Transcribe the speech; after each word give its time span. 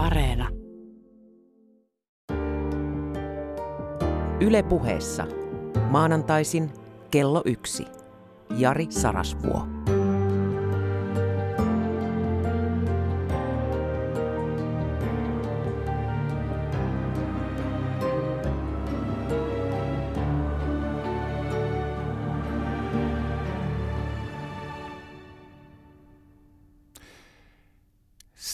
Areena. 0.00 0.48
Yle 4.40 4.62
puheessa. 4.62 5.26
Maanantaisin 5.90 6.70
kello 7.10 7.42
yksi. 7.44 7.86
Jari 8.56 8.86
Sarasvuo. 8.90 9.66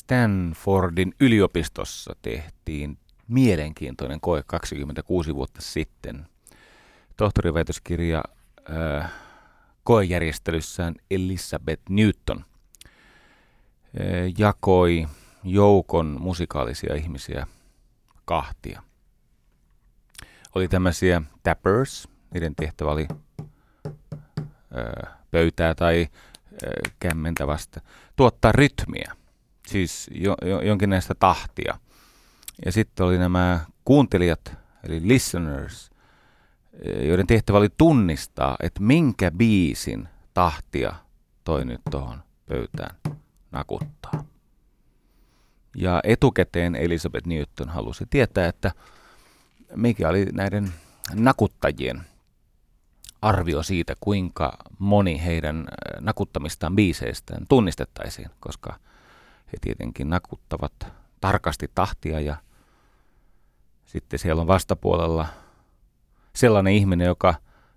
Stanfordin 0.06 1.14
yliopistossa 1.20 2.16
tehtiin 2.22 2.98
mielenkiintoinen 3.28 4.20
koe 4.20 4.42
26 4.46 5.34
vuotta 5.34 5.62
sitten. 5.62 6.26
Tohtoriväitöskirja 7.16 8.22
äh, 8.70 9.12
koejärjestelyssään 9.84 10.94
Elizabeth 11.10 11.82
Newton 11.88 12.38
äh, 12.38 12.44
jakoi 14.38 15.06
joukon 15.44 16.16
musikaalisia 16.20 16.94
ihmisiä 16.94 17.46
kahtia. 18.24 18.82
Oli 20.54 20.68
tämmöisiä 20.68 21.22
tappers, 21.42 22.08
niiden 22.34 22.54
tehtävä 22.56 22.90
oli 22.90 23.06
äh, 23.40 25.12
pöytää 25.30 25.74
tai 25.74 26.08
äh, 26.10 26.92
kämmentä 27.00 27.46
vasta, 27.46 27.80
tuottaa 28.16 28.52
rytmiä– 28.52 29.12
siis 29.66 30.10
jo, 30.14 30.34
jo, 30.42 30.60
jonkinlaista 30.60 31.14
tahtia. 31.14 31.78
Ja 32.64 32.72
sitten 32.72 33.06
oli 33.06 33.18
nämä 33.18 33.60
kuuntelijat, 33.84 34.56
eli 34.84 35.08
listeners, 35.08 35.90
joiden 37.00 37.26
tehtävä 37.26 37.58
oli 37.58 37.68
tunnistaa, 37.78 38.56
että 38.62 38.82
minkä 38.82 39.30
biisin 39.30 40.08
tahtia 40.34 40.94
toi 41.44 41.64
nyt 41.64 41.80
tuohon 41.90 42.22
pöytään 42.46 42.96
nakuttaa. 43.52 44.24
Ja 45.76 46.00
etukäteen 46.04 46.74
Elizabeth 46.74 47.26
Newton 47.26 47.68
halusi 47.68 48.04
tietää, 48.10 48.48
että 48.48 48.72
mikä 49.76 50.08
oli 50.08 50.24
näiden 50.32 50.72
nakuttajien 51.14 52.02
arvio 53.22 53.62
siitä, 53.62 53.94
kuinka 54.00 54.56
moni 54.78 55.24
heidän 55.24 55.68
nakuttamistaan 56.00 56.76
biiseistään 56.76 57.46
tunnistettaisiin, 57.48 58.30
koska– 58.40 58.76
he 59.52 59.58
tietenkin 59.60 60.10
nakuttavat 60.10 60.72
tarkasti 61.20 61.70
tahtia 61.74 62.20
ja 62.20 62.36
sitten 63.86 64.18
siellä 64.18 64.40
on 64.40 64.46
vastapuolella 64.46 65.26
sellainen 66.34 66.72
ihminen, 66.72 67.06
joka 67.06 67.34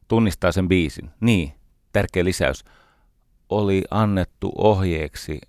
tunnistaa 0.07 0.51
sen 0.51 0.67
biisin. 0.67 1.09
Niin, 1.19 1.53
tärkeä 1.91 2.25
lisäys. 2.25 2.63
Oli 3.49 3.83
annettu 3.91 4.51
ohjeeksi 4.57 5.41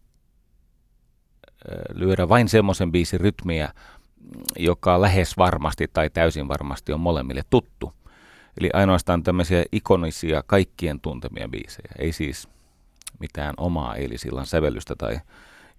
lyödä 1.93 2.29
vain 2.29 2.49
semmoisen 2.49 2.93
biisin 2.93 3.21
rytmiä, 3.21 3.73
joka 4.57 5.01
lähes 5.01 5.39
varmasti 5.39 5.89
tai 5.93 6.11
täysin 6.11 6.49
varmasti 6.49 6.93
on 6.93 7.01
molemmille 7.01 7.43
tuttu. 7.51 7.95
Eli 8.61 8.71
ainoastaan 8.73 9.23
tämmöisiä 9.23 9.65
ikonisia 9.73 10.43
kaikkien 10.47 11.01
tuntemia 11.01 11.49
biisejä, 11.49 11.93
ei 11.99 12.13
siis 12.13 12.49
mitään 13.19 13.55
omaa 13.57 13.95
eilisillan 13.95 14.47
sävellystä 14.47 14.95
tai 14.97 15.21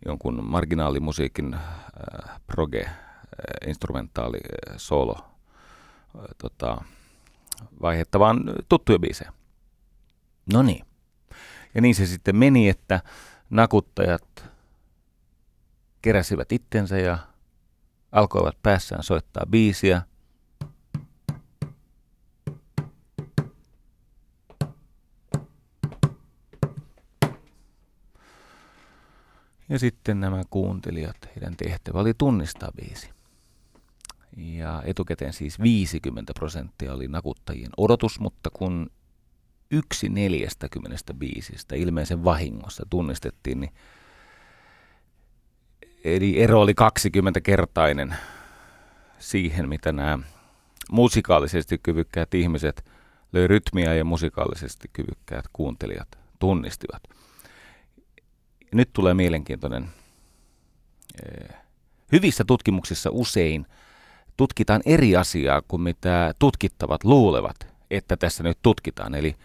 jonkun 0.06 0.46
marginaalimusiikin 0.46 1.54
äh, 1.54 1.62
proge, 2.48 2.82
äh, 2.82 2.96
instrumentaali, 3.68 4.38
äh, 4.38 4.76
solo 4.78 5.16
äh, 5.16 6.22
tota, 6.38 6.82
vaihetta, 7.82 8.20
vaan 8.20 8.44
tuttuja 8.70 9.00
biisejä. 9.00 9.34
No 10.54 10.62
niin. 10.62 10.86
Ja 11.76 11.82
niin 11.82 11.96
se 11.96 12.06
sitten 12.06 12.36
meni, 12.36 12.70
että 12.70 13.00
nakuttajat 13.50 14.46
keräsivät 16.02 16.52
itsensä 16.52 16.98
ja 16.98 17.18
alkoivat 18.12 18.58
päässään 18.64 19.04
soittaa 19.04 19.46
biisiä. 19.50 20.02
Ja 29.72 29.80
sitten 29.80 30.20
nämä 30.20 30.42
kuuntelijat, 30.50 31.18
heidän 31.36 31.58
tehtävä 31.58 32.00
oli 32.00 32.14
tunnistaa 32.18 32.72
biisi. 32.76 33.10
Ja 34.38 34.84
etukäteen 34.86 35.34
siis 35.34 35.60
50 35.60 36.34
prosenttia 36.34 36.94
oli 36.94 37.08
nakuttajien 37.08 37.72
odotus, 37.78 38.20
mutta 38.20 38.50
kun 38.50 38.92
yksi 39.72 40.10
40 40.10 41.14
biisistä 41.14 41.76
ilmeisen 41.76 42.24
vahingossa 42.24 42.86
tunnistettiin, 42.90 43.60
niin 43.60 43.74
eli 46.04 46.42
ero 46.42 46.62
oli 46.62 46.74
20-kertainen 46.82 48.16
siihen, 49.20 49.70
mitä 49.70 49.92
nämä 49.92 50.20
musikaalisesti 50.92 51.78
kyvykkäät 51.78 52.34
ihmiset 52.34 52.86
löi 53.34 53.48
rytmiä 53.48 53.94
ja 53.94 54.06
musikaalisesti 54.06 54.90
kyvykkäät 54.94 55.46
kuuntelijat 55.54 56.08
tunnistivat 56.40 57.21
nyt 58.74 58.90
tulee 58.94 59.14
mielenkiintoinen. 59.14 59.90
Eh, 61.26 61.56
hyvissä 62.12 62.44
tutkimuksissa 62.44 63.10
usein 63.14 63.66
tutkitaan 64.38 64.82
eri 64.86 65.16
asiaa 65.16 65.62
kuin 65.68 65.82
mitä 65.82 66.34
tutkittavat 66.40 67.04
luulevat, 67.04 67.68
että 67.92 68.18
tässä 68.18 68.44
nyt 68.44 68.58
tutkitaan. 68.62 69.16
Eli 69.16 69.36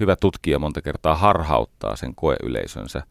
hyvä 0.00 0.16
tutkija 0.16 0.58
monta 0.58 0.82
kertaa 0.82 1.14
harhauttaa 1.14 1.96
sen 1.96 2.14
koeyleisönsä 2.14 3.02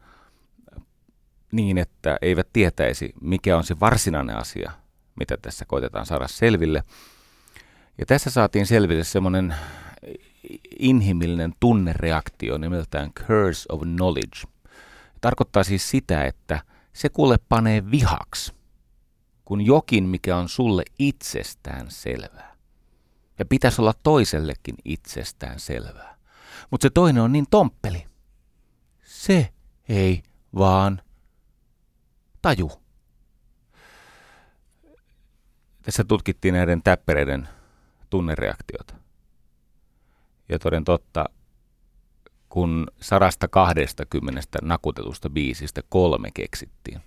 niin, 1.52 1.78
että 1.78 2.18
eivät 2.22 2.48
tietäisi, 2.52 3.12
mikä 3.20 3.56
on 3.56 3.64
se 3.64 3.80
varsinainen 3.80 4.36
asia, 4.36 4.72
mitä 5.18 5.36
tässä 5.36 5.64
koitetaan 5.64 6.06
saada 6.06 6.28
selville. 6.28 6.84
Ja 7.98 8.06
tässä 8.06 8.30
saatiin 8.30 8.66
selville 8.66 9.04
semmoinen 9.04 9.54
inhimillinen 10.78 11.52
tunnereaktio 11.60 12.58
nimeltään 12.58 13.12
curse 13.12 13.66
of 13.68 13.80
knowledge– 13.80 14.38
Tarkoittaa 15.26 15.64
siis 15.64 15.90
sitä, 15.90 16.24
että 16.24 16.62
se 16.92 17.08
kuule 17.08 17.36
panee 17.48 17.90
vihaksi, 17.90 18.52
kun 19.44 19.60
jokin, 19.60 20.04
mikä 20.04 20.36
on 20.36 20.48
sulle 20.48 20.82
itsestään 20.98 21.90
selvää. 21.90 22.56
Ja 23.38 23.44
pitäisi 23.44 23.80
olla 23.80 23.94
toisellekin 24.02 24.74
itsestään 24.84 25.60
selvää. 25.60 26.16
Mutta 26.70 26.84
se 26.84 26.90
toinen 26.90 27.22
on 27.22 27.32
niin 27.32 27.46
tomppeli. 27.50 28.06
Se 29.04 29.52
ei 29.88 30.22
vaan 30.54 31.02
taju. 32.42 32.72
Tässä 35.82 36.04
tutkittiin 36.04 36.54
näiden 36.54 36.82
täppäreiden 36.82 37.48
tunnereaktiota. 38.10 38.94
Ja 40.48 40.58
toden 40.58 40.84
totta, 40.84 41.24
kun 42.56 42.86
120 43.00 44.58
nakutetusta 44.62 45.30
biisistä 45.30 45.80
kolme 45.88 46.28
keksittiin, 46.34 47.00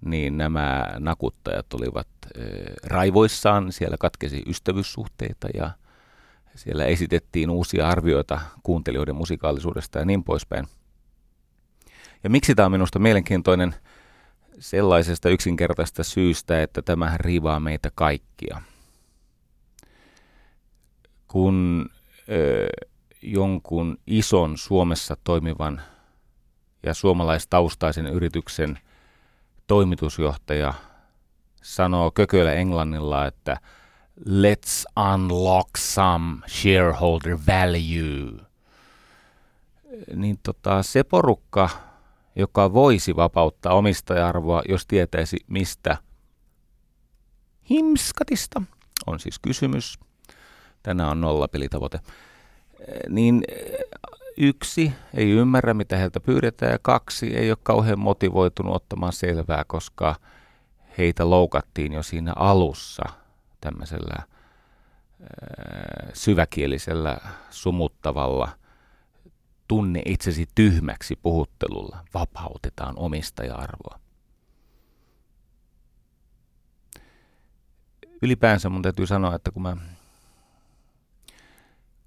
niin 0.00 0.38
nämä 0.38 0.86
nakuttajat 0.98 1.74
olivat 1.74 2.08
e, 2.34 2.40
raivoissaan, 2.84 3.72
siellä 3.72 3.96
katkesi 4.00 4.42
ystävyyssuhteita 4.46 5.48
ja 5.54 5.70
siellä 6.54 6.84
esitettiin 6.84 7.50
uusia 7.50 7.88
arvioita 7.88 8.40
kuuntelijoiden 8.62 9.16
musikaalisuudesta 9.16 9.98
ja 9.98 10.04
niin 10.04 10.24
poispäin. 10.24 10.66
Ja 12.24 12.30
miksi 12.30 12.54
tämä 12.54 12.66
on 12.66 12.72
minusta 12.72 12.98
mielenkiintoinen 12.98 13.74
sellaisesta 14.58 15.28
yksinkertaista 15.28 16.04
syystä, 16.04 16.62
että 16.62 16.82
tämähän 16.82 17.20
riivaa 17.20 17.60
meitä 17.60 17.90
kaikkia. 17.94 18.62
Kun 21.28 21.86
ö, 22.28 22.66
jonkun 23.26 23.98
ison 24.06 24.58
Suomessa 24.58 25.16
toimivan 25.24 25.80
ja 26.82 26.94
suomalaistaustaisen 26.94 28.06
yrityksen 28.06 28.78
toimitusjohtaja 29.66 30.74
sanoo 31.62 32.10
kököllä 32.10 32.52
englannilla, 32.52 33.26
että 33.26 33.60
let's 34.20 35.02
unlock 35.14 35.76
some 35.78 36.46
shareholder 36.48 37.38
value. 37.46 38.46
Niin 40.14 40.38
tota, 40.42 40.82
se 40.82 41.04
porukka, 41.04 41.68
joka 42.36 42.72
voisi 42.72 43.16
vapauttaa 43.16 43.74
omistajarvoa, 43.74 44.62
jos 44.68 44.86
tietäisi 44.86 45.36
mistä 45.46 45.96
himskatista 47.70 48.62
on 49.06 49.20
siis 49.20 49.38
kysymys. 49.38 49.98
Tänään 50.82 51.10
on 51.10 51.20
nollapelitavoite 51.20 52.00
niin 53.08 53.44
yksi 54.36 54.92
ei 55.14 55.30
ymmärrä, 55.30 55.74
mitä 55.74 55.96
heiltä 55.96 56.20
pyydetään, 56.20 56.72
ja 56.72 56.78
kaksi 56.82 57.36
ei 57.36 57.50
ole 57.50 57.58
kauhean 57.62 57.98
motivoitunut 57.98 58.74
ottamaan 58.74 59.12
selvää, 59.12 59.64
koska 59.66 60.16
heitä 60.98 61.30
loukattiin 61.30 61.92
jo 61.92 62.02
siinä 62.02 62.32
alussa 62.36 63.04
tämmöisellä 63.60 64.16
syväkielisellä, 66.12 67.18
sumuttavalla, 67.50 68.48
tunne 69.68 70.02
itsesi 70.04 70.46
tyhmäksi 70.54 71.18
puhuttelulla 71.22 72.04
vapautetaan 72.14 72.94
omistaja-arvoa. 72.98 73.98
Ylipäänsä 78.22 78.68
mun 78.68 78.82
täytyy 78.82 79.06
sanoa, 79.06 79.34
että 79.34 79.50
kun 79.50 79.62
mä 79.62 79.76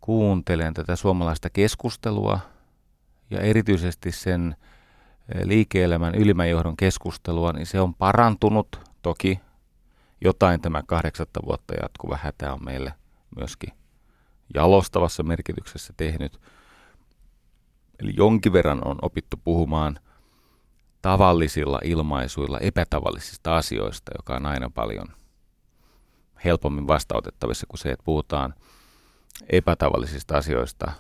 kuuntelen 0.02 0.74
tätä 0.74 0.96
suomalaista 0.96 1.50
keskustelua 1.50 2.40
ja 3.30 3.40
erityisesti 3.40 4.12
sen 4.12 4.56
liike-elämän 5.44 6.16
ylimmän 6.16 6.50
johdon 6.50 6.78
keskustelua, 6.78 7.54
niin 7.54 7.66
se 7.66 7.82
on 7.82 7.96
parantunut. 7.96 8.90
Toki 9.02 9.40
jotain 10.22 10.62
tämä 10.62 10.84
kahdeksatta 10.88 11.40
vuotta 11.46 11.74
jatkuva 11.82 12.20
hätä 12.24 12.54
on 12.54 12.66
meille 12.66 12.94
myöskin 13.38 13.74
jalostavassa 14.54 15.24
merkityksessä 15.24 15.94
tehnyt. 15.98 16.40
Eli 18.00 18.14
jonkin 18.18 18.54
verran 18.54 18.88
on 18.88 19.00
opittu 19.02 19.38
puhumaan 19.44 20.00
tavallisilla 21.02 21.80
ilmaisuilla 21.84 22.60
epätavallisista 22.60 23.58
asioista, 23.58 24.12
joka 24.18 24.36
on 24.36 24.46
aina 24.46 24.70
paljon 24.70 25.08
helpommin 26.46 26.88
vastautettavissa 26.88 27.68
kuin 27.68 27.80
se, 27.80 27.92
että 27.92 28.04
puhutaan 28.04 28.54
epätavallisista 29.50 30.38
asioista 30.38 30.92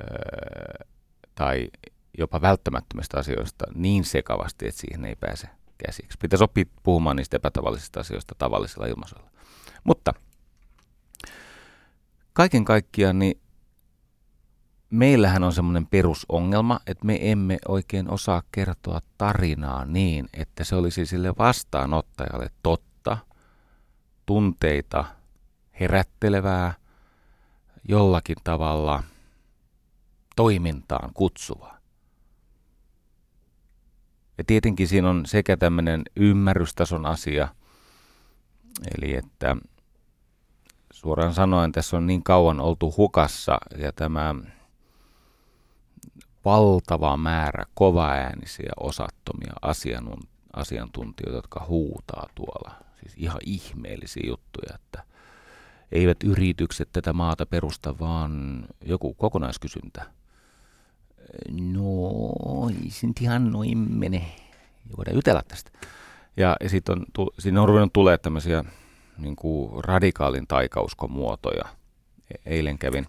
öö, 0.00 0.86
tai 1.34 1.68
jopa 2.18 2.40
välttämättömistä 2.40 3.18
asioista 3.18 3.64
niin 3.74 4.04
sekavasti, 4.04 4.68
että 4.68 4.80
siihen 4.80 5.04
ei 5.04 5.16
pääse 5.16 5.48
käsiksi. 5.86 6.18
Pitäisi 6.20 6.44
oppia 6.44 6.64
puhumaan 6.82 7.16
niistä 7.16 7.36
epätavallisista 7.36 8.00
asioista 8.00 8.34
tavallisella 8.38 8.86
ilmaisuilla. 8.86 9.30
Mutta 9.84 10.14
kaiken 12.32 12.64
kaikkiaan 12.64 13.18
niin 13.18 13.40
meillähän 14.90 15.44
on 15.44 15.52
semmoinen 15.52 15.86
perusongelma, 15.86 16.80
että 16.86 17.06
me 17.06 17.18
emme 17.30 17.58
oikein 17.68 18.10
osaa 18.10 18.42
kertoa 18.52 19.00
tarinaa 19.18 19.84
niin, 19.84 20.28
että 20.34 20.64
se 20.64 20.76
olisi 20.76 21.06
sille 21.06 21.34
vastaanottajalle 21.38 22.50
totta, 22.62 23.18
tunteita 24.26 25.04
herättelevää, 25.80 26.74
jollakin 27.88 28.36
tavalla 28.44 29.02
toimintaan 30.36 31.10
kutsuvaa. 31.14 31.78
Ja 34.38 34.44
tietenkin 34.44 34.88
siinä 34.88 35.10
on 35.10 35.26
sekä 35.26 35.56
tämmöinen 35.56 36.02
ymmärrystason 36.16 37.06
asia, 37.06 37.48
eli 38.96 39.14
että 39.14 39.56
suoraan 40.92 41.34
sanoen 41.34 41.72
tässä 41.72 41.96
on 41.96 42.06
niin 42.06 42.22
kauan 42.22 42.60
oltu 42.60 42.94
hukassa 42.96 43.58
ja 43.78 43.92
tämä 43.92 44.34
valtava 46.44 47.16
määrä 47.16 47.64
kovaäänisiä, 47.74 48.72
osattomia 48.80 49.52
asiantuntijoita, 50.52 51.36
jotka 51.36 51.66
huutaa 51.68 52.26
tuolla. 52.34 52.74
Siis 53.00 53.14
ihan 53.16 53.40
ihmeellisiä 53.46 54.22
juttuja, 54.26 54.74
että 54.74 55.04
eivät 55.92 56.22
yritykset 56.24 56.88
tätä 56.92 57.12
maata 57.12 57.46
perusta, 57.46 57.98
vaan 57.98 58.64
joku 58.84 59.14
kokonaiskysyntä– 59.14 60.06
no 61.50 62.70
ei 62.84 62.90
se 62.90 63.06
nyt 63.06 63.20
ihan 63.20 63.52
noin 63.52 63.78
mene. 63.78 64.32
Voidaan 64.96 65.16
jutella 65.16 65.42
tästä. 65.48 65.70
Ja, 66.36 66.56
ja 66.60 66.68
sitten 66.68 66.98
on, 67.18 67.28
siinä 67.38 67.62
on 67.62 67.68
ruvennut 67.68 67.92
tulee 67.92 68.18
tämmöisiä 68.18 68.64
niin 69.18 69.36
kuin 69.36 69.84
radikaalin 69.84 70.46
taikauskon 70.46 71.10
muotoja. 71.12 71.64
E-, 72.30 72.54
eilen 72.54 72.78
kävin 72.78 73.06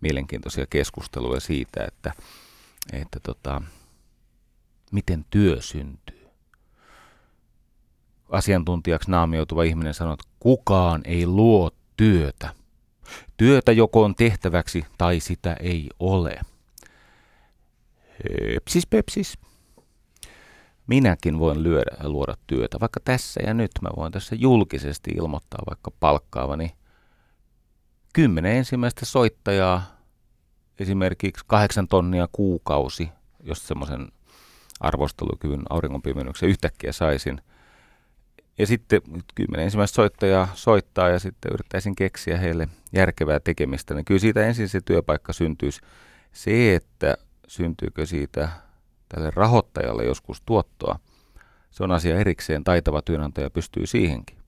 mielenkiintoisia 0.00 0.66
keskusteluja 0.70 1.40
siitä, 1.40 1.84
että, 1.84 2.12
että 2.92 3.20
tota, 3.22 3.62
miten 4.92 5.24
työ 5.30 5.62
syntyy. 5.62 6.28
Asiantuntijaksi 8.30 9.10
naamioituva 9.10 9.62
ihminen 9.62 9.94
sanoo, 9.94 10.14
että 10.14 10.28
kukaan 10.40 11.00
ei 11.04 11.26
luo 11.26 11.70
työtä. 12.00 12.54
Työtä 13.36 13.72
joko 13.72 14.04
on 14.04 14.14
tehtäväksi 14.14 14.86
tai 14.98 15.20
sitä 15.20 15.56
ei 15.60 15.88
ole. 15.98 16.40
Pepsis 18.54 18.86
pepsis. 18.86 19.38
Minäkin 20.86 21.38
voin 21.38 21.62
lyödä, 21.62 21.96
luoda 22.02 22.34
työtä, 22.46 22.80
vaikka 22.80 23.00
tässä 23.04 23.40
ja 23.46 23.54
nyt 23.54 23.70
mä 23.82 23.88
voin 23.96 24.12
tässä 24.12 24.36
julkisesti 24.36 25.10
ilmoittaa 25.10 25.62
vaikka 25.68 25.90
palkkaavani 26.00 26.74
kymmenen 28.12 28.56
ensimmäistä 28.56 29.06
soittajaa, 29.06 29.82
esimerkiksi 30.78 31.44
kahdeksan 31.46 31.88
tonnia 31.88 32.28
kuukausi, 32.32 33.08
jos 33.42 33.68
semmoisen 33.68 34.08
arvostelukyvyn 34.80 35.62
auringonpimennyksen 35.70 36.48
yhtäkkiä 36.48 36.92
saisin. 36.92 37.42
Ja 38.60 38.66
sitten 38.66 39.02
kymmenen 39.34 39.64
ensimmäistä 39.64 39.94
soittajaa 39.94 40.48
soittaa 40.54 41.08
ja 41.08 41.18
sitten 41.18 41.52
yrittäisin 41.52 41.96
keksiä 41.96 42.38
heille 42.38 42.68
järkevää 42.92 43.40
tekemistä, 43.40 43.94
niin 43.94 44.04
kyllä 44.04 44.20
siitä 44.20 44.46
ensin 44.46 44.68
se 44.68 44.80
työpaikka 44.80 45.32
syntyisi. 45.32 45.80
Se, 46.32 46.74
että 46.74 47.16
syntyykö 47.46 48.06
siitä 48.06 48.48
tälle 49.08 49.30
rahoittajalle 49.34 50.04
joskus 50.04 50.42
tuottoa, 50.46 50.98
se 51.70 51.84
on 51.84 51.90
asia 51.90 52.18
erikseen. 52.18 52.64
Taitava 52.64 53.02
työnantaja 53.02 53.50
pystyy 53.50 53.86
siihenkin. 53.86 54.38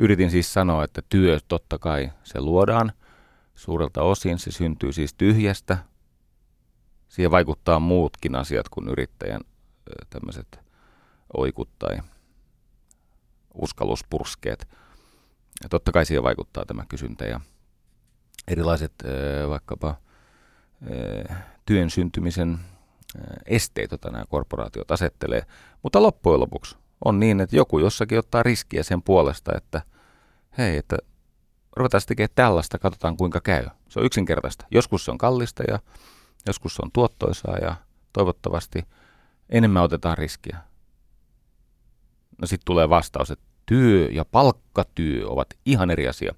Yritin 0.00 0.30
siis 0.30 0.52
sanoa, 0.52 0.84
että 0.84 1.02
työ 1.08 1.38
totta 1.48 1.78
kai 1.78 2.12
se 2.24 2.40
luodaan 2.40 2.92
suurelta 3.54 4.02
osin. 4.02 4.38
Se 4.38 4.52
syntyy 4.52 4.92
siis 4.92 5.14
tyhjästä. 5.14 5.78
Siihen 7.08 7.30
vaikuttaa 7.30 7.80
muutkin 7.80 8.34
asiat 8.34 8.68
kuin 8.68 8.88
yrittäjän 8.88 9.40
tämmöiset 10.10 10.60
oikut 11.36 11.68
tai 11.78 11.98
uskalluspurskeet. 13.54 14.68
Ja 15.62 15.68
totta 15.68 15.92
kai 15.92 16.06
siihen 16.06 16.22
vaikuttaa 16.22 16.64
tämä 16.66 16.84
kysyntä 16.88 17.24
ja 17.24 17.40
erilaiset 18.48 18.92
vaikkapa 19.48 19.94
työn 21.66 21.90
syntymisen 21.90 22.58
esteet, 23.46 23.90
joita 23.90 24.10
nämä 24.10 24.24
korporaatiot 24.28 24.90
asettelee. 24.90 25.42
Mutta 25.82 26.02
loppujen 26.02 26.40
lopuksi 26.40 26.76
on 27.04 27.20
niin, 27.20 27.40
että 27.40 27.56
joku 27.56 27.78
jossakin 27.78 28.18
ottaa 28.18 28.42
riskiä 28.42 28.82
sen 28.82 29.02
puolesta, 29.02 29.52
että 29.56 29.82
hei, 30.58 30.76
että 30.76 30.96
ruvetaan 31.76 32.02
tekemään 32.06 32.28
tällaista, 32.34 32.78
katsotaan 32.78 33.16
kuinka 33.16 33.40
käy. 33.40 33.66
Se 33.88 34.00
on 34.00 34.06
yksinkertaista. 34.06 34.66
Joskus 34.70 35.04
se 35.04 35.10
on 35.10 35.18
kallista 35.18 35.62
ja 35.68 35.78
joskus 36.46 36.74
se 36.74 36.82
on 36.84 36.90
tuottoisaa 36.92 37.56
ja 37.56 37.76
toivottavasti 38.12 38.82
enemmän 39.48 39.82
otetaan 39.82 40.18
riskiä. 40.18 40.58
No 42.38 42.46
sitten 42.46 42.64
tulee 42.64 42.88
vastaus, 42.88 43.30
että 43.30 43.44
työ 43.66 44.08
ja 44.12 44.24
palkkatyö 44.24 45.28
ovat 45.28 45.46
ihan 45.66 45.90
eri 45.90 46.08
asia. 46.08 46.34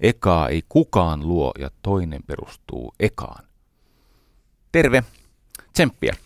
Ekaa 0.00 0.48
ei 0.48 0.62
kukaan 0.68 1.28
luo 1.28 1.52
ja 1.58 1.70
toinen 1.82 2.20
perustuu 2.26 2.94
ekaan 3.00 3.44
terve, 4.74 5.04
tsemppiä. 5.72 6.16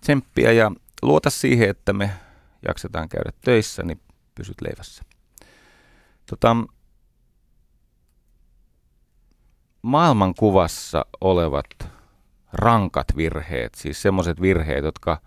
Tsemppiä 0.00 0.52
ja 0.52 0.72
luota 1.02 1.30
siihen, 1.30 1.70
että 1.70 1.92
me 1.92 2.10
jaksetaan 2.68 3.08
käydä 3.08 3.30
töissä, 3.44 3.82
niin 3.82 4.00
pysyt 4.34 4.60
leivässä. 4.60 5.02
Tota, 6.30 6.56
maailmankuvassa 9.82 11.06
olevat 11.20 11.66
rankat 12.52 13.06
virheet, 13.16 13.74
siis 13.74 14.02
semmoiset 14.02 14.40
virheet, 14.40 14.84
jotka 14.84 15.20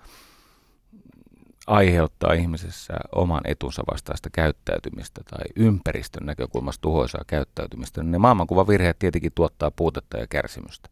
aiheuttaa 1.70 2.34
ihmisessä 2.34 2.94
oman 3.16 3.42
etunsa 3.46 3.84
vastaista 3.92 4.30
käyttäytymistä 4.30 5.22
tai 5.30 5.46
ympäristön 5.56 6.26
näkökulmasta 6.26 6.82
tuhoisaa 6.82 7.24
käyttäytymistä, 7.28 8.04
niin 8.04 8.12
ne 8.12 8.18
maailmankuvavirheet 8.18 9.00
tietenkin 9.00 9.32
tuottaa 9.36 9.72
puutetta 9.72 10.18
ja 10.18 10.28
kärsimystä. 10.28 10.90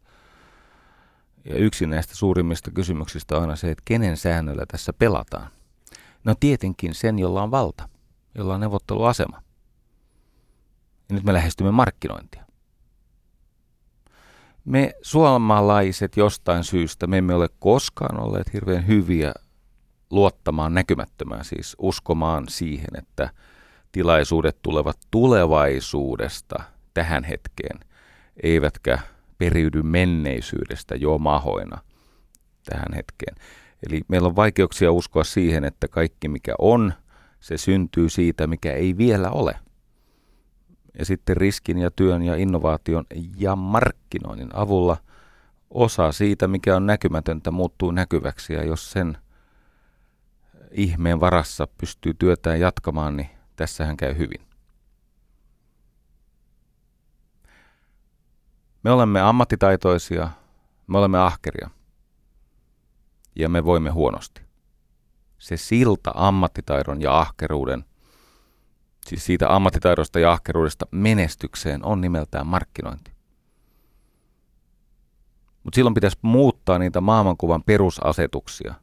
Ja 1.44 1.56
yksi 1.56 1.86
näistä 1.86 2.14
suurimmista 2.14 2.70
kysymyksistä 2.70 3.36
on 3.36 3.40
aina 3.40 3.56
se, 3.56 3.70
että 3.70 3.82
kenen 3.84 4.16
säännöllä 4.16 4.66
tässä 4.68 4.92
pelataan. 4.92 5.50
No 6.24 6.34
tietenkin 6.40 6.94
sen, 6.94 7.18
jolla 7.18 7.42
on 7.42 7.50
valta, 7.50 7.88
jolla 8.34 8.54
on 8.54 8.60
neuvotteluasema. 8.60 9.42
Ja 11.08 11.14
nyt 11.14 11.24
me 11.24 11.32
lähestymme 11.32 11.72
markkinointia. 11.72 12.44
Me 14.64 14.94
suomalaiset 15.02 16.16
jostain 16.16 16.64
syystä, 16.64 17.06
me 17.06 17.18
emme 17.18 17.34
ole 17.34 17.48
koskaan 17.58 18.20
olleet 18.20 18.52
hirveän 18.52 18.86
hyviä 18.86 19.32
luottamaan 20.10 20.74
näkymättömään, 20.74 21.44
siis 21.44 21.76
uskomaan 21.78 22.44
siihen, 22.48 22.98
että 22.98 23.30
tilaisuudet 23.92 24.58
tulevat 24.62 24.98
tulevaisuudesta 25.10 26.62
tähän 26.94 27.24
hetkeen, 27.24 27.80
eivätkä 28.42 28.98
periydy 29.38 29.82
menneisyydestä 29.82 30.94
jo 30.96 31.18
mahoina 31.18 31.78
tähän 32.64 32.94
hetkeen. 32.94 33.36
Eli 33.88 34.02
meillä 34.08 34.28
on 34.28 34.36
vaikeuksia 34.36 34.92
uskoa 34.92 35.24
siihen, 35.24 35.64
että 35.64 35.88
kaikki 35.88 36.28
mikä 36.28 36.54
on, 36.58 36.92
Se 37.40 37.58
syntyy 37.58 38.08
siitä, 38.08 38.46
mikä 38.46 38.72
ei 38.72 38.96
vielä 38.96 39.30
ole. 39.30 39.58
Ja 40.98 41.04
sitten 41.04 41.36
riskin 41.36 41.78
ja 41.78 41.90
työn 41.90 42.22
ja 42.22 42.36
innovaation 42.36 43.04
ja 43.36 43.56
markkinoinnin 43.56 44.48
avulla 44.52 44.96
osa 45.70 46.12
siitä, 46.12 46.48
mikä 46.48 46.76
on 46.76 46.86
näkymätöntä, 46.86 47.50
muuttuu 47.50 47.90
näkyväksi. 47.90 48.52
Ja 48.52 48.64
jos 48.64 48.90
sen 48.90 49.18
ihmeen 50.70 51.20
varassa 51.20 51.68
pystyy 51.80 52.14
työtään 52.14 52.60
jatkamaan, 52.60 53.16
niin 53.16 53.30
tässähän 53.56 53.96
käy 53.96 54.18
hyvin. 54.18 54.48
Me 58.82 58.90
olemme 58.90 59.20
ammattitaitoisia, 59.20 60.30
me 60.86 60.98
olemme 60.98 61.18
ahkeria 61.18 61.70
ja 63.36 63.48
me 63.48 63.64
voimme 63.64 63.90
huonosti. 63.90 64.42
Se 65.38 65.56
silta 65.56 66.12
ammattitaidon 66.14 67.02
ja 67.02 67.18
ahkeruuden, 67.18 67.84
siis 69.06 69.26
siitä 69.26 69.54
ammattitaidosta 69.54 70.18
ja 70.18 70.32
ahkeruudesta 70.32 70.86
menestykseen 70.90 71.84
on 71.84 72.00
nimeltään 72.00 72.46
markkinointi. 72.46 73.12
Mutta 75.62 75.76
silloin 75.76 75.94
pitäisi 75.94 76.18
muuttaa 76.22 76.78
niitä 76.78 77.00
maailmankuvan 77.00 77.62
perusasetuksia. 77.62 78.74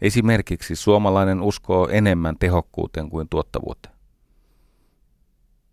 Esimerkiksi 0.00 0.76
suomalainen 0.76 1.42
uskoo 1.42 1.88
enemmän 1.88 2.36
tehokkuuteen 2.38 3.10
kuin 3.10 3.28
tuottavuuteen. 3.28 3.94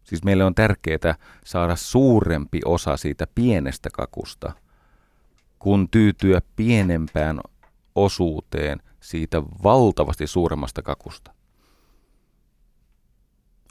Siis 0.03 0.24
meille 0.24 0.44
on 0.44 0.55
tärkeää 0.55 1.15
saada 1.46 1.75
suurempi 1.75 2.60
osa 2.65 2.98
siitä 2.98 3.27
pienestä 3.36 3.89
kakusta, 3.94 4.51
kun 5.60 5.89
tyytyä 5.89 6.41
pienempään 6.55 7.39
osuuteen 7.96 8.79
siitä 9.00 9.44
valtavasti 9.44 10.27
suuremmasta 10.27 10.82
kakusta. 10.82 11.32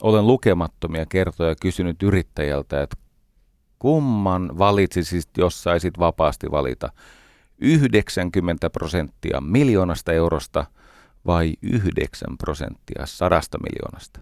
Olen 0.03 0.27
lukemattomia 0.27 1.07
kertoja 1.07 1.55
kysynyt 1.55 2.03
yrittäjältä, 2.03 2.83
että 2.83 2.97
kumman 3.79 4.59
valitsisit, 4.59 5.29
jos 5.39 5.63
saisit 5.63 5.99
vapaasti 5.99 6.51
valita 6.51 6.93
90 7.59 8.71
prosenttia 8.71 9.41
miljoonasta 9.41 10.13
eurosta 10.13 10.67
vai 11.27 11.55
9 11.63 12.39
prosenttia 12.39 13.07
sadasta 13.07 13.59
miljoonasta? 13.59 14.21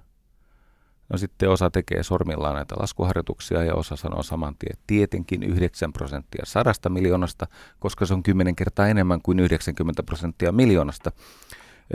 No 1.08 1.18
sitten 1.18 1.50
osa 1.50 1.70
tekee 1.70 2.02
sormillaan 2.02 2.54
näitä 2.54 2.74
laskuharjoituksia 2.78 3.64
ja 3.64 3.74
osa 3.74 3.96
sanoo 3.96 4.22
saman 4.22 4.54
tien, 4.58 4.78
tietenkin 4.86 5.42
9 5.42 5.92
prosenttia 5.92 6.42
sadasta 6.46 6.88
miljoonasta, 6.88 7.46
koska 7.78 8.06
se 8.06 8.14
on 8.14 8.22
10 8.22 8.56
kertaa 8.56 8.88
enemmän 8.88 9.22
kuin 9.22 9.40
90 9.40 10.02
prosenttia 10.02 10.52
miljoonasta. 10.52 11.12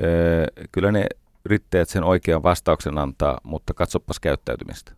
Öö, 0.04 0.46
kyllä 0.72 0.92
ne 0.92 1.08
yrittäjät 1.46 1.90
sen 1.90 2.04
oikean 2.04 2.44
vastauksen 2.44 2.98
antaa, 2.98 3.42
mutta 3.44 3.74
katsopas 3.74 4.20
käyttäytymistä. 4.20 4.92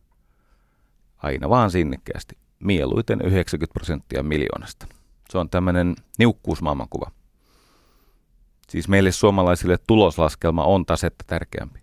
Aina 1.18 1.50
vaan 1.50 1.72
sinnikkäästi. 1.72 2.38
Mieluiten 2.60 3.22
90 3.22 3.74
prosenttia 3.74 4.24
miljoonasta. 4.24 4.99
Se 5.32 5.38
on 5.38 5.50
tämmöinen 5.50 5.96
niukkuusmaailmankuva. 6.18 7.12
Siis 8.70 8.88
meille 8.88 9.12
suomalaisille 9.12 9.78
tuloslaskelma 9.88 10.64
on 10.64 10.86
tasetta 10.86 11.24
tärkeämpi. 11.28 11.80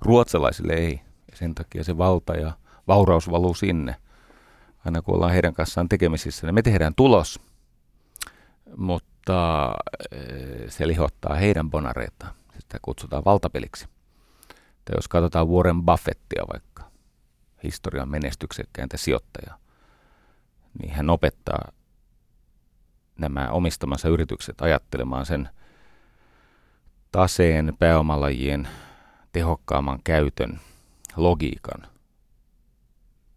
Ruotsalaisille 0.00 0.72
ei. 0.72 1.00
Ja 1.30 1.36
sen 1.36 1.54
takia 1.54 1.84
se 1.84 1.98
valta 1.98 2.32
ja 2.32 2.52
vauraus 2.88 3.30
valuu 3.30 3.54
sinne. 3.54 3.96
Aina 4.84 5.02
kun 5.02 5.14
ollaan 5.14 5.32
heidän 5.32 5.54
kanssaan 5.54 5.88
tekemisissä, 5.88 6.46
niin 6.46 6.54
me 6.54 6.62
tehdään 6.62 6.94
tulos, 6.94 7.40
mutta 8.76 9.70
eh, 10.12 10.70
se 10.70 10.86
lihottaa 10.86 11.34
heidän 11.34 11.70
bonareitaan. 11.70 12.34
Sitä 12.60 12.78
kutsutaan 12.82 13.24
valtapeliksi. 13.24 13.86
Tai 14.84 14.96
jos 14.96 15.08
katsotaan 15.08 15.48
Warren 15.48 15.82
Buffettia 15.82 16.44
vaikka, 16.52 16.90
historian 17.64 18.08
menestyksekkäintä 18.08 18.96
sijoittajaa, 18.96 19.58
niin 20.78 20.92
hän 20.92 21.10
opettaa 21.10 21.72
nämä 23.22 23.48
omistamansa 23.50 24.08
yritykset 24.08 24.60
ajattelemaan 24.60 25.26
sen 25.26 25.48
taseen 27.12 27.72
pääomalajien 27.78 28.68
tehokkaamman 29.32 30.00
käytön– 30.04 30.60
logiikan. 31.16 31.86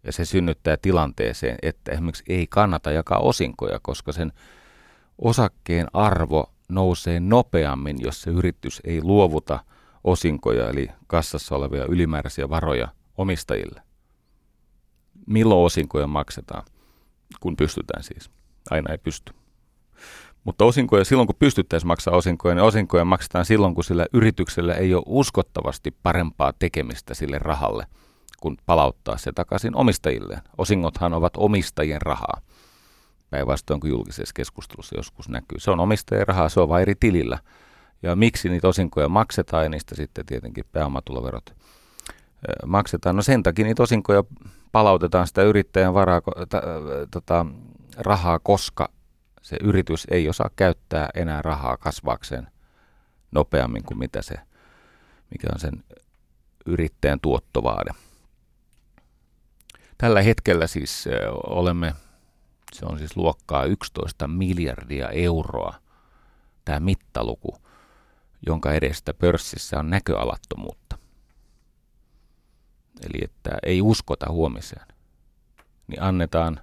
Ja 0.02 0.12
se 0.12 0.24
synnyttää 0.24 0.76
tilanteeseen, 0.76 1.58
että 1.62 1.92
esimerkiksi 1.92 2.24
ei 2.28 2.46
kannata 2.46 2.90
jakaa 2.90 3.18
osinkoja, 3.18 3.80
koska 3.82 4.12
sen 4.12 4.32
osakkeen 5.18 5.86
arvo 5.92 6.52
nousee 6.68 7.20
nopeammin, 7.20 7.96
jos 8.00 8.22
se 8.22 8.30
yritys 8.30 8.80
ei 8.84 9.02
luovuta 9.02 9.64
osinkoja, 10.04 10.68
eli 10.68 10.88
kassassa 11.06 11.56
olevia 11.56 11.84
ylimääräisiä 11.84 12.48
varoja 12.48 12.88
omistajille. 13.18 13.82
Milloin 15.26 15.66
osinkoja 15.66 16.06
maksetaan? 16.06 16.64
Kun 17.40 17.56
pystytään 17.56 18.02
siis. 18.02 18.30
Aina 18.70 18.92
ei 18.92 18.98
pysty. 18.98 19.32
Mutta 20.46 20.64
osinkoja, 20.64 21.04
silloin 21.04 21.26
kun 21.26 21.36
pystyttäisiin 21.38 21.88
maksaa 21.88 22.14
osinkoja, 22.14 22.54
niin 22.54 22.64
osinkoja 22.64 23.04
maksetaan 23.04 23.44
silloin, 23.44 23.74
kun 23.74 23.84
sillä 23.84 24.06
yrityksellä 24.12 24.74
ei 24.74 24.94
ole 24.94 25.02
uskottavasti 25.06 25.94
parempaa 26.02 26.52
tekemistä 26.58 27.14
sille 27.14 27.38
rahalle, 27.38 27.86
kun 28.40 28.56
palauttaa 28.66 29.16
se 29.16 29.32
takaisin 29.32 29.76
omistajilleen. 29.76 30.40
Osingothan 30.58 31.14
ovat 31.14 31.32
omistajien 31.36 32.02
rahaa, 32.02 32.40
päinvastoin 33.30 33.80
kuin 33.80 33.90
julkisessa 33.90 34.32
keskustelussa 34.34 34.96
joskus 34.96 35.28
näkyy. 35.28 35.58
Se 35.58 35.70
on 35.70 35.80
omistajien 35.80 36.28
rahaa, 36.28 36.48
se 36.48 36.60
on 36.60 36.68
vain 36.68 36.82
eri 36.82 36.94
tilillä. 37.00 37.38
Ja 38.02 38.16
miksi 38.16 38.48
niitä 38.48 38.68
osinkoja 38.68 39.08
maksetaan 39.08 39.64
ja 39.64 39.68
niistä 39.68 39.94
sitten 39.94 40.26
tietenkin 40.26 40.64
pääomatuloverot 40.72 41.54
maksetaan? 42.66 43.16
No 43.16 43.22
sen 43.22 43.42
takia 43.42 43.64
niitä 43.64 43.82
osinkoja 43.82 44.24
palautetaan 44.72 45.26
sitä 45.26 45.42
yrittäjän 45.42 45.94
varaa, 45.94 46.20
ta, 46.48 46.62
tota, 47.10 47.46
rahaa, 47.96 48.38
koska 48.38 48.95
se 49.46 49.56
yritys 49.62 50.06
ei 50.10 50.28
osaa 50.28 50.50
käyttää 50.56 51.08
enää 51.14 51.42
rahaa 51.42 51.76
kasvaakseen 51.76 52.48
nopeammin 53.30 53.84
kuin 53.84 53.98
mitä 53.98 54.22
se, 54.22 54.34
mikä 55.30 55.46
on 55.54 55.60
sen 55.60 55.84
yrittäjän 56.66 57.20
tuottovaade. 57.20 57.90
Tällä 59.98 60.22
hetkellä 60.22 60.66
siis 60.66 61.04
olemme, 61.46 61.94
se 62.72 62.86
on 62.86 62.98
siis 62.98 63.16
luokkaa 63.16 63.64
11 63.64 64.28
miljardia 64.28 65.08
euroa, 65.08 65.74
tämä 66.64 66.80
mittaluku, 66.80 67.56
jonka 68.46 68.72
edestä 68.72 69.14
pörssissä 69.14 69.78
on 69.78 69.90
näköalattomuutta. 69.90 70.98
Eli 73.00 73.24
että 73.24 73.50
ei 73.62 73.82
uskota 73.82 74.26
huomiseen, 74.28 74.86
niin 75.86 76.02
annetaan 76.02 76.60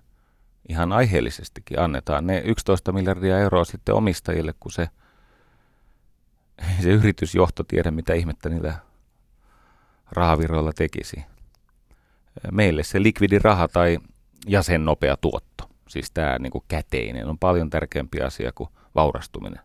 ihan 0.69 0.91
aiheellisestikin 0.91 1.79
annetaan 1.79 2.27
ne 2.27 2.41
11 2.45 2.91
miljardia 2.91 3.39
euroa 3.39 3.65
sitten 3.65 3.95
omistajille, 3.95 4.53
kun 4.59 4.71
se, 4.71 4.89
se 6.81 6.89
yritysjohto 6.89 7.63
tiedä, 7.63 7.91
mitä 7.91 8.13
ihmettä 8.13 8.49
niillä 8.49 8.73
rahavirroilla 10.11 10.73
tekisi. 10.73 11.25
Meille 12.51 12.83
se 12.83 13.03
likvidi 13.03 13.39
raha 13.39 13.67
tai 13.67 13.99
jäsen 14.47 14.85
nopea 14.85 15.17
tuotto, 15.17 15.69
siis 15.87 16.11
tämä 16.11 16.39
niin 16.39 16.51
kuin 16.51 16.63
käteinen, 16.67 17.27
on 17.27 17.39
paljon 17.39 17.69
tärkeämpi 17.69 18.21
asia 18.21 18.51
kuin 18.55 18.69
vaurastuminen. 18.95 19.59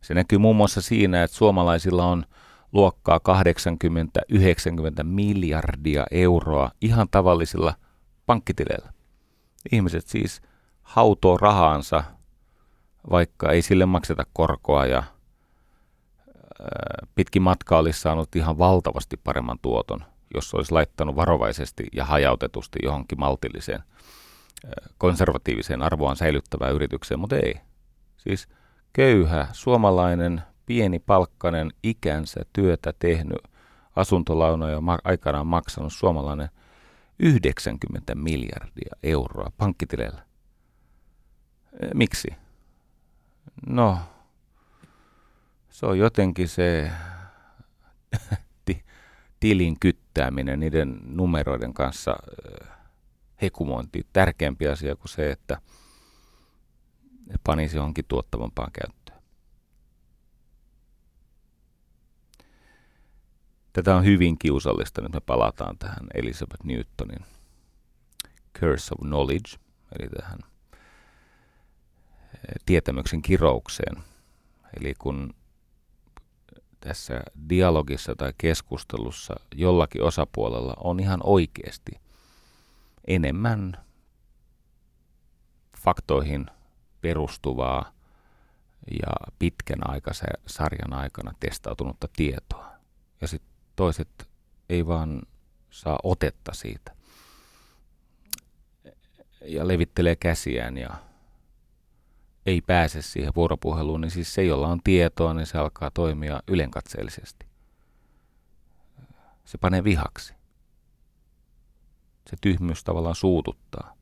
Se 0.00 0.14
näkyy 0.14 0.38
muun 0.38 0.56
muassa 0.56 0.82
siinä, 0.82 1.22
että 1.22 1.36
suomalaisilla 1.36 2.06
on 2.06 2.24
luokkaa 2.72 3.20
80-90 3.28 5.02
miljardia 5.02 6.06
euroa 6.10 6.70
ihan 6.80 7.08
tavallisilla 7.10 7.74
pankkitileillä. 8.26 8.91
Ihmiset 9.72 10.06
siis 10.06 10.42
hautoo 10.82 11.36
rahaansa, 11.36 12.04
vaikka 13.10 13.50
ei 13.50 13.62
sille 13.62 13.86
makseta 13.86 14.26
korkoa 14.32 14.86
ja 14.86 15.02
pitkin 17.14 17.42
matka 17.42 17.78
olisi 17.78 18.00
saanut 18.00 18.36
ihan 18.36 18.58
valtavasti 18.58 19.16
paremman 19.16 19.58
tuoton, 19.62 20.04
jos 20.34 20.54
olisi 20.54 20.72
laittanut 20.72 21.16
varovaisesti 21.16 21.86
ja 21.92 22.04
hajautetusti 22.04 22.78
johonkin 22.82 23.20
maltilliseen 23.20 23.82
konservatiiviseen 24.98 25.82
arvoaan 25.82 26.16
säilyttävään 26.16 26.74
yritykseen, 26.74 27.20
mutta 27.20 27.36
ei. 27.36 27.54
Siis 28.16 28.48
köyhä, 28.92 29.48
suomalainen, 29.52 30.42
pieni 30.66 30.98
palkkanen, 30.98 31.70
ikänsä 31.82 32.40
työtä 32.52 32.92
tehnyt, 32.98 33.38
asuntolaunoja 33.96 34.78
aikanaan 35.04 35.46
maksanut 35.46 35.92
suomalainen– 35.92 36.48
90 37.18 38.14
miljardia 38.14 38.96
euroa 39.02 39.52
pankkitileillä. 39.56 40.22
Miksi? 41.94 42.28
No, 43.66 43.98
se 45.70 45.86
on 45.86 45.98
jotenkin 45.98 46.48
se 46.48 46.90
tilin 49.40 49.80
kyttääminen 49.80 50.60
niiden 50.60 51.00
numeroiden 51.04 51.74
kanssa 51.74 52.16
hekumointi 53.42 54.06
tärkeämpi 54.12 54.68
asia 54.68 54.96
kuin 54.96 55.08
se, 55.08 55.30
että 55.30 55.60
panisi 57.44 57.76
johonkin 57.76 58.04
tuottavampaan 58.08 58.72
käyttöön. 58.72 59.01
Tätä 63.72 63.96
on 63.96 64.04
hyvin 64.04 64.38
kiusallista. 64.38 65.02
Nyt 65.02 65.12
me 65.12 65.20
palataan 65.20 65.78
tähän 65.78 66.06
Elizabeth 66.14 66.64
Newtonin 66.64 67.24
Curse 68.58 68.94
of 68.94 69.00
Knowledge, 69.00 69.58
eli 69.98 70.08
tähän 70.08 70.38
eh, 72.34 72.54
tietämyksen 72.66 73.22
kiroukseen. 73.22 73.96
Eli 74.80 74.94
kun 74.98 75.34
tässä 76.80 77.22
dialogissa 77.48 78.14
tai 78.16 78.32
keskustelussa 78.38 79.34
jollakin 79.54 80.02
osapuolella 80.02 80.74
on 80.76 81.00
ihan 81.00 81.20
oikeasti 81.22 81.92
enemmän 83.06 83.76
faktoihin 85.78 86.46
perustuvaa 87.00 87.92
ja 88.90 89.12
pitkän 89.38 89.78
sarjan 90.46 90.92
aikana 90.92 91.32
testautunutta 91.40 92.08
tietoa. 92.16 92.72
Ja 93.20 93.28
sitten 93.28 93.51
toiset 93.82 94.30
ei 94.68 94.86
vaan 94.86 95.22
saa 95.70 95.98
otetta 96.02 96.54
siitä. 96.54 96.92
Ja 99.44 99.68
levittelee 99.68 100.16
käsiään 100.16 100.78
ja 100.78 100.90
ei 102.46 102.60
pääse 102.60 103.02
siihen 103.02 103.32
vuoropuheluun, 103.36 104.00
niin 104.00 104.10
siis 104.10 104.34
se, 104.34 104.44
jolla 104.44 104.68
on 104.68 104.80
tietoa, 104.84 105.34
niin 105.34 105.46
se 105.46 105.58
alkaa 105.58 105.90
toimia 105.90 106.42
ylenkatseellisesti. 106.48 107.46
Se 109.44 109.58
panee 109.58 109.84
vihaksi. 109.84 110.34
Se 112.30 112.36
tyhmyys 112.40 112.84
tavallaan 112.84 113.14
suututtaa. 113.14 113.96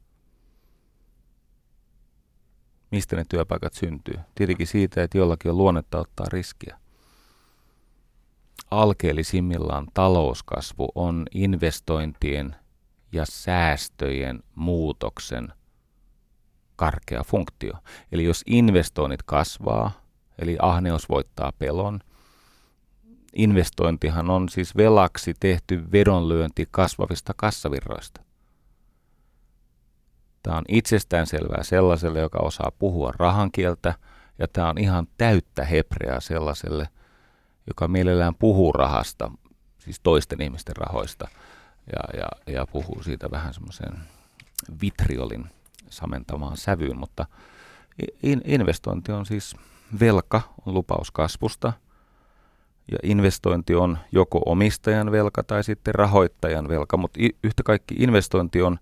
Mistä 2.91 3.17
ne 3.17 3.25
työpaikat 3.29 3.75
syntyy? 3.75 4.21
Tietenkin 4.35 4.67
siitä, 4.67 5.03
että 5.03 5.19
jollakin 5.19 5.51
on 5.51 5.59
luonnetta 5.59 5.99
ottaa 5.99 6.27
riskiä. 6.33 6.81
Alkeellisimmillaan 8.71 9.87
talouskasvu 9.95 10.89
on 10.95 11.27
investointien 11.35 12.57
ja 13.13 13.25
säästöjen 13.27 14.43
muutoksen 14.55 15.53
karkea 16.77 17.25
funktio. 17.25 17.73
Eli 18.13 18.25
jos 18.25 18.43
investoinnit 18.47 19.23
kasvaa, 19.23 19.91
eli 20.39 20.57
ahneus 20.63 21.09
voittaa 21.09 21.53
pelon, 21.59 22.01
investointihan 23.33 24.31
on 24.31 24.49
siis 24.49 24.77
velaksi 24.77 25.35
tehty 25.41 25.93
vedonlyönti 25.93 26.67
kasvavista 26.71 27.33
kassavirroista. 27.37 28.21
Tämä 30.43 30.57
on 30.57 30.65
itsestään 30.69 31.27
selvää 31.27 31.63
sellaiselle, 31.63 32.21
joka 32.21 32.39
osaa 32.39 32.73
puhua 32.79 33.13
rahankieltä, 33.17 33.95
ja 34.39 34.49
tämä 34.49 34.69
on 34.69 34.79
ihan 34.79 35.07
täyttä 35.19 35.65
hebreaa 35.65 36.21
sellaiselle, 36.21 36.89
joka 37.67 37.89
mielellään 37.89 38.35
puhuu 38.35 38.73
rahasta, 38.73 39.31
siis 39.79 40.01
toisten 40.01 40.43
ihmisten 40.43 40.77
rahoista, 40.77 41.29
ja, 41.93 42.21
ja, 42.21 42.55
ja 42.55 42.67
puhuu 42.67 43.03
siitä 43.03 43.31
vähän 43.31 43.55
semmoisen 43.55 43.93
vitriolin 44.83 45.45
samentamaan 45.91 46.57
sävyyn, 46.57 46.99
mutta 46.99 47.27
in, 48.23 48.41
investointi 48.45 49.13
on 49.13 49.27
siis 49.27 49.57
velka, 50.01 50.41
on 50.67 50.75
lupaus 50.75 51.11
kasvusta, 51.11 51.73
ja 52.93 52.99
investointi 53.03 53.75
on 53.75 53.99
joko 54.13 54.43
omistajan 54.47 55.13
velka 55.13 55.43
tai 55.43 55.65
sitten 55.65 55.95
rahoittajan 55.95 56.69
velka, 56.69 56.97
mutta 56.97 57.21
yhtä 57.45 57.63
kaikki 57.63 57.95
investointi 57.99 58.63
on 58.63 58.79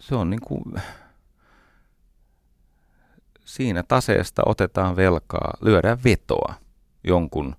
se 0.00 0.14
on 0.14 0.30
niin 0.30 0.40
kuin, 0.40 0.62
siinä 3.46 3.82
taseesta 3.82 4.42
otetaan 4.46 4.96
velkaa, 4.96 5.54
lyödään 5.60 5.98
vetoa 6.04 6.54
jonkun 7.04 7.56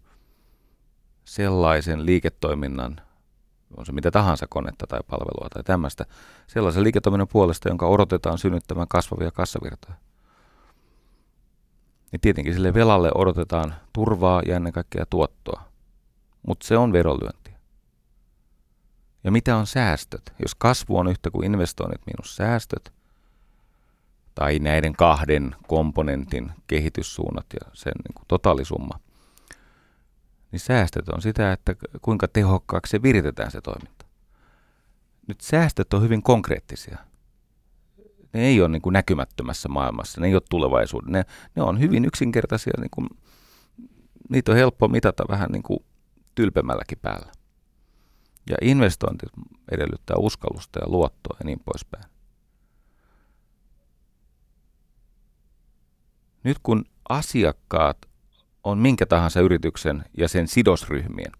sellaisen 1.25 2.05
liiketoiminnan, 2.05 3.01
on 3.77 3.85
se 3.85 3.91
mitä 3.91 4.11
tahansa 4.11 4.45
konetta 4.49 4.87
tai 4.87 4.99
palvelua 5.07 5.47
tai 5.53 5.63
tämmöistä, 5.63 6.05
sellaisen 6.47 6.83
liiketoiminnan 6.83 7.27
puolesta, 7.27 7.69
jonka 7.69 7.87
odotetaan 7.87 8.37
synnyttämään 8.37 8.87
kasvavia 8.87 9.31
kassavirtoja. 9.31 9.95
Niin 12.11 12.21
tietenkin 12.21 12.53
sille 12.53 12.73
velalle 12.73 13.11
odotetaan 13.15 13.75
turvaa 13.93 14.41
ja 14.45 14.55
ennen 14.55 14.73
kaikkea 14.73 15.05
tuottoa. 15.09 15.61
Mutta 16.47 16.67
se 16.67 16.77
on 16.77 16.93
verolyönti. 16.93 17.51
Ja 19.23 19.31
mitä 19.31 19.57
on 19.57 19.67
säästöt? 19.67 20.33
Jos 20.41 20.55
kasvu 20.55 20.97
on 20.97 21.07
yhtä 21.07 21.31
kuin 21.31 21.45
investoinnit 21.45 22.01
miinus 22.05 22.35
säästöt, 22.35 22.93
tai 24.37 24.59
näiden 24.59 24.93
kahden 24.93 25.55
komponentin 25.67 26.51
kehityssuunnat 26.67 27.45
ja 27.53 27.71
sen 27.73 27.93
niin 28.07 28.13
kuin 28.15 28.25
totaalisumma, 28.27 28.99
niin 30.51 30.59
säästöt 30.59 31.09
on 31.09 31.21
sitä, 31.21 31.51
että 31.51 31.75
kuinka 32.01 32.27
tehokkaaksi 32.27 32.91
se 32.91 33.01
viritetään 33.01 33.51
se 33.51 33.61
toiminta. 33.61 34.05
Nyt 35.27 35.41
säästöt 35.41 35.93
on 35.93 36.01
hyvin 36.01 36.23
konkreettisia. 36.23 36.97
Ne 38.33 38.41
ei 38.41 38.61
ole 38.61 38.69
niin 38.69 38.81
kuin 38.81 38.93
näkymättömässä 38.93 39.69
maailmassa, 39.69 40.21
ne 40.21 40.27
ei 40.27 40.35
ole 40.35 40.41
tulevaisuuden. 40.49 41.11
Ne, 41.11 41.25
ne 41.55 41.61
on 41.61 41.79
hyvin 41.79 42.05
yksinkertaisia, 42.05 42.73
niin 42.79 42.91
kuin, 42.91 43.09
niitä 44.29 44.51
on 44.51 44.57
helppo 44.57 44.87
mitata 44.87 45.23
vähän 45.29 45.49
niin 45.51 45.63
kuin 45.63 45.79
tylpemälläkin 46.35 46.99
päällä. 47.01 47.31
Ja 48.49 48.57
investointi 48.61 49.25
edellyttää 49.71 50.17
uskallusta 50.17 50.79
ja 50.79 50.89
luottoa 50.89 51.37
ja 51.39 51.45
niin 51.45 51.59
poispäin. 51.65 52.16
Nyt 56.43 56.57
kun 56.63 56.85
asiakkaat 57.09 57.97
on 58.63 58.77
minkä 58.77 59.05
tahansa 59.05 59.41
yrityksen 59.41 60.03
ja 60.17 60.27
sen 60.27 60.47
sidosryhmien, 60.47 61.31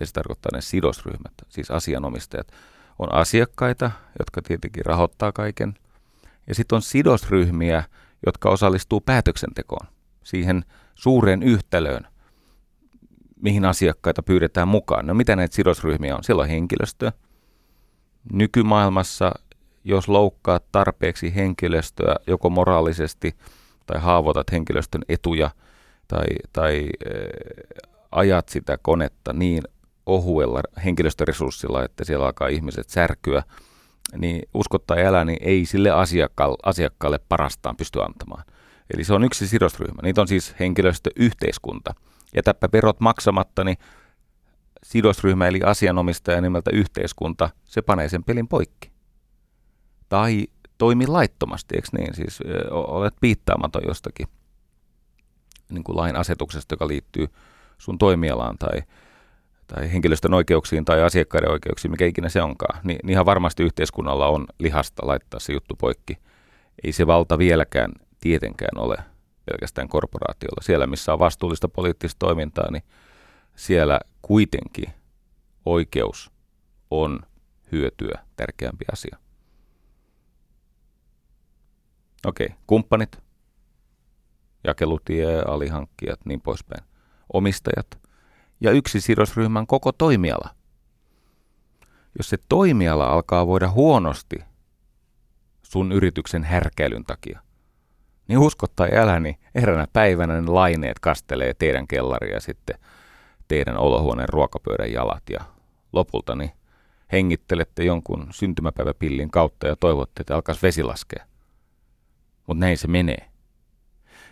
ja 0.00 0.06
se 0.06 0.12
tarkoittaa 0.12 0.50
ne 0.54 0.60
sidosryhmät, 0.60 1.32
siis 1.48 1.70
asianomistajat, 1.70 2.52
on 2.98 3.14
asiakkaita, 3.14 3.90
jotka 4.18 4.42
tietenkin 4.42 4.86
rahoittaa 4.86 5.32
kaiken, 5.32 5.74
ja 6.46 6.54
sitten 6.54 6.76
on 6.76 6.82
sidosryhmiä, 6.82 7.84
jotka 8.26 8.50
osallistuu 8.50 9.00
päätöksentekoon, 9.00 9.86
siihen 10.24 10.64
suureen 10.94 11.42
yhtälöön, 11.42 12.06
mihin 13.42 13.64
asiakkaita 13.64 14.22
pyydetään 14.22 14.68
mukaan. 14.68 15.06
No 15.06 15.14
mitä 15.14 15.36
näitä 15.36 15.56
sidosryhmiä 15.56 16.16
on? 16.16 16.24
Siellä 16.24 16.42
on 16.42 16.48
henkilöstö. 16.48 17.12
Nykymaailmassa, 18.32 19.32
jos 19.84 20.08
loukkaat 20.08 20.64
tarpeeksi 20.72 21.34
henkilöstöä 21.34 22.16
joko 22.26 22.50
moraalisesti 22.50 23.36
tai 23.92 24.00
haavoitat 24.00 24.52
henkilöstön 24.52 25.02
etuja 25.08 25.50
tai, 26.08 26.26
tai 26.52 26.88
äh, 27.06 27.90
ajat 28.12 28.48
sitä 28.48 28.78
konetta 28.82 29.32
niin 29.32 29.62
ohuella 30.06 30.60
henkilöstöresurssilla, 30.84 31.84
että 31.84 32.04
siellä 32.04 32.26
alkaa 32.26 32.48
ihmiset 32.48 32.88
särkyä, 32.88 33.42
niin 34.16 34.42
uskottaa 34.54 34.96
älä, 34.96 35.24
niin 35.24 35.38
ei 35.40 35.66
sille 35.66 35.90
asiakkaalle, 35.90 36.56
asiakkaalle 36.62 37.20
parastaan 37.28 37.76
pysty 37.76 38.02
antamaan. 38.02 38.44
Eli 38.94 39.04
se 39.04 39.14
on 39.14 39.24
yksi 39.24 39.48
sidosryhmä. 39.48 40.02
Niitä 40.02 40.20
on 40.20 40.28
siis 40.28 40.54
henkilöstö, 40.60 41.10
yhteiskunta– 41.16 41.94
jätäpä 42.36 42.68
verot 42.72 43.00
maksamatta, 43.00 43.64
niin 43.64 43.76
sidosryhmä 44.82 45.48
eli 45.48 45.60
asianomistaja 45.62 46.40
nimeltä 46.40 46.70
yhteiskunta, 46.74 47.50
se 47.64 47.82
panee 47.82 48.08
sen 48.08 48.24
pelin 48.24 48.48
poikki. 48.48 48.90
Tai 50.08 50.46
toimi 50.82 51.06
laittomasti, 51.06 51.74
eikö 51.74 51.88
niin? 51.92 52.14
Siis 52.14 52.38
olet 52.70 53.14
piittaamaton 53.20 53.82
jostakin 53.86 54.26
niin 55.70 55.84
kuin 55.84 55.96
lain 55.96 56.16
asetuksesta, 56.16 56.72
joka 56.72 56.88
liittyy 56.88 57.28
sun 57.78 57.98
toimialaan 57.98 58.58
tai, 58.58 58.82
tai 59.66 59.92
henkilöstön 59.92 60.34
oikeuksiin 60.34 60.84
tai 60.84 61.02
asiakkaiden 61.02 61.50
oikeuksiin, 61.50 61.90
mikä 61.90 62.06
ikinä 62.06 62.28
se 62.28 62.42
onkaan, 62.42 62.80
niin, 62.84 62.98
niin 63.02 63.10
ihan 63.10 63.26
varmasti 63.26 63.62
yhteiskunnalla 63.62 64.26
on 64.26 64.46
lihasta 64.58 65.06
laittaa 65.06 65.40
se 65.40 65.52
juttu 65.52 65.76
poikki. 65.76 66.18
Ei 66.84 66.92
se 66.92 67.06
valta 67.06 67.38
vieläkään 67.38 67.92
tietenkään 68.20 68.78
ole 68.78 68.96
pelkästään 69.44 69.88
korporaatiolla. 69.88 70.62
Siellä, 70.62 70.86
missä 70.86 71.12
on 71.12 71.18
vastuullista 71.18 71.68
poliittista 71.68 72.18
toimintaa, 72.18 72.70
niin 72.70 72.82
siellä 73.56 74.00
kuitenkin 74.22 74.92
oikeus 75.66 76.30
on 76.90 77.20
hyötyä 77.72 78.18
tärkeämpi 78.36 78.84
asia. 78.92 79.21
Okei, 82.26 82.48
kumppanit, 82.66 83.22
jakelutie, 84.64 85.42
alihankkijat, 85.46 86.20
niin 86.24 86.40
poispäin, 86.40 86.84
omistajat 87.32 87.98
ja 88.60 88.70
yksi 88.70 89.00
sidosryhmän 89.00 89.66
koko 89.66 89.92
toimiala. 89.92 90.50
Jos 92.18 92.30
se 92.30 92.38
toimiala 92.48 93.06
alkaa 93.06 93.46
voida 93.46 93.70
huonosti 93.70 94.36
sun 95.62 95.92
yrityksen 95.92 96.44
härkäilyn 96.44 97.04
takia– 97.04 97.40
niin 98.28 98.38
usko 98.38 98.66
tai 98.76 98.96
älä, 98.96 99.20
niin 99.20 99.36
eräänä 99.54 99.86
päivänä 99.92 100.40
ne 100.40 100.46
laineet 100.46 100.98
kastelee 100.98 101.54
teidän 101.54 101.86
kellaria 101.86 102.40
sitten 102.40 102.78
teidän 103.48 103.76
olohuoneen 103.76 104.28
ruokapöydän 104.28 104.92
jalat 104.92 105.22
ja 105.30 105.40
lopulta 105.92 106.34
niin 106.34 106.50
hengittelette 107.12 107.84
jonkun 107.84 108.26
syntymäpäiväpillin 108.30 109.30
kautta 109.30 109.66
ja 109.66 109.76
toivotte, 109.76 110.20
että 110.20 110.34
alkaisi 110.34 110.62
vesi 110.62 110.82
laskea. 110.82 111.26
Mutta 112.46 112.60
näin 112.60 112.78
se 112.78 112.88
menee. 112.88 113.28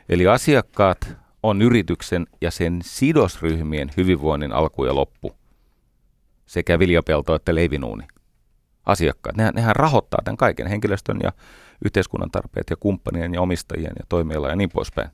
Eli 0.08 0.26
asiakkaat 0.26 1.16
on 1.42 1.62
yrityksen 1.62 2.26
ja 2.40 2.50
sen 2.50 2.80
sidosryhmien 2.84 3.90
hyvinvoinnin 3.96 4.52
alku 4.52 4.84
ja 4.84 4.94
loppu. 4.94 5.36
Sekä 6.46 6.78
viljapelto 6.78 7.34
että 7.34 7.54
leivinuuni. 7.54 8.06
Asiakkaat, 8.86 9.36
nehän, 9.36 9.54
nehän 9.54 9.76
rahoittaa 9.76 10.20
tämän 10.24 10.36
kaiken, 10.36 10.66
henkilöstön 10.66 11.20
ja 11.22 11.32
yhteiskunnan 11.84 12.30
tarpeet 12.30 12.70
ja 12.70 12.76
kumppanien 12.76 13.34
ja 13.34 13.40
omistajien 13.40 13.92
ja 13.98 14.04
toimijoilla 14.08 14.48
ja 14.48 14.56
niin 14.56 14.70
poispäin. 14.70 15.10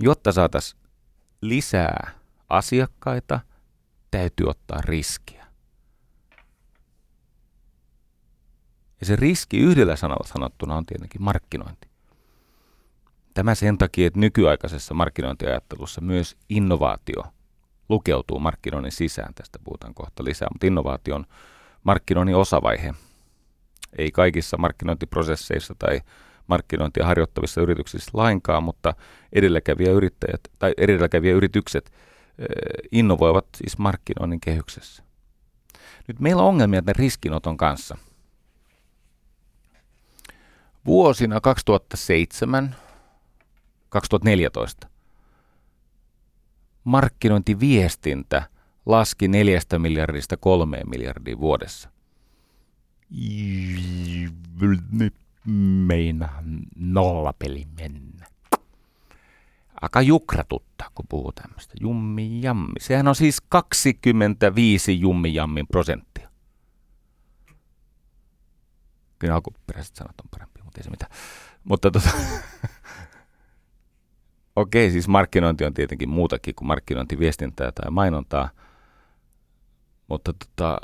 Jotta 0.00 0.32
saataisiin 0.32 0.80
lisää 1.40 2.10
asiakkaita, 2.48 3.40
täytyy 4.10 4.46
ottaa 4.46 4.80
riskiä. 4.84 5.39
Ja 9.00 9.06
se 9.06 9.16
riski 9.16 9.58
yhdellä 9.58 9.96
sanalla 9.96 10.26
sanottuna 10.26 10.76
on 10.76 10.86
tietenkin 10.86 11.22
markkinointi. 11.22 11.88
Tämä 13.34 13.54
sen 13.54 13.78
takia, 13.78 14.06
että 14.06 14.20
nykyaikaisessa 14.20 14.94
markkinointiajattelussa 14.94 16.00
myös 16.00 16.36
innovaatio 16.48 17.22
lukeutuu 17.88 18.38
markkinoinnin 18.38 18.92
sisään. 18.92 19.34
Tästä 19.34 19.58
puhutaan 19.64 19.94
kohta 19.94 20.24
lisää, 20.24 20.48
mutta 20.52 20.66
innovaatio 20.66 21.14
on 21.14 21.26
markkinoinnin 21.84 22.36
osavaihe. 22.36 22.94
Ei 23.98 24.10
kaikissa 24.10 24.56
markkinointiprosesseissa 24.56 25.74
tai 25.78 26.00
markkinointia 26.46 27.06
harjoittavissa 27.06 27.60
yrityksissä 27.60 28.10
lainkaan, 28.14 28.62
mutta 28.62 28.94
edelläkävijä, 29.32 29.92
yrittäjät, 29.92 30.40
tai 30.58 30.74
edelläkävijä 30.76 31.34
yritykset 31.34 31.92
innovoivat 32.92 33.46
siis 33.56 33.78
markkinoinnin 33.78 34.40
kehyksessä. 34.40 35.02
Nyt 36.08 36.20
meillä 36.20 36.42
on 36.42 36.48
ongelmia 36.48 36.82
tämän 36.82 36.96
riskinoton 36.96 37.56
kanssa. 37.56 37.98
Vuosina 40.86 41.40
2007 41.40 42.76
2014 43.88 44.88
markkinointiviestintä 46.84 48.42
laski 48.86 49.28
neljästä 49.28 49.78
miljardista 49.78 50.36
kolmeen 50.36 50.90
miljardiin 50.90 51.40
vuodessa. 51.40 51.90
Meina 55.86 56.28
nollapeli 56.76 57.66
mennä. 57.80 58.26
Aika 59.82 60.02
jukratutta, 60.02 60.90
kun 60.94 61.04
puhuu 61.08 61.32
tämmöistä. 61.32 61.74
Jummi 61.80 62.42
jammi. 62.42 62.80
Sehän 62.80 63.08
on 63.08 63.14
siis 63.14 63.40
25 63.48 65.00
jummi 65.00 65.34
jammin 65.34 65.66
prosenttia. 65.66 66.30
Kyllä 69.18 69.34
alkuperäiset 69.34 69.96
sanat 69.96 70.20
on 70.20 70.28
parempi, 70.30 70.49
mutta 70.70 70.80
ei 70.80 70.84
se 70.84 70.90
mitään. 70.90 71.10
Mutta 71.64 71.90
tota, 71.90 72.10
Okei, 74.56 74.90
siis 74.90 75.08
markkinointi 75.08 75.64
on 75.64 75.74
tietenkin 75.74 76.08
muutakin 76.08 76.54
kuin 76.54 76.68
markkinointiviestintää 76.68 77.72
tai 77.72 77.90
mainontaa, 77.90 78.50
mutta 80.08 80.32
tota, 80.32 80.80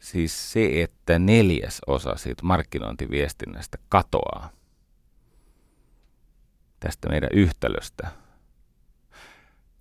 siis 0.00 0.52
se, 0.52 0.82
että 0.82 1.18
neljäs 1.18 1.80
osa 1.86 2.16
siitä 2.16 2.42
markkinointiviestinnästä 2.42 3.78
katoaa 3.88 4.50
tästä 6.80 7.08
meidän 7.08 7.30
yhtälöstä. 7.32 8.10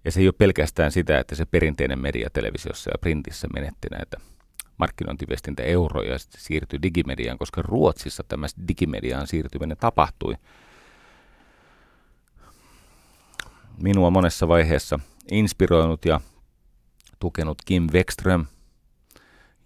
Ja 0.05 0.11
se 0.11 0.19
ei 0.19 0.27
ole 0.27 0.33
pelkästään 0.37 0.91
sitä, 0.91 1.19
että 1.19 1.35
se 1.35 1.45
perinteinen 1.45 1.99
media 1.99 2.29
televisiossa 2.33 2.91
ja 2.93 2.97
printissä 2.97 3.47
menetti 3.53 3.87
näitä 3.91 4.17
markkinointiviestintäeuroja 4.79 6.11
ja 6.11 6.19
sitten 6.19 6.41
siirtyi 6.41 6.81
digimediaan, 6.81 7.37
koska 7.37 7.61
Ruotsissa 7.61 8.23
tämä 8.27 8.47
digimediaan 8.67 9.27
siirtyminen 9.27 9.77
tapahtui– 9.77 10.35
minua 13.81 14.09
monessa 14.09 14.47
vaiheessa 14.47 14.99
inspiroinut 15.31 16.05
ja 16.05 16.21
tukenut 17.19 17.57
Kim 17.65 17.87
Wexström 17.93 18.45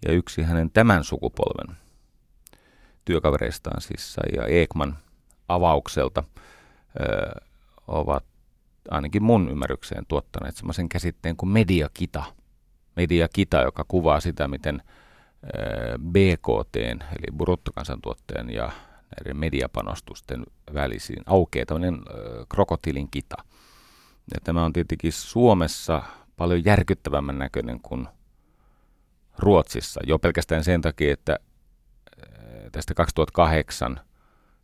ja 0.06 0.12
yksi 0.12 0.42
hänen 0.42 0.70
tämän 0.70 1.04
sukupolven 1.04 1.76
työkavereistaan 3.04 3.80
siis 3.80 4.16
ja 4.36 4.46
Ekman 4.46 4.98
avaukselta 5.48 6.24
ö, 7.00 7.40
ovat 7.86 8.24
ainakin 8.90 9.22
mun 9.22 9.50
ymmärrykseen 9.50 10.06
tuottaneet 10.08 10.56
semmoisen 10.56 10.88
käsitteen 10.88 11.36
kuin 11.36 11.50
mediakita. 11.50 12.24
Mediakita, 12.96 13.62
joka 13.62 13.84
kuvaa 13.88 14.20
sitä, 14.20 14.48
miten 14.48 14.82
BKT, 15.98 16.76
eli 16.76 17.36
bruttokansantuotteen 17.36 18.50
ja 18.50 18.72
näiden 19.16 19.36
mediapanostusten 19.36 20.44
välisiin 20.74 21.22
aukeaa 21.26 21.66
tämmöinen 21.66 22.00
krokotiilin 22.48 23.08
kita– 23.10 23.36
ja 24.34 24.40
tämä 24.44 24.64
on 24.64 24.72
tietenkin 24.72 25.12
Suomessa 25.12 26.02
paljon 26.36 26.64
järkyttävämmän 26.64 27.38
näköinen 27.38 27.80
kuin 27.80 28.08
Ruotsissa, 29.38 30.00
jo 30.06 30.18
pelkästään 30.18 30.64
sen 30.64 30.80
takia, 30.80 31.12
että 31.12 31.38
tästä 32.72 32.94
2008 32.94 34.00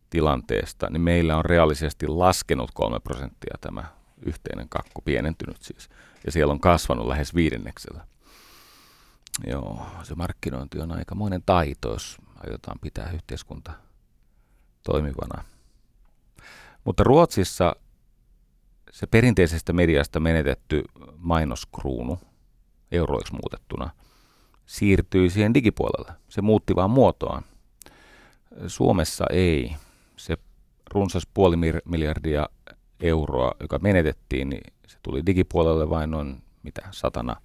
tilanteesta, 0.09 0.89
niin 0.89 1.01
meillä 1.01 1.37
on 1.37 1.45
reaalisesti 1.45 2.07
laskenut 2.07 2.71
3 2.73 2.99
prosenttia 2.99 3.55
tämä 3.61 3.83
yhteinen 4.25 4.69
kakku, 4.69 5.01
pienentynyt 5.01 5.61
siis. 5.61 5.89
Ja 6.25 6.31
siellä 6.31 6.51
on 6.53 6.59
kasvanut 6.59 7.07
lähes 7.07 7.35
viidenneksellä. 7.35 8.05
Joo, 9.47 9.85
se 10.03 10.15
markkinointi 10.15 10.79
on 10.79 10.91
aikamoinen 10.91 11.43
taito, 11.45 11.91
jos 11.91 12.17
aiotaan 12.47 12.79
pitää 12.79 13.11
yhteiskunta 13.11 13.71
toimivana. 14.83 15.43
Mutta 16.83 17.03
Ruotsissa 17.03 17.75
se 18.91 19.07
perinteisestä 19.07 19.73
mediasta 19.73 20.19
menetetty 20.19 20.83
mainoskruunu, 21.17 22.19
euroiksi 22.91 23.33
muutettuna, 23.33 23.89
siirtyi 24.65 25.29
siihen 25.29 25.53
digipuolelle. 25.53 26.13
Se 26.29 26.41
muutti 26.41 26.75
vaan 26.75 26.91
muotoaan. 26.91 27.43
Suomessa 28.67 29.25
ei. 29.29 29.75
Se 30.17 30.37
runsas 30.93 31.27
puoli 31.33 31.55
miljardia 31.85 32.49
euroa, 32.99 33.51
joka 33.59 33.79
menetettiin, 33.79 34.49
niin 34.49 34.73
se 34.87 34.97
tuli 35.03 35.25
digipuolelle 35.25 35.89
vain 35.89 36.11
noin 36.11 36.43
mitä 36.63 36.81
satana, 36.91 37.35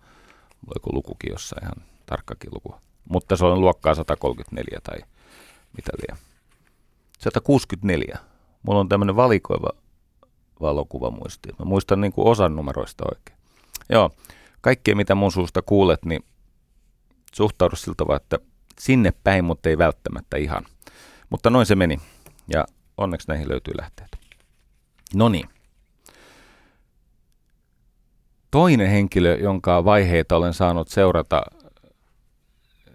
oliko 0.66 0.90
lukukin 0.92 1.32
jossain 1.32 1.64
ihan 1.64 1.88
tarkkakin 2.06 2.50
luku. 2.54 2.74
Mutta 3.08 3.36
se 3.36 3.44
on 3.44 3.60
luokkaa 3.60 3.94
134 3.94 4.78
tai 4.82 4.98
mitä 5.76 5.92
liian. 5.98 6.18
164. 7.18 8.18
Mulla 8.62 8.80
on 8.80 8.88
tämmöinen 8.88 9.16
valikoiva 9.16 9.70
valokuvamuistia. 10.60 11.54
Mä 11.58 11.64
muistan 11.64 12.00
niin 12.00 12.12
kuin 12.12 12.28
osan 12.28 12.56
numeroista 12.56 13.04
oikein. 13.14 13.38
Joo, 13.88 14.10
kaikkea 14.60 14.96
mitä 14.96 15.14
mun 15.14 15.32
suusta 15.32 15.62
kuulet, 15.62 16.04
niin 16.04 16.24
suhtaudu 17.34 17.76
siltä 17.76 17.96
tavalla, 17.96 18.16
että 18.16 18.38
sinne 18.78 19.12
päin, 19.24 19.44
mutta 19.44 19.68
ei 19.68 19.78
välttämättä 19.78 20.36
ihan. 20.36 20.66
Mutta 21.30 21.50
noin 21.50 21.66
se 21.66 21.74
meni, 21.74 22.00
ja 22.48 22.64
onneksi 22.96 23.28
näihin 23.28 23.48
löytyy 23.48 23.74
lähteet. 23.80 24.08
No 25.14 25.28
niin. 25.28 25.48
Toinen 28.50 28.88
henkilö, 28.88 29.36
jonka 29.36 29.84
vaiheita 29.84 30.36
olen 30.36 30.54
saanut 30.54 30.88
seurata 30.88 31.42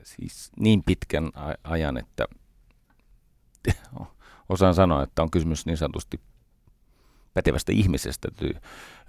siis 0.04 0.52
niin 0.60 0.84
pitkän 0.84 1.32
ajan, 1.64 1.98
että 1.98 2.28
osaan 4.50 4.74
sanoa, 4.74 5.04
että 5.04 5.22
on 5.22 5.32
kysymys 5.32 5.66
niin 5.66 5.78
sanotusti 5.78 6.20
pätevästä 7.34 7.72
ihmisestä. 7.72 8.28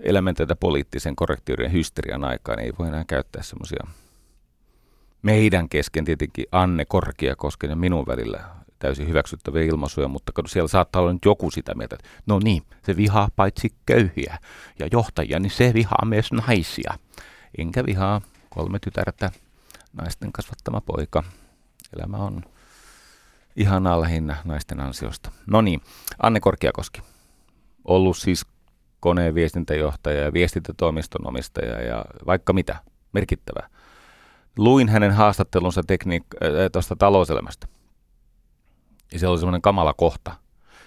Elämän 0.01 0.35
tätä 0.35 0.57
poliittisen 0.57 1.17
korrektiuden 1.17 1.73
hysterian 1.73 2.25
aikaan 2.25 2.59
ei 2.59 2.73
voi 2.79 2.89
enää 2.89 3.05
käyttää 3.05 3.43
semmoisia 3.43 3.87
meidän 5.23 5.69
kesken 5.69 6.05
tietenkin 6.05 6.47
Anne 6.53 6.85
Korkeakosken 6.85 7.71
ja 7.71 7.77
minun 7.77 8.07
välillä 8.07 8.45
täysin 8.83 9.09
hyväksyttäviä 9.09 9.63
ilmaisuja, 9.63 10.09
mutta 10.09 10.33
siellä 10.47 10.69
saattaa 10.69 11.03
olla 11.03 11.13
nyt 11.13 11.25
joku 11.25 11.51
sitä 11.51 11.75
mieltä, 11.75 11.97
että 11.97 12.09
no 12.27 12.41
niin, 12.45 12.63
se 12.87 12.97
vihaa 12.97 13.29
paitsi 13.37 13.75
köyhiä 13.87 14.39
ja 14.79 14.89
johtajia, 14.93 15.39
niin 15.39 15.51
se 15.51 15.75
vihaa 15.75 16.05
myös 16.05 16.33
naisia. 16.33 16.95
Enkä 17.59 17.87
vihaa 17.87 18.21
kolme 18.51 18.79
tytärtä, 18.79 19.31
naisten 19.93 20.33
kasvattama 20.33 20.81
poika. 20.81 21.23
Elämä 21.97 22.17
on 22.17 22.43
ihanaa 23.57 24.01
lähinnä 24.01 24.37
naisten 24.45 24.81
ansiosta. 24.81 25.31
No 25.47 25.61
niin, 25.61 25.81
Anne 26.23 26.41
Korkeakoski 26.41 27.03
ollut 27.85 28.17
siis 28.17 28.47
koneen 29.01 29.35
viestintäjohtaja 29.35 30.21
ja 30.21 30.33
viestintätoimiston 30.33 31.27
omistaja 31.27 31.83
ja 31.83 32.05
vaikka 32.27 32.53
mitä, 32.53 32.77
merkittävää. 33.13 33.69
Luin 34.59 34.89
hänen 34.89 35.13
haastattelunsa 35.13 35.81
tekniik- 35.81 36.47
äh, 36.47 36.71
tuosta 36.73 36.97
talouselämästä. 36.97 37.67
Ja 39.13 39.19
se 39.19 39.27
oli 39.27 39.39
semmoinen 39.39 39.63
kamala 39.63 39.95
kohta. 39.95 40.37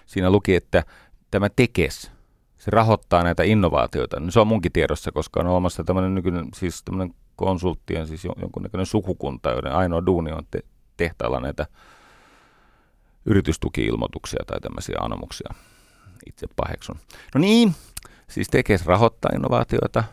Siinä 0.06 0.30
luki, 0.30 0.56
että 0.56 0.84
tämä 1.32 1.50
tekes, 1.56 2.12
se 2.58 2.72
rahoittaa 2.72 3.24
näitä 3.24 3.44
innovaatioita. 3.44 4.20
No, 4.20 4.32
se 4.32 4.40
on 4.40 4.48
munkin 4.48 4.72
tiedossa, 4.72 5.12
koska 5.12 5.40
on 5.40 5.48
olemassa 5.48 5.84
tämmöinen 5.84 6.16
nykyinen, 6.16 6.48
siis 6.56 6.84
tämmöinen 6.84 7.16
konsulttien, 7.36 8.08
siis 8.08 8.26
jonkunnäköinen 8.42 8.86
sukukunta, 8.86 9.50
joiden 9.50 9.72
ainoa 9.72 10.06
duuni 10.06 10.32
on 10.32 10.44
te- 10.52 10.64
tehtailla 10.98 11.40
näitä 11.40 11.66
yritystuki-ilmoituksia 13.26 14.46
tai 14.48 14.60
tämmöisiä 14.60 14.96
anomuksia 15.00 15.54
itse 16.26 16.48
paheksun. 16.56 17.00
No 17.36 17.42
niin, 17.42 17.76
siis 18.30 18.48
Tekes 18.48 18.86
rahoittaa 18.86 19.32
innovaatioita, 19.36 20.04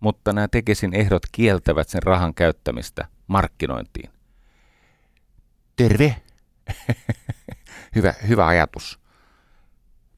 mutta 0.00 0.32
nämä 0.32 0.48
Tekesin 0.48 0.94
ehdot 0.94 1.22
kieltävät 1.32 1.88
sen 1.88 2.02
rahan 2.02 2.34
käyttämistä 2.34 3.08
markkinointiin. 3.26 4.10
Terve! 5.76 6.16
hyvä, 7.96 8.14
hyvä 8.28 8.46
ajatus. 8.46 8.98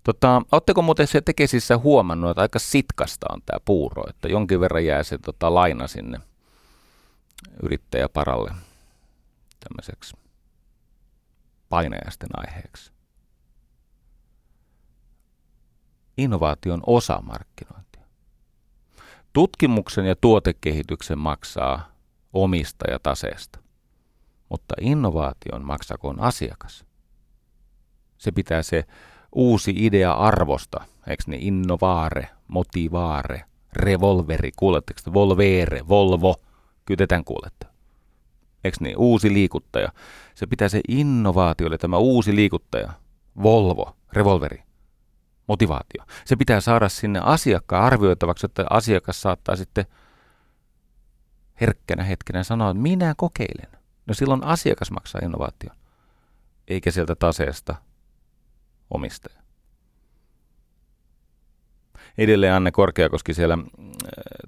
Tota, 0.05 0.43
Oletteko 0.53 0.83
muuten 0.83 1.07
se 1.07 1.21
Tekesissä 1.21 1.79
huomannut, 1.79 2.31
että 2.31 2.41
aika 2.41 2.59
sitkasta 2.59 3.27
on 3.31 3.43
tämä 3.47 3.59
puuro, 3.64 4.05
että 4.09 4.29
jonkin 4.29 4.61
verran 4.61 4.85
jää 4.85 5.03
se 5.03 5.19
tota, 5.19 5.55
laina 5.55 5.88
sinne 5.88 6.21
yrittäjäparalle 7.62 8.51
tämmöiseksi 9.61 10.17
painajaisten 11.69 12.29
aiheeksi. 12.37 12.93
Innovaation 16.17 16.83
osa 16.87 17.21
markkinointia. 17.23 18.07
Tutkimuksen 19.33 20.07
ja 20.07 20.17
tuotekehityksen 20.17 21.19
maksaa 21.19 21.93
omistaja 22.33 22.99
taseesta, 22.99 23.59
mutta 24.49 24.75
innovaation 24.81 25.64
maksakoon 25.64 26.21
asiakas. 26.21 26.88
Se 28.19 28.33
pitää 28.33 28.63
se 28.63 28.85
uusi 29.33 29.75
idea 29.77 30.13
arvosta, 30.13 30.85
eikö 31.07 31.23
niin, 31.27 31.43
innovaare, 31.43 32.29
motivaare, 32.49 33.45
revolveri, 33.73 34.51
kuuletteko 34.57 35.01
te, 35.05 35.13
volvere, 35.13 35.81
Volvo, 35.89 36.35
kyllä 36.85 37.07
tämän 37.07 37.25
kuulette. 37.25 37.67
Eikö 38.65 38.77
niin, 38.81 38.99
uusi 38.99 39.33
liikuttaja. 39.33 39.93
Se 40.35 40.47
pitää 40.47 40.69
se 40.69 40.81
innovaatiolle, 40.89 41.79
tämä 41.79 41.97
uusi 41.97 42.37
liikuttaja, 42.37 42.93
Volvo, 43.43 43.97
revolveri, 44.13 44.63
motivaatio. 45.49 46.05
Se 46.25 46.37
pitää 46.37 46.61
saada 46.61 46.89
sinne 46.89 47.21
asiakkaan 47.23 47.85
arvioitavaksi, 47.85 48.47
että 48.47 48.67
asiakas 48.71 49.23
saattaa 49.23 49.57
sitten 49.57 49.87
herkkänä 51.61 52.05
hetkenä 52.05 52.45
sanoa, 52.45 52.71
että 52.71 52.83
minä 52.83 53.15
kokeilen. 53.17 53.79
No 54.07 54.15
silloin 54.15 54.45
asiakas 54.45 54.91
maksaa 54.91 55.21
innovaation, 55.25 55.77
eikä 56.69 56.91
sieltä 56.91 57.15
taseesta 57.15 57.75
omistaja. 58.90 59.38
Edelleen 62.18 62.55
Anne 62.55 62.70
Korkeakoski 62.70 63.35
siellä 63.35 63.55
äh, 63.55 63.88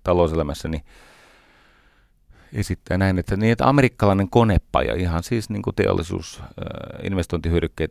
talouselämässä 0.03 0.69
niin 0.69 0.83
esittää 2.53 2.99
näin, 2.99 3.19
että, 3.19 3.37
niin, 3.37 3.53
että 3.53 3.69
amerikkalainen 3.69 4.31
konepaja, 4.31 4.95
ihan 4.95 5.23
siis 5.23 5.51
niin 5.51 5.63
kuin 5.63 5.77
teollisuus, 5.77 6.41
äh, 6.41 6.49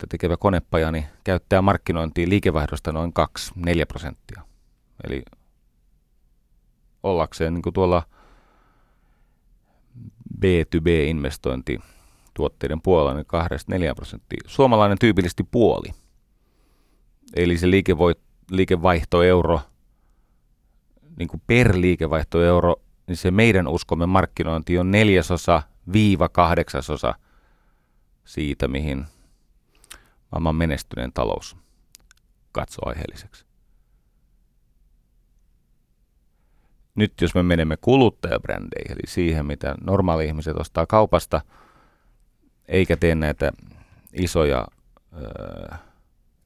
tekevä 0.09 0.37
konepaja, 0.37 0.91
niin 0.91 1.05
käyttää 1.23 1.61
markkinointiin 1.61 2.29
liikevaihdosta 2.29 2.91
noin 2.91 3.13
2-4 3.59 3.61
prosenttia. 3.87 4.41
Eli 5.07 5.23
ollakseen 7.03 7.53
niin 7.53 7.61
kuin 7.61 7.73
tuolla 7.73 8.03
B2B-investointi 10.45 11.79
tuotteiden 12.33 12.81
puolella 12.81 13.13
niin 13.13 13.91
2-4 13.91 13.95
prosenttia. 13.95 14.41
Suomalainen 14.47 14.97
tyypillisesti 14.99 15.43
puoli. 15.51 15.87
Eli 17.35 17.57
se 17.57 17.69
liikevoit, 17.69 18.19
liikevaihtoeuro, 18.51 19.61
niin 21.19 21.27
kuin 21.27 21.41
per 21.47 21.75
liikevaihtoeuro, 21.75 22.75
niin 23.07 23.17
se 23.17 23.31
meidän 23.31 23.67
uskomme 23.67 24.05
markkinointi 24.05 24.77
on 24.77 24.91
neljäsosa 24.91 25.63
viiva 25.93 26.29
kahdeksasosa 26.29 27.15
siitä, 28.25 28.67
mihin 28.67 29.05
maailman 30.31 30.55
menestyneen 30.55 31.13
talous 31.13 31.57
katsoo 32.51 32.89
aiheelliseksi. 32.89 33.45
Nyt 36.95 37.21
jos 37.21 37.35
me 37.35 37.43
menemme 37.43 37.77
kuluttajabrändeihin, 37.77 38.91
eli 38.91 39.07
siihen, 39.07 39.45
mitä 39.45 39.75
normaali 39.81 40.25
ihmiset 40.25 40.57
ostaa 40.57 40.85
kaupasta, 40.85 41.41
eikä 42.67 42.97
tee 42.97 43.15
näitä 43.15 43.51
isoja 44.13 44.67
öö, 45.13 45.77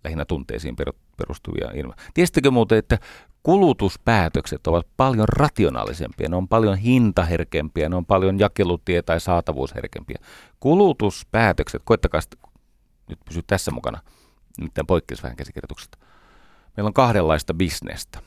lähinnä 0.03 0.25
tunteisiin 0.25 0.75
perustuvia 1.17 1.71
ilma. 1.73 1.93
Tiesittekö 2.13 2.51
muuten, 2.51 2.77
että 2.77 2.97
kulutuspäätökset 3.43 4.67
ovat 4.67 4.87
paljon 4.97 5.27
rationaalisempia, 5.29 6.29
ne 6.29 6.35
on 6.35 6.47
paljon 6.47 6.77
hintaherkempiä, 6.77 7.89
ne 7.89 7.95
on 7.95 8.05
paljon 8.05 8.39
jakelutie- 8.39 9.01
tai 9.05 9.19
saatavuusherkempiä. 9.19 10.17
Kulutuspäätökset, 10.59 11.81
koittakaa 11.85 12.21
sitä, 12.21 12.37
nyt 13.09 13.19
pysy 13.25 13.41
tässä 13.47 13.71
mukana, 13.71 14.01
nimittäin 14.57 14.87
poikkeus 14.87 15.23
vähän 15.23 15.37
käsikirjoituksesta. 15.37 15.97
Meillä 16.77 16.87
on 16.87 16.93
kahdenlaista 16.93 17.53
bisnestä. 17.53 18.19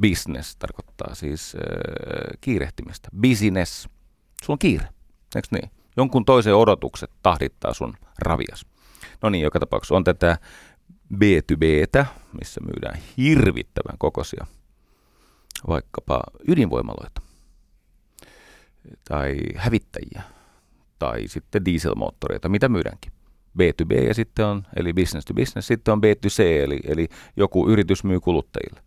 Business 0.00 0.56
tarkoittaa 0.56 1.14
siis 1.14 1.54
äh, 1.54 2.38
kiirehtimistä. 2.40 3.08
Business, 3.20 3.82
sulla 4.44 4.54
on 4.54 4.58
kiire, 4.58 4.88
eikö 5.36 5.48
niin? 5.50 5.70
Jonkun 5.96 6.24
toisen 6.24 6.54
odotukset 6.54 7.10
tahdittaa 7.22 7.74
sun 7.74 7.94
ravias. 8.18 8.66
No 9.22 9.30
niin, 9.30 9.42
joka 9.42 9.60
tapauksessa 9.60 9.94
on 9.94 10.04
tätä 10.04 10.38
B2Btä, 11.14 12.06
missä 12.40 12.60
myydään 12.60 12.98
hirvittävän 13.16 13.98
kokoisia 13.98 14.46
vaikkapa 15.68 16.22
ydinvoimaloita 16.48 17.22
tai 19.08 19.38
hävittäjiä 19.56 20.22
tai 20.98 21.28
sitten 21.28 21.64
dieselmoottoreita, 21.64 22.48
mitä 22.48 22.68
myydäänkin. 22.68 23.12
B2B 23.58 24.06
ja 24.06 24.14
sitten 24.14 24.46
on, 24.46 24.62
eli 24.76 24.92
business 24.92 25.24
to 25.26 25.34
business, 25.34 25.68
sitten 25.68 25.92
on 25.92 26.00
B2C, 26.04 26.42
eli, 26.42 26.80
eli 26.84 27.08
joku 27.36 27.68
yritys 27.68 28.04
myy 28.04 28.20
kuluttajille. 28.20 28.82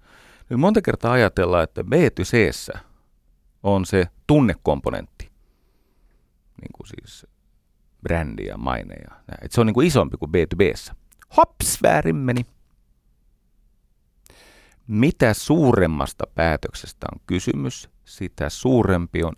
Nyt 0.49 0.59
monta 0.59 0.81
kertaa 0.81 1.11
ajatellaan, 1.11 1.63
että 1.63 1.81
B2C 1.81 2.79
on 3.63 3.85
se 3.85 4.07
tunnekomponentti, 4.27 5.31
niin 6.61 6.71
kuin 6.75 6.87
siis 6.87 7.27
brändi 8.03 8.45
ja 8.45 8.57
maine 8.57 8.95
ja 8.95 9.09
näin. 9.09 9.39
Että 9.41 9.55
se 9.55 9.61
on 9.61 9.67
niin 9.67 9.73
kuin 9.73 9.87
isompi 9.87 10.17
kuin 10.17 10.31
B2B. 10.31 10.93
Hops, 11.37 11.83
väärin 11.83 12.15
meni. 12.15 12.45
Mitä 14.87 15.33
suuremmasta 15.33 16.23
päätöksestä 16.35 17.07
on 17.13 17.19
kysymys, 17.27 17.89
sitä 18.05 18.49
suurempi 18.49 19.23
on 19.23 19.33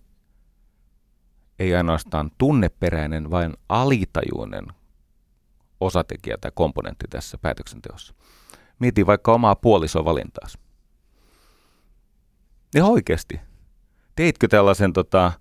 ei 1.60 1.76
ainoastaan 1.76 2.32
tunneperäinen, 2.38 3.32
vaan 3.32 3.54
alitajuinen 3.70 4.66
osatekijä 5.80 6.38
tai 6.42 6.52
komponentti 6.56 7.06
tässä 7.10 7.38
päätöksenteossa. 7.38 8.14
Mieti 8.80 9.06
vaikka 9.06 9.34
omaa 9.34 9.56
puolisovalintaasi. 9.56 10.58
Ja 12.76 12.86
oikeasti, 12.86 13.40
teitkö 14.16 14.48
tällaisen 14.48 14.94
tota, 14.94 15.32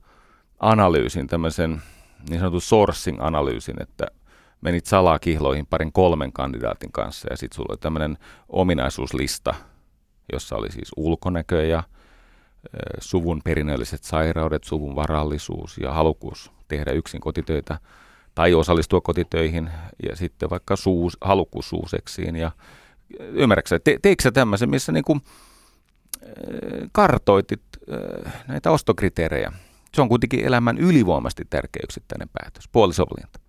analyysin, 0.60 1.26
tämmöisen 1.26 1.82
niin 2.28 2.40
sanotun 2.40 2.60
sourcing-analyysin, 2.60 3.82
että– 3.82 4.06
menit 4.60 4.86
salaa 4.86 5.18
kihloihin 5.18 5.66
parin 5.66 5.92
kolmen 5.92 6.32
kandidaatin 6.32 6.92
kanssa 6.92 7.28
ja 7.30 7.36
sitten 7.36 7.56
sulla 7.56 7.72
oli 7.72 7.78
tämmöinen 7.78 8.18
ominaisuuslista, 8.48 9.54
jossa 10.32 10.56
oli 10.56 10.72
siis 10.72 10.90
ulkonäkö 10.96 11.66
ja 11.66 11.82
suvun 13.00 13.40
perinnölliset 13.44 14.04
sairaudet, 14.04 14.64
suvun 14.64 14.96
varallisuus 14.96 15.78
ja 15.78 15.92
halukkuus 15.92 16.52
tehdä 16.68 16.92
yksin 16.92 17.20
kotitöitä 17.20 17.78
tai 18.34 18.54
osallistua 18.54 19.00
kotitöihin 19.00 19.70
ja 20.08 20.16
sitten 20.16 20.50
vaikka 20.50 20.76
suus, 20.76 21.16
halukkuus 21.20 21.68
suuseksiin 21.68 22.36
ja 22.36 22.50
ymmärrätkö 23.18 23.78
te, 23.78 23.98
teikö 24.02 24.22
sä 24.22 24.32
tämmöisen, 24.32 24.70
missä 24.70 24.92
niinku, 24.92 25.18
kartoitit 26.92 27.62
näitä 28.48 28.70
ostokriteerejä? 28.70 29.52
Se 29.94 30.02
on 30.02 30.08
kuitenkin 30.08 30.44
elämän 30.44 30.78
ylivoimasti 30.78 31.44
tärkeä 31.50 31.80
yksittäinen 31.84 32.28
päätös, 32.32 32.68
puolisovalinta 32.72 33.45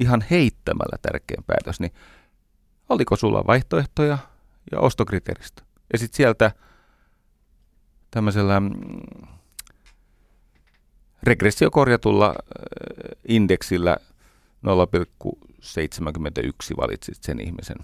ihan 0.00 0.24
heittämällä 0.30 0.98
tärkein 1.02 1.44
päätös, 1.44 1.80
niin 1.80 1.92
oliko 2.88 3.16
sulla 3.16 3.46
vaihtoehtoja 3.46 4.18
ja 4.72 4.80
ostokriteeristä? 4.80 5.62
Ja 5.92 5.98
sitten 5.98 6.16
sieltä 6.16 6.52
tämmöisellä 8.10 8.60
mm, 8.60 8.70
regressiokorjatulla 11.22 12.28
äh, 12.28 12.34
indeksillä 13.28 13.96
0,71 14.66 16.76
valitsit 16.76 17.22
sen 17.22 17.40
ihmisen, 17.40 17.76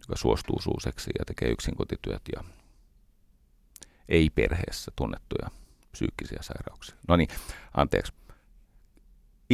joka 0.00 0.16
suostuu 0.16 0.60
suuseksi 0.60 1.10
ja 1.18 1.24
tekee 1.24 1.50
yksin 1.50 1.76
kotityöt 1.76 2.22
ja 2.36 2.44
ei 4.08 4.30
perheessä 4.30 4.92
tunnettuja 4.96 5.50
psyykkisiä 5.92 6.38
sairauksia. 6.40 6.96
No 7.08 7.16
niin, 7.16 7.28
anteeksi 7.74 8.12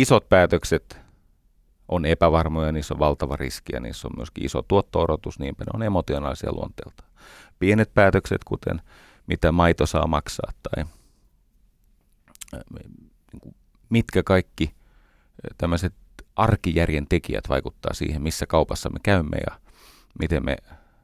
isot 0.00 0.28
päätökset 0.28 1.00
on 1.88 2.06
epävarmoja, 2.06 2.72
niissä 2.72 2.94
on 2.94 2.98
valtava 2.98 3.36
riski 3.36 3.72
ja 3.72 3.80
niissä 3.80 4.08
on 4.08 4.14
myöskin 4.16 4.44
iso 4.44 4.62
tuotto-odotus, 4.62 5.38
niin 5.38 5.54
ne 5.58 5.66
on 5.74 5.82
emotionaalisia 5.82 6.52
luonteelta. 6.52 7.04
Pienet 7.58 7.94
päätökset, 7.94 8.44
kuten 8.44 8.82
mitä 9.26 9.52
maito 9.52 9.86
saa 9.86 10.06
maksaa 10.06 10.52
tai 10.62 10.84
niin 12.54 13.12
mitkä 13.88 14.22
kaikki 14.22 14.74
tämmöiset 15.58 15.94
arkijärjen 16.36 17.06
tekijät 17.08 17.48
vaikuttaa 17.48 17.94
siihen, 17.94 18.22
missä 18.22 18.46
kaupassa 18.46 18.90
me 18.90 18.98
käymme 19.02 19.36
ja 19.46 19.60
miten 20.18 20.44
me, 20.44 20.56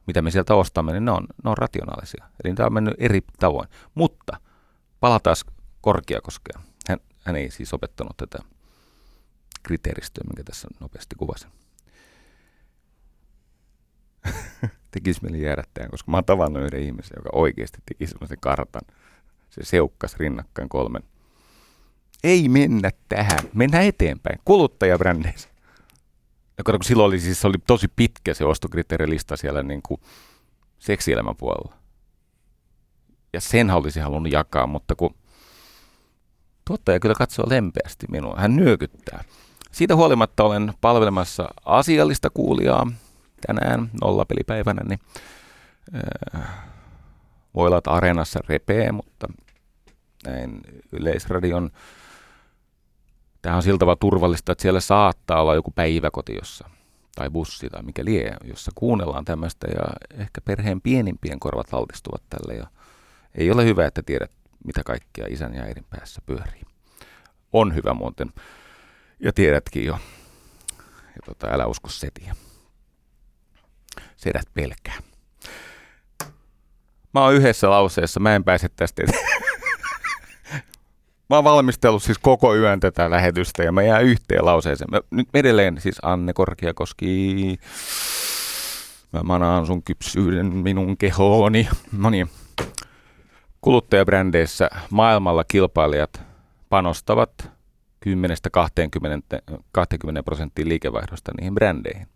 mitä 0.06 0.22
me 0.22 0.30
sieltä 0.30 0.54
ostamme, 0.54 0.92
niin 0.92 1.04
ne 1.04 1.10
on, 1.10 1.26
ne 1.44 1.50
on 1.50 1.58
rationaalisia. 1.58 2.24
Eli 2.44 2.54
tämä 2.54 2.66
on 2.66 2.72
mennyt 2.72 2.94
eri 2.98 3.20
tavoin. 3.38 3.68
Mutta 3.94 4.40
palataan 5.00 5.36
Korkeakoskeen. 5.80 6.60
Hän, 6.88 6.98
hän 7.24 7.36
ei 7.36 7.50
siis 7.50 7.74
opettanut 7.74 8.16
tätä 8.16 8.38
kriteeristöä, 9.64 10.24
minkä 10.24 10.44
tässä 10.44 10.68
nopeasti 10.80 11.16
kuvasin. 11.18 11.50
Tekisi 14.90 15.20
mieli 15.22 15.42
jäädä 15.42 15.64
koska 15.90 16.10
mä 16.10 16.16
oon 16.16 16.24
tavannut 16.24 16.62
yhden 16.62 16.82
ihmisen, 16.82 17.16
joka 17.16 17.30
oikeasti 17.32 17.78
teki 17.86 18.06
sellaisen 18.06 18.40
kartan. 18.40 18.82
Se 19.50 19.64
seukkas 19.64 20.16
rinnakkain 20.16 20.68
kolmen. 20.68 21.02
Ei 22.24 22.48
mennä 22.48 22.90
tähän, 23.08 23.38
mennään 23.54 23.84
eteenpäin. 23.84 24.38
Kuluttajabrändeissä. 24.44 25.48
Ja 26.58 26.64
kato, 26.64 26.78
kun 26.78 26.84
silloin 26.84 27.06
oli, 27.06 27.20
siis, 27.20 27.44
oli 27.44 27.58
tosi 27.66 27.88
pitkä 27.88 28.34
se 28.34 28.44
ostokriteerilista 28.44 29.36
siellä 29.36 29.62
niin 29.62 29.82
kuin 29.82 30.00
seksielämän 30.78 31.36
puolella. 31.36 31.74
Ja 33.32 33.40
sen 33.40 33.70
olisi 33.70 34.00
halunnut 34.00 34.32
jakaa, 34.32 34.66
mutta 34.66 34.94
kun 34.94 35.14
tuottaja 36.64 37.00
kyllä 37.00 37.14
katsoo 37.14 37.46
lempeästi 37.48 38.06
minua, 38.10 38.36
hän 38.38 38.56
nyökyttää. 38.56 39.24
Siitä 39.74 39.96
huolimatta 39.96 40.44
olen 40.44 40.72
palvelemassa 40.80 41.48
asiallista 41.64 42.30
kuulijaa 42.30 42.92
tänään 43.46 43.90
nollapelipäivänä, 44.02 44.82
niin 44.88 45.00
äh, 45.94 46.42
voi 47.54 47.66
olla, 47.66 47.78
että 47.78 47.90
areenassa 47.90 48.40
repee, 48.48 48.92
mutta 48.92 49.26
näin 50.26 50.60
Yleisradion 50.92 51.70
Tämä 53.42 53.56
on 53.56 53.78
tavalla 53.78 53.96
turvallista, 53.96 54.52
että 54.52 54.62
siellä 54.62 54.80
saattaa 54.80 55.40
olla 55.42 55.54
joku 55.54 55.70
päiväkoti 55.70 56.34
jossa, 56.34 56.70
tai 57.14 57.30
bussi 57.30 57.68
tai 57.68 57.82
mikä 57.82 58.04
lie, 58.04 58.36
jossa 58.44 58.72
kuunnellaan 58.74 59.24
tämmöistä 59.24 59.66
ja 59.66 59.84
ehkä 60.22 60.40
perheen 60.40 60.80
pienimpien 60.80 61.40
korvat 61.40 61.74
altistuvat 61.74 62.22
tälle. 62.30 62.54
Ja 62.54 62.66
ei 63.34 63.50
ole 63.50 63.64
hyvä, 63.64 63.86
että 63.86 64.02
tiedät, 64.02 64.30
mitä 64.64 64.82
kaikkia 64.84 65.26
isän 65.28 65.54
ja 65.54 65.62
äidin 65.62 65.86
päässä 65.90 66.22
pyörii. 66.26 66.62
On 67.52 67.74
hyvä 67.74 67.94
muuten. 67.94 68.32
Ja 69.24 69.32
tiedätkin 69.32 69.84
jo. 69.84 69.98
Ja 70.88 71.22
tota, 71.24 71.46
älä 71.50 71.66
usko 71.66 71.88
setiä. 71.88 72.34
Sedät 74.16 74.46
pelkää. 74.54 74.94
Mä 77.14 77.20
oon 77.20 77.34
yhdessä 77.34 77.70
lauseessa, 77.70 78.20
mä 78.20 78.34
en 78.34 78.44
pääse 78.44 78.68
tästä 78.76 79.02
Mä 81.30 81.36
oon 81.36 81.44
valmistellut 81.44 82.02
siis 82.02 82.18
koko 82.18 82.56
yön 82.56 82.80
tätä 82.80 83.10
lähetystä 83.10 83.62
ja 83.62 83.72
mä 83.72 83.82
jää 83.82 84.00
yhteen 84.00 84.44
lauseeseen. 84.44 84.90
Mä, 84.90 85.00
nyt 85.10 85.28
edelleen 85.34 85.80
siis 85.80 85.96
Anne 86.02 86.32
Korkeakoski, 86.32 87.58
mä 89.12 89.22
manaan 89.22 89.66
sun 89.66 89.82
kypsyyden 89.82 90.46
minun 90.46 90.96
kehooni. 90.96 91.68
No 91.98 92.10
niin. 92.10 92.30
Kuluttajabrändeissä 93.60 94.70
maailmalla 94.90 95.44
kilpailijat 95.44 96.22
panostavat 96.68 97.54
10-20 98.06 98.10
prosenttia 100.24 100.68
liikevaihdosta 100.68 101.32
niihin 101.38 101.54
brändeihin. 101.54 102.06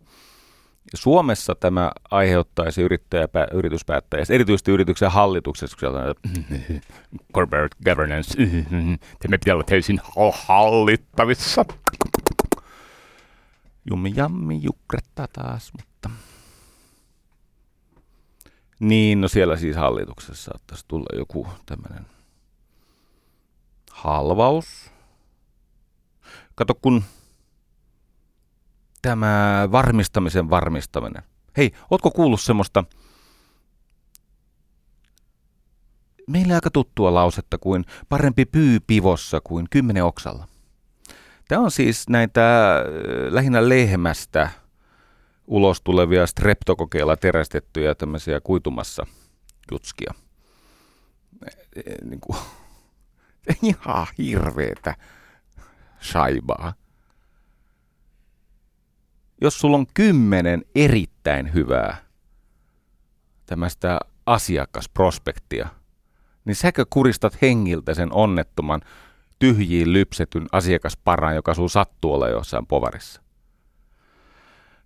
Suomessa 0.93 1.55
tämä 1.55 1.91
aiheuttaisi 2.11 2.81
yrittäjäpä, 2.81 3.47
yrityspäättäjä, 3.53 4.23
erityisesti 4.29 4.71
yrityksen 4.71 5.11
hallituksessa, 5.11 5.77
kun 5.77 5.89
sieltä 5.89 6.15
corporate 7.33 7.75
governance, 7.85 8.33
tämä 9.19 9.37
pitää 9.37 9.53
olla 9.53 9.63
täysin 9.63 9.99
hallittavissa. 10.31 11.65
Jummi 13.89 14.13
jammi 14.15 14.59
jukretta 14.61 15.27
taas, 15.33 15.71
mutta... 15.77 16.09
Niin, 18.79 19.21
no 19.21 19.27
siellä 19.27 19.57
siis 19.57 19.75
hallituksessa 19.75 20.43
saattaisi 20.43 20.85
tulla 20.87 21.17
joku 21.17 21.47
tämmöinen 21.65 22.05
halvaus. 23.91 24.91
Kato, 26.59 26.75
kun 26.75 27.03
tämä 29.01 29.67
varmistamisen 29.71 30.49
varmistaminen. 30.49 31.23
Hei, 31.57 31.71
ootko 31.91 32.11
kuullut 32.11 32.41
semmoista 32.41 32.83
meille 36.27 36.53
aika 36.53 36.69
tuttua 36.71 37.13
lausetta 37.13 37.57
kuin 37.57 37.85
parempi 38.09 38.45
pyy 38.45 38.79
pivossa 38.79 39.41
kuin 39.43 39.67
kymmenen 39.69 40.03
oksalla. 40.03 40.47
Tämä 41.47 41.61
on 41.61 41.71
siis 41.71 42.09
näitä 42.09 42.75
äh, 42.75 42.83
lähinnä 43.33 43.69
lehmästä 43.69 44.49
ulos 45.47 45.81
tulevia 45.81 46.27
streptokokeilla 46.27 47.17
terästettyjä 47.17 47.95
tämmöisiä 47.95 48.39
kuitumassa 48.39 49.05
jutskia. 49.71 50.13
Niin 52.03 52.19
kuin, 52.19 52.39
ihan 53.63 54.07
hirveetä 54.17 54.95
saibaa 56.01 56.73
jos 59.41 59.59
sulla 59.59 59.77
on 59.77 59.87
kymmenen 59.93 60.65
erittäin 60.75 61.53
hyvää 61.53 61.97
tämmöistä 63.45 63.99
asiakasprospektia, 64.25 65.69
niin 66.45 66.55
säkö 66.55 66.85
kuristat 66.89 67.41
hengiltä 67.41 67.93
sen 67.93 68.13
onnettoman 68.13 68.81
tyhjiin 69.39 69.93
lypsetyn 69.93 70.47
asiakasparan, 70.51 71.35
joka 71.35 71.53
sun 71.53 71.69
sattuu 71.69 72.13
olla 72.13 72.29
jossain 72.29 72.65
povarissa? 72.65 73.21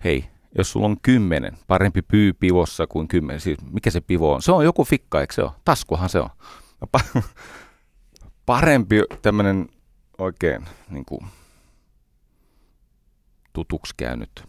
Hei, 0.04 0.26
jos 0.58 0.72
sulla 0.72 0.86
on 0.86 0.98
kymmenen, 1.02 1.58
parempi 1.68 2.02
pyy 2.02 2.34
pivossa 2.34 2.88
kuin 2.88 3.08
kymmenen, 3.08 3.40
siis 3.42 3.58
mikä 3.72 3.92
se 3.92 4.02
pivo 4.02 4.34
on? 4.34 4.42
Se 4.42 4.52
on 4.52 4.66
joku 4.66 4.84
fikka, 4.84 5.22
eikö 5.22 5.34
se 5.34 5.44
ole? 5.44 5.52
Taskuhan 5.66 6.10
se 6.10 6.20
on. 6.20 6.30
No 6.82 6.88
parempi 8.46 9.02
tämmöinen 9.22 9.70
oikein 10.18 10.68
niin 10.90 11.06
kuin, 11.06 11.26
tutuksi 13.54 13.94
käynyt 13.98 14.44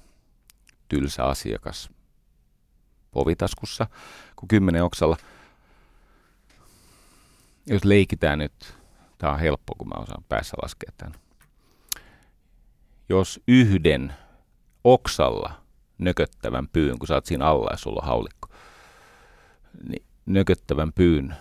tylsä 0.89 1.25
asiakas 1.25 1.91
povitaskussa 3.11 3.87
kuin 4.37 4.49
kymmenen 4.49 4.85
oksalla. 4.85 5.17
Jos 7.67 7.85
leikitään 7.85 8.39
nyt, 8.39 8.75
tämä 9.19 9.33
on 9.33 9.39
helppo, 9.39 9.75
kun 9.79 9.89
mä 9.89 10.03
osaan 10.03 10.25
päässä 10.29 10.57
laskea 10.63 10.93
tämän. 10.97 11.15
Jos 13.09 13.41
yhden 13.49 14.15
oksalla 14.85 15.65
nököttävän 15.99 16.69
pyyn, 16.69 16.99
kun 16.99 17.09
sä 17.09 17.15
oot 17.15 17.27
siinä 17.27 17.47
alla 17.47 17.69
ja 17.71 17.77
sulla 17.77 18.01
on 18.03 18.09
haulikko, 18.09 18.49
niin 19.89 20.07
nököttävän 20.27 20.93
pyyn 20.93 21.35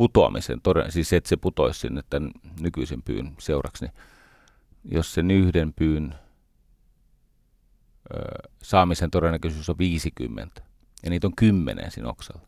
putoamisen, 0.00 0.60
siis 0.88 1.12
että 1.12 1.28
se 1.28 1.36
putoisi 1.36 1.80
sinne 1.80 2.02
tämän 2.10 2.30
nykyisen 2.60 3.02
pyyn 3.02 3.34
seuraksi, 3.38 3.84
niin 3.84 3.94
jos 4.84 5.14
sen 5.14 5.30
yhden 5.30 5.72
pyyn 5.72 6.14
saamisen 8.62 9.10
todennäköisyys 9.10 9.70
on 9.70 9.78
50 9.78 10.62
ja 11.02 11.10
niitä 11.10 11.26
on 11.26 11.36
10 11.36 11.90
siinä 11.90 12.08
oksalla. 12.08 12.42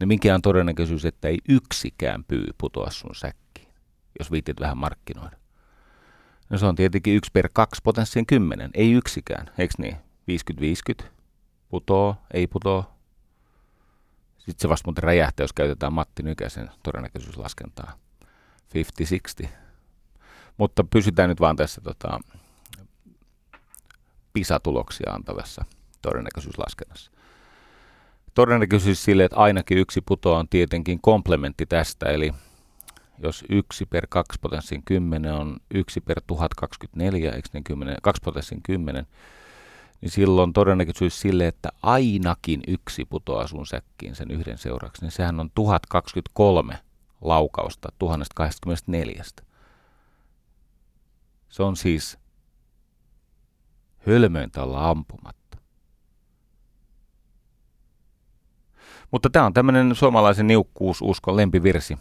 Niin 0.00 0.08
mikä 0.08 0.34
on 0.34 0.42
todennäköisyys, 0.42 1.04
että 1.04 1.28
ei 1.28 1.38
yksikään 1.48 2.24
pyy 2.24 2.46
putoa 2.58 2.90
sun 2.90 3.14
säkkiin, 3.14 3.68
jos 4.18 4.30
viitit 4.30 4.60
vähän 4.60 4.78
markkinoida? 4.78 5.36
No 6.50 6.58
se 6.58 6.66
on 6.66 6.74
tietenkin 6.74 7.14
1 7.14 7.30
per 7.32 7.48
2 7.52 7.80
potenssiin 7.84 8.26
10, 8.26 8.70
ei 8.74 8.92
yksikään, 8.92 9.50
eikö 9.58 9.74
niin? 9.78 9.96
50-50, 11.02 11.04
putoo, 11.68 12.16
ei 12.34 12.46
putoo. 12.46 12.97
Sitten 14.48 14.62
se 14.62 14.68
vasta 14.68 14.86
muuten 14.86 15.04
räjähtää, 15.04 15.44
jos 15.44 15.52
käytetään 15.52 15.92
Matti 15.92 16.22
Nykäsen 16.22 16.70
todennäköisyyslaskentaa. 16.82 17.92
50-60. 19.44 19.48
Mutta 20.56 20.84
pysytään 20.84 21.28
nyt 21.28 21.40
vaan 21.40 21.56
tässä 21.56 21.80
tota, 21.80 22.20
PISA-tuloksia 24.32 25.12
antavassa 25.12 25.64
todennäköisyyslaskennassa. 26.02 27.10
Todennäköisyys 28.34 29.04
sille, 29.04 29.24
että 29.24 29.36
ainakin 29.36 29.78
yksi 29.78 30.00
putoa 30.00 30.38
on 30.38 30.48
tietenkin 30.48 31.00
komplementti 31.00 31.66
tästä, 31.66 32.06
eli 32.06 32.34
jos 33.18 33.44
1 33.48 33.86
per 33.86 34.06
2 34.10 34.38
potenssiin 34.40 34.82
10 34.84 35.32
on 35.32 35.56
1 35.74 36.00
per 36.00 36.20
1024, 36.26 37.32
eikö 37.32 37.48
niin 37.52 37.64
10, 37.64 37.96
2 38.02 38.22
potenssiin 38.24 38.62
10, 38.62 39.06
niin 40.00 40.10
silloin 40.10 40.52
todennäköisyys 40.52 41.20
sille, 41.20 41.46
että 41.46 41.68
ainakin 41.82 42.60
yksi 42.68 43.04
putoaa 43.04 43.46
sun 43.46 43.66
säkkiin 43.66 44.16
sen 44.16 44.30
yhden 44.30 44.58
seuraksi, 44.58 45.02
niin 45.02 45.12
sehän 45.12 45.40
on 45.40 45.50
1023 45.54 46.78
laukausta 47.20 47.88
1024. 47.98 49.22
Se 51.48 51.62
on 51.62 51.76
siis 51.76 52.18
hölmöintä 54.06 54.62
olla 54.62 54.90
ampumatta. 54.90 55.58
Mutta 59.10 59.30
tämä 59.30 59.46
on 59.46 59.52
tämmöinen 59.52 59.94
suomalaisen 59.94 60.46
niukkuususkon 60.46 61.36
lempivirsi. 61.36 61.98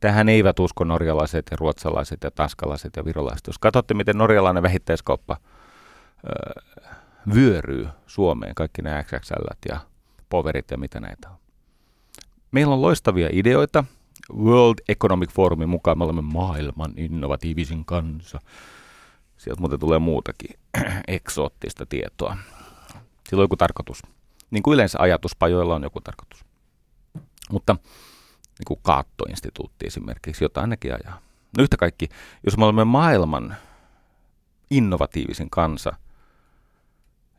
Tähän 0.00 0.28
eivät 0.28 0.58
usko 0.58 0.84
norjalaiset 0.84 1.46
ja 1.50 1.56
ruotsalaiset 1.56 2.22
ja 2.22 2.30
tanskalaiset 2.30 2.96
ja 2.96 3.04
virolaiset. 3.04 3.46
Jos 3.46 3.58
katsotte, 3.58 3.94
miten 3.94 4.18
norjalainen 4.18 4.62
vähittäiskauppa 4.62 5.36
öö, 6.26 6.62
vyöryy 7.34 7.88
Suomeen, 8.06 8.54
kaikki 8.54 8.82
nämä 8.82 9.04
XXL 9.04 9.68
ja 9.68 9.80
poverit 10.28 10.70
ja 10.70 10.78
mitä 10.78 11.00
näitä 11.00 11.28
on. 11.28 11.36
Meillä 12.52 12.74
on 12.74 12.82
loistavia 12.82 13.28
ideoita. 13.32 13.84
World 14.36 14.74
Economic 14.88 15.30
Forumin 15.30 15.68
mukaan 15.68 15.98
me 15.98 16.04
olemme 16.04 16.22
maailman 16.22 16.92
innovatiivisin 16.96 17.84
kansa. 17.84 18.38
Sieltä 19.36 19.60
muuten 19.60 19.78
tulee 19.78 19.98
muutakin 19.98 20.58
eksoottista 21.08 21.86
tietoa. 21.86 22.36
Sillä 23.28 23.40
on 23.40 23.44
joku 23.44 23.56
tarkoitus. 23.56 24.02
Niin 24.50 24.62
kuin 24.62 24.74
yleensä 24.74 24.98
ajatuspajoilla 25.00 25.74
on 25.74 25.82
joku 25.82 26.00
tarkoitus. 26.00 26.44
Mutta 27.50 27.76
niin 28.58 28.66
kuin 28.66 28.80
Kaatto-instituutti 28.82 29.86
esimerkiksi, 29.86 30.44
jotain 30.44 30.62
ainakin 30.62 30.92
ajaa. 30.92 31.20
No 31.56 31.62
yhtä 31.62 31.76
kaikki, 31.76 32.08
jos 32.44 32.56
me 32.56 32.64
olemme 32.64 32.84
maailman 32.84 33.56
innovatiivisin 34.70 35.50
kansa 35.50 35.92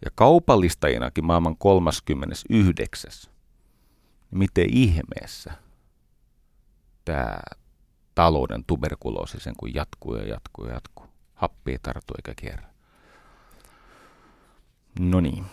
ja 0.05 0.11
kaupallistajinakin 0.15 1.25
maailman 1.25 1.57
39. 1.57 3.11
Niin 4.31 4.39
miten 4.39 4.65
ihmeessä 4.73 5.51
tämä 7.05 7.39
talouden 8.15 8.63
tuberkuloosi 8.67 9.39
sen 9.39 9.53
kun 9.57 9.73
jatkuu 9.73 10.15
ja 10.15 10.27
jatkuu 10.27 10.65
ja 10.65 10.73
jatkuu. 10.73 11.05
Happi 11.33 11.71
ei 11.71 11.79
tartu 11.79 12.13
eikä 12.17 12.41
kierrä. 12.41 12.69
No 14.99 15.19
niin. 15.19 15.45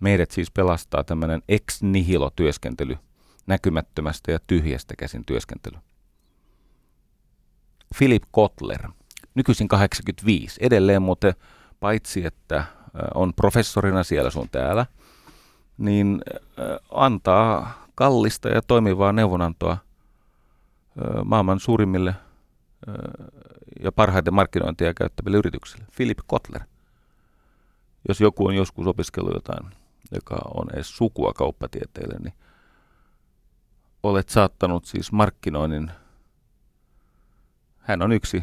Meidät 0.00 0.30
siis 0.30 0.50
pelastaa 0.50 1.04
tämmöinen 1.04 1.42
ex 1.48 1.82
nihilo 1.82 2.30
työskentely, 2.30 2.96
näkymättömästä 3.46 4.32
ja 4.32 4.38
tyhjästä 4.46 4.94
käsin 4.98 5.24
työskentely. 5.24 5.78
Philip 7.98 8.22
Kotler, 8.30 8.88
nykyisin 9.34 9.68
85, 9.68 10.56
edelleen 10.60 11.02
muuten 11.02 11.34
paitsi 11.80 12.26
että 12.26 12.64
on 13.14 13.34
professorina 13.34 14.02
siellä 14.02 14.30
sun 14.30 14.48
täällä, 14.48 14.86
niin 15.78 16.22
antaa 16.90 17.84
kallista 17.94 18.48
ja 18.48 18.62
toimivaa 18.62 19.12
neuvonantoa 19.12 19.76
maailman 21.24 21.60
suurimmille 21.60 22.14
ja 23.82 23.92
parhaiten 23.92 24.34
markkinointia 24.34 24.94
käyttäville 24.94 25.36
yrityksille. 25.36 25.86
Philip 25.96 26.18
Kotler. 26.26 26.62
Jos 28.08 28.20
joku 28.20 28.46
on 28.46 28.54
joskus 28.54 28.86
opiskellut 28.86 29.34
jotain, 29.34 29.72
joka 30.12 30.36
on 30.54 30.66
edes 30.74 30.96
sukua 30.96 31.32
kauppatieteelle, 31.32 32.18
niin 32.18 32.34
olet 34.02 34.28
saattanut 34.28 34.84
siis 34.84 35.12
markkinoinnin. 35.12 35.90
Hän 37.78 38.02
on 38.02 38.12
yksi, 38.12 38.42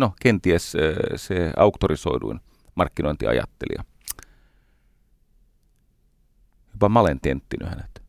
no 0.00 0.12
kenties 0.22 0.72
se 1.16 1.52
auktorisoiduin 1.56 2.40
markkinointiajattelija. 2.74 3.84
Jopa 6.72 6.88
mä 6.88 7.00
olen 7.00 7.20
tenttinyt 7.20 7.68
hänet. 7.68 8.02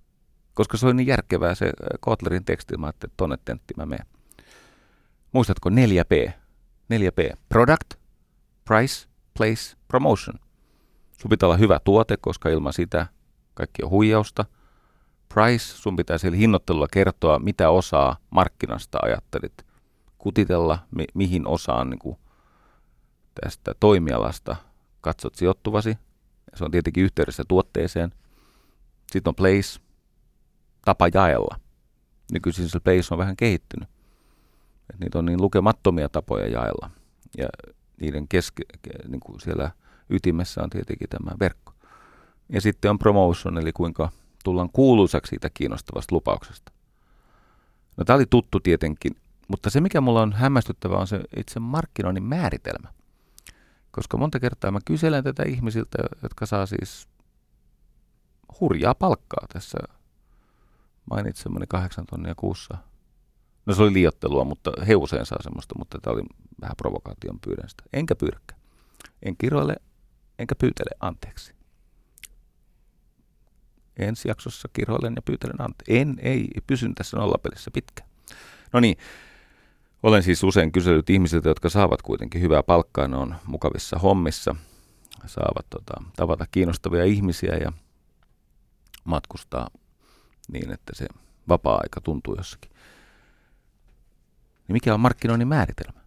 Koska 0.54 0.78
se 0.78 0.86
oli 0.86 0.94
niin 0.94 1.08
järkevää 1.08 1.56
se 1.56 1.72
Kotlerin 2.00 2.46
teksti, 2.46 2.78
mä 2.78 2.86
ajattelin, 2.86 3.12
että 3.12 3.18
tonne 3.18 3.38
tentti 3.46 3.74
mä 3.78 3.86
menen. 3.86 4.06
Muistatko 5.32 5.70
4P? 5.70 6.32
4P. 6.94 7.38
Product, 7.50 7.94
Price, 8.66 9.08
Place, 9.38 9.78
Promotion. 9.88 10.40
Sun 11.22 11.30
pitää 11.30 11.48
olla 11.48 11.58
hyvä 11.58 11.80
tuote, 11.84 12.18
koska 12.18 12.50
ilman 12.50 12.74
sitä 12.74 13.08
kaikki 13.54 13.84
on 13.84 13.90
huijausta. 13.90 14.46
Price, 15.34 15.66
sun 15.66 15.96
pitää 15.96 16.18
siellä 16.18 16.38
hinnoittelulla 16.38 16.88
kertoa, 16.94 17.40
mitä 17.40 17.70
osaa 17.70 18.18
markkinasta 18.30 19.00
ajattelit. 19.02 19.71
Kutitella, 20.22 20.80
mi- 20.96 21.06
mihin 21.14 21.48
osaan 21.48 21.90
niin 21.90 22.00
kuin 22.00 22.18
tästä 23.42 23.76
toimialasta 23.80 24.56
katsot 25.02 25.36
sijoittuvasi. 25.36 25.98
Se 26.56 26.66
on 26.66 26.72
tietenkin 26.72 27.04
yhteydessä 27.04 27.44
tuotteeseen. 27.48 28.12
Sitten 29.12 29.32
on 29.32 29.36
place, 29.36 29.80
tapa 30.86 31.08
jaella. 31.14 31.60
Nykyisin 32.32 32.70
se 32.70 32.80
place 32.80 33.14
on 33.14 33.18
vähän 33.18 33.36
kehittynyt. 33.36 33.90
Et 34.94 35.00
niitä 35.00 35.20
on 35.20 35.26
niin 35.26 35.42
lukemattomia 35.42 36.10
tapoja 36.10 36.48
jaella. 36.48 36.90
Ja 37.38 37.48
niiden 38.02 38.28
keske, 38.28 38.64
niin 39.08 39.20
kuin 39.20 39.40
siellä 39.40 39.72
ytimessä 40.10 40.64
on 40.64 40.70
tietenkin 40.70 41.10
tämä 41.10 41.32
verkko. 41.40 41.74
Ja 42.50 42.62
sitten 42.62 42.92
on 42.92 43.00
promotion, 43.00 43.58
eli 43.58 43.74
kuinka 43.74 44.10
tullaan 44.44 44.70
kuuluisaksi 44.74 45.30
siitä 45.30 45.50
kiinnostavasta 45.54 46.16
lupauksesta. 46.16 46.72
No 47.98 48.06
tämä 48.06 48.16
oli 48.16 48.26
tuttu 48.30 48.60
tietenkin, 48.60 49.16
mutta 49.52 49.70
se 49.70 49.82
mikä 49.82 50.02
mulla 50.02 50.22
on 50.22 50.34
hämmästyttävä 50.34 50.96
on 50.96 51.08
se 51.08 51.22
itse 51.38 51.60
markkinoinnin 51.60 52.24
määritelmä. 52.24 52.94
Koska 53.92 54.18
monta 54.18 54.40
kertaa 54.40 54.72
mä 54.72 54.80
kyselen 54.86 55.24
tätä 55.24 55.44
ihmisiltä, 55.44 55.98
jotka 56.24 56.46
saa 56.46 56.66
siis 56.66 57.08
hurjaa 58.60 58.96
palkkaa 58.96 59.46
tässä 59.54 59.78
mainitsemani 61.12 61.66
kahdeksan 61.68 62.06
tonnia 62.06 62.34
kuussa 62.36 62.78
No 63.66 63.74
se 63.74 63.84
oli 63.84 63.94
liottelua, 63.94 64.44
mutta 64.44 64.72
he 64.88 64.96
usein 64.96 65.26
saa 65.26 65.42
semmoista, 65.42 65.76
mutta 65.78 66.00
tämä 66.02 66.14
oli 66.14 66.24
vähän 66.62 66.76
provokaation 66.78 67.40
pyydän 67.46 67.70
sitä. 67.70 67.84
Enkä 67.94 68.16
pyrkkä. 68.16 68.56
En 69.24 69.38
kiroile, 69.38 69.76
enkä 70.40 70.56
pyytele 70.56 70.92
anteeksi. 71.00 71.54
Ensi 73.98 74.28
jaksossa 74.28 74.70
kiroilen 74.74 75.14
ja 75.16 75.22
pyytelen 75.22 75.62
anteeksi. 75.62 75.98
En, 75.98 76.16
ei, 76.22 76.48
pysyn 76.68 76.96
tässä 76.96 77.18
nollapelissä 77.18 77.72
pitkä. 77.72 78.04
No 78.74 78.80
niin, 78.80 78.98
olen 80.04 80.24
siis 80.24 80.44
usein 80.44 80.72
kysellyt 80.72 81.10
ihmisiltä, 81.10 81.50
jotka 81.50 81.70
saavat 81.70 82.02
kuitenkin 82.02 82.42
hyvää 82.42 82.64
palkkaa, 82.64 83.08
ne 83.08 83.18
on 83.18 83.36
mukavissa 83.46 84.00
hommissa, 84.00 84.56
saavat 85.26 85.66
tota, 85.70 85.94
tavata 86.16 86.46
kiinnostavia 86.52 87.04
ihmisiä 87.04 87.56
ja 87.56 87.72
matkustaa 89.04 89.68
niin, 90.52 90.72
että 90.72 90.96
se 90.96 91.08
vapaa-aika 91.48 92.02
tuntuu 92.02 92.36
jossakin 92.38 92.72
niin 94.72 94.76
mikä 94.76 94.94
on 94.94 95.00
markkinoinnin 95.00 95.48
määritelmä? 95.48 96.02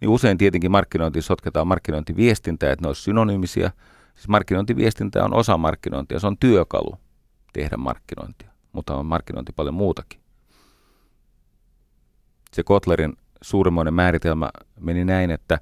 Niin 0.00 0.08
usein 0.08 0.38
tietenkin 0.38 0.70
markkinointi 0.70 1.22
sotketaan 1.22 1.66
markkinointiviestintää, 1.66 2.72
että 2.72 2.82
ne 2.84 2.88
olisi 2.88 3.02
synonyymisiä. 3.02 3.70
Siis 4.14 4.28
markkinointiviestintä 4.28 5.24
on 5.24 5.34
osa 5.34 5.56
markkinointia, 5.56 6.20
se 6.20 6.26
on 6.26 6.38
työkalu 6.38 6.98
tehdä 7.52 7.76
markkinointia, 7.76 8.50
mutta 8.72 8.96
on 8.96 9.06
markkinointi 9.06 9.52
paljon 9.56 9.74
muutakin. 9.74 10.23
Se 12.54 12.62
Kotlerin 12.62 13.12
suurimmoinen 13.42 13.94
määritelmä 13.94 14.50
meni 14.80 15.04
näin, 15.04 15.30
että 15.30 15.58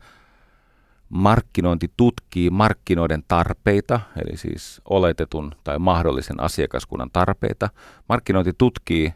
markkinointi 1.08 1.90
tutkii 1.96 2.50
markkinoiden 2.50 3.24
tarpeita, 3.28 4.00
eli 4.16 4.36
siis 4.36 4.80
oletetun 4.84 5.52
tai 5.64 5.78
mahdollisen 5.78 6.40
asiakaskunnan 6.40 7.10
tarpeita. 7.12 7.68
Markkinointi 8.08 8.52
tutkii 8.58 9.14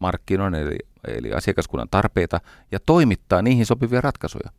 markkinoiden 0.00 0.60
eli, 0.60 0.78
eli 1.08 1.32
asiakaskunnan 1.32 1.88
tarpeita 1.90 2.40
ja 2.72 2.78
toimittaa 2.86 3.42
niihin 3.42 3.66
sopivia 3.66 4.00
ratkaisuja. 4.00 4.50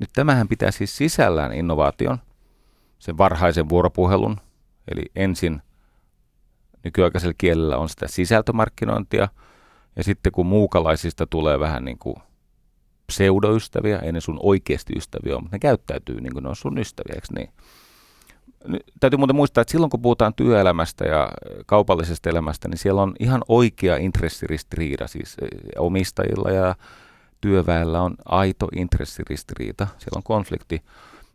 Nyt 0.00 0.10
tämähän 0.12 0.48
pitää 0.48 0.70
siis 0.70 0.96
sisällään 0.96 1.52
innovaation, 1.52 2.18
sen 2.98 3.18
varhaisen 3.18 3.68
vuoropuhelun, 3.68 4.36
eli 4.94 5.02
ensin 5.16 5.62
nykyaikaisella 6.84 7.34
kielellä 7.38 7.76
on 7.76 7.88
sitä 7.88 8.08
sisältömarkkinointia, 8.08 9.28
ja 9.96 10.04
sitten 10.04 10.32
kun 10.32 10.46
muukalaisista 10.46 11.26
tulee 11.26 11.60
vähän 11.60 11.84
niin 11.84 11.98
kuin 11.98 12.16
pseudoystäviä, 13.06 13.98
ei 13.98 14.12
ne 14.12 14.20
sun 14.20 14.40
oikeasti 14.42 14.92
ystäviä 14.96 15.34
ole, 15.34 15.42
mutta 15.42 15.56
ne 15.56 15.60
käyttäytyy 15.60 16.20
niin 16.20 16.32
kuin 16.32 16.42
ne 16.42 16.48
on 16.48 16.56
sun 16.56 16.78
ystäviä, 16.78 17.14
eikö 17.14 17.26
niin? 17.36 17.50
täytyy 19.00 19.16
muuten 19.16 19.36
muistaa, 19.36 19.62
että 19.62 19.72
silloin 19.72 19.90
kun 19.90 20.02
puhutaan 20.02 20.34
työelämästä 20.34 21.04
ja 21.04 21.32
kaupallisesta 21.66 22.30
elämästä, 22.30 22.68
niin 22.68 22.78
siellä 22.78 23.02
on 23.02 23.14
ihan 23.20 23.42
oikea 23.48 23.96
intressiristiriita, 23.96 25.06
siis 25.06 25.36
omistajilla 25.78 26.50
ja 26.50 26.74
työväellä 27.40 28.02
on 28.02 28.14
aito 28.24 28.68
intressiristiriita, 28.76 29.86
siellä 29.98 30.16
on 30.16 30.22
konflikti. 30.22 30.82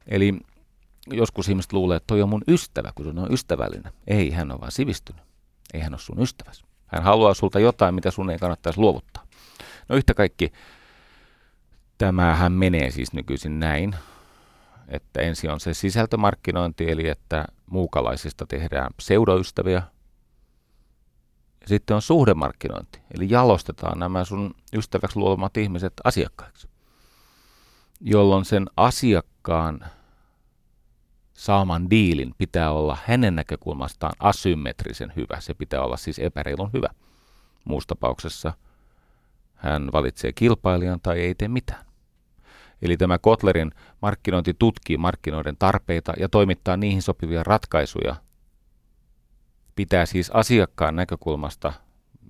Eli 0.08 0.40
joskus 1.12 1.50
ihmiset 1.50 1.74
luulee, 1.74 1.98
että 1.98 2.08
toi 2.08 2.22
on 2.22 2.30
mun 2.30 2.44
ystävä, 2.48 2.92
kun 2.96 3.06
se 3.06 3.20
on 3.20 3.34
ystävällinen. 3.34 3.94
Ei, 4.08 4.32
hän 4.32 4.52
on 4.52 4.62
vain 4.62 4.72
sivistynyt. 4.72 5.22
Ei 5.74 5.82
hän 5.82 5.94
ole 5.94 6.00
sun 6.00 6.22
ystäväsi. 6.22 6.69
Hän 6.92 7.04
haluaa 7.04 7.34
sulta 7.34 7.60
jotain, 7.60 7.96
mitä 7.96 8.12
sun 8.12 8.30
ei 8.30 8.38
kannattaisi 8.38 8.80
luovuttaa. 8.80 9.24
No 9.90 9.96
yhtä 9.96 10.14
kaikki, 10.14 10.52
tämähän 11.98 12.52
menee 12.52 12.92
siis 12.92 13.14
nykyisin 13.14 13.60
näin 13.60 13.96
että 14.90 15.22
ensin 15.22 15.52
on 15.52 15.60
se 15.60 15.74
sisältömarkkinointi, 15.74 16.92
eli 16.92 17.08
että 17.08 17.46
muukalaisista 17.66 18.46
tehdään 18.46 18.92
pseudoystäviä. 18.98 19.82
Ja 21.62 21.68
sitten 21.68 21.96
on 21.96 22.02
suhdemarkkinointi, 22.02 23.00
eli 23.16 23.30
jalostetaan 23.30 24.00
nämä 24.00 24.26
sun 24.26 24.56
ystäväksi 24.74 25.20
luomat 25.20 25.58
ihmiset 25.58 25.94
asiakkaiksi, 26.04 26.70
jolloin 28.02 28.46
sen 28.46 28.70
asiakkaan 28.78 29.86
saaman 31.40 31.90
diilin 31.90 32.34
pitää 32.38 32.72
olla 32.72 32.98
hänen 33.06 33.36
näkökulmastaan 33.36 34.14
asymmetrisen 34.20 35.14
hyvä. 35.16 35.40
Se 35.40 35.54
pitää 35.54 35.82
olla 35.82 35.98
siis 35.98 36.20
epäreilun 36.20 36.70
hyvä. 36.74 36.88
Muussa 37.66 37.88
tapauksessa 37.88 38.54
hän 39.56 39.90
valitsee 39.94 40.34
kilpailijan 40.34 41.00
tai 41.04 41.20
ei 41.20 41.36
tee 41.36 41.48
mitään. 41.48 41.86
Eli 42.82 42.98
tämä 42.98 43.18
Kotlerin 43.18 43.72
markkinointi 44.02 44.54
tutkii 44.60 44.98
markkinoiden 44.98 45.56
tarpeita 45.60 46.14
ja 46.20 46.30
toimittaa 46.30 46.78
niihin 46.78 47.02
sopivia 47.02 47.44
ratkaisuja. 47.44 48.16
Pitää 49.76 50.06
siis 50.06 50.32
asiakkaan 50.32 50.96
näkökulmasta 50.96 51.74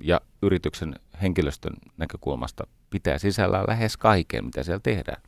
ja 0.01 0.21
yrityksen 0.41 0.95
henkilöstön 1.21 1.73
näkökulmasta 1.97 2.67
pitää 2.89 3.17
sisällään 3.17 3.65
lähes 3.67 3.97
kaiken, 3.97 4.45
mitä 4.45 4.63
siellä 4.63 4.79
tehdään. 4.83 5.21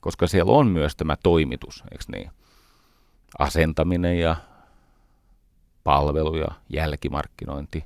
Koska 0.00 0.26
siellä 0.26 0.52
on 0.52 0.66
myös 0.66 0.96
tämä 0.96 1.16
toimitus, 1.22 1.84
eikö 1.92 2.04
niin? 2.12 2.30
Asentaminen 3.38 4.18
ja 4.18 4.36
palvelu 5.84 6.36
ja 6.36 6.48
jälkimarkkinointi. 6.68 7.84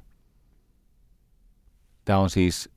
Tämä 2.04 2.18
on 2.18 2.30
siis, 2.30 2.70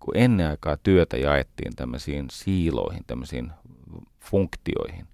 kun 0.00 0.16
ennen 0.16 0.50
aikaa 0.50 0.76
työtä 0.76 1.16
jaettiin 1.16 1.76
tämmöisiin 1.76 2.26
siiloihin, 2.30 3.04
tämmöisiin 3.06 3.52
funktioihin, 4.20 5.08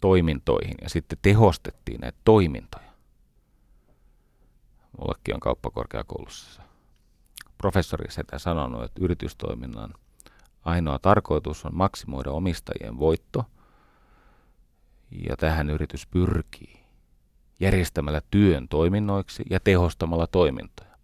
toimintoihin 0.00 0.74
ja 0.82 0.88
sitten 0.88 1.18
tehostettiin 1.22 2.00
näitä 2.00 2.18
toimintoja. 2.24 2.92
Mullekin 4.98 5.34
on 5.34 5.40
kauppakorkeakoulussa 5.40 6.62
professori 7.58 8.10
sitä 8.10 8.38
sanonut, 8.38 8.82
että 8.84 9.04
yritystoiminnan 9.04 9.94
ainoa 10.64 10.98
tarkoitus 10.98 11.64
on 11.64 11.74
maksimoida 11.74 12.30
omistajien 12.30 12.98
voitto, 12.98 13.44
ja 15.10 15.36
tähän 15.36 15.70
yritys 15.70 16.06
pyrkii 16.06 16.86
järjestämällä 17.60 18.20
työn 18.30 18.68
toiminnoiksi 18.68 19.42
ja 19.50 19.60
tehostamalla 19.60 20.26
toimintoja. 20.26 20.96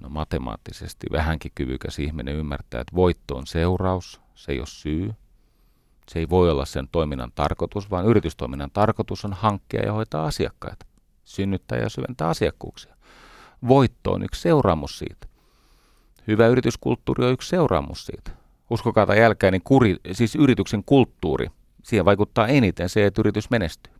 No 0.00 0.08
matemaattisesti 0.08 1.06
vähänkin 1.12 1.52
kyvykäs 1.54 1.98
ihminen 1.98 2.34
ymmärtää, 2.34 2.80
että 2.80 2.96
voitto 2.96 3.36
on 3.36 3.46
seuraus, 3.46 4.20
se 4.34 4.52
ei 4.52 4.58
ole 4.58 4.66
syy. 4.66 5.14
Se 6.08 6.18
ei 6.18 6.28
voi 6.28 6.50
olla 6.50 6.64
sen 6.64 6.88
toiminnan 6.92 7.32
tarkoitus, 7.34 7.90
vaan 7.90 8.06
yritystoiminnan 8.06 8.70
tarkoitus 8.70 9.24
on 9.24 9.32
hankkia 9.32 9.82
ja 9.82 9.92
hoitaa 9.92 10.26
asiakkaita, 10.26 10.86
synnyttää 11.24 11.78
ja 11.78 11.88
syventää 11.88 12.28
asiakkuuksia. 12.28 12.96
Voitto 13.68 14.12
on 14.12 14.22
yksi 14.22 14.40
seuraamus 14.40 14.98
siitä. 14.98 15.26
Hyvä 16.26 16.46
yrityskulttuuri 16.46 17.24
on 17.24 17.32
yksi 17.32 17.48
seuraamus 17.48 18.06
siitä. 18.06 18.30
Uskokaa 18.70 19.06
tai 19.06 19.18
jälkeen, 19.18 19.52
niin 19.52 19.62
kuri, 19.64 19.96
siis 20.12 20.34
yrityksen 20.34 20.84
kulttuuri, 20.84 21.46
siihen 21.82 22.04
vaikuttaa 22.04 22.46
eniten 22.48 22.88
se, 22.88 23.06
että 23.06 23.22
yritys 23.22 23.50
menestyy. 23.50 23.94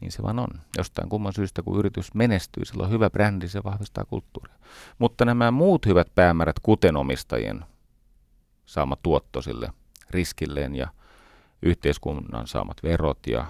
Niin 0.00 0.12
se 0.12 0.22
vaan 0.22 0.38
on. 0.38 0.48
Jostain 0.78 1.08
kumman 1.08 1.32
syystä, 1.32 1.62
kun 1.62 1.78
yritys 1.78 2.14
menestyy, 2.14 2.64
sillä 2.64 2.84
on 2.84 2.90
hyvä 2.90 3.10
brändi, 3.10 3.48
se 3.48 3.64
vahvistaa 3.64 4.04
kulttuuria. 4.04 4.54
Mutta 4.98 5.24
nämä 5.24 5.50
muut 5.50 5.86
hyvät 5.86 6.14
päämäärät, 6.14 6.56
kuten 6.62 6.96
omistajien 6.96 7.64
saama 8.66 8.96
tuotto 9.02 9.42
sille 9.42 9.72
riskilleen 10.10 10.76
ja 10.76 10.88
yhteiskunnan 11.62 12.46
saamat 12.46 12.82
verot 12.82 13.26
ja 13.26 13.46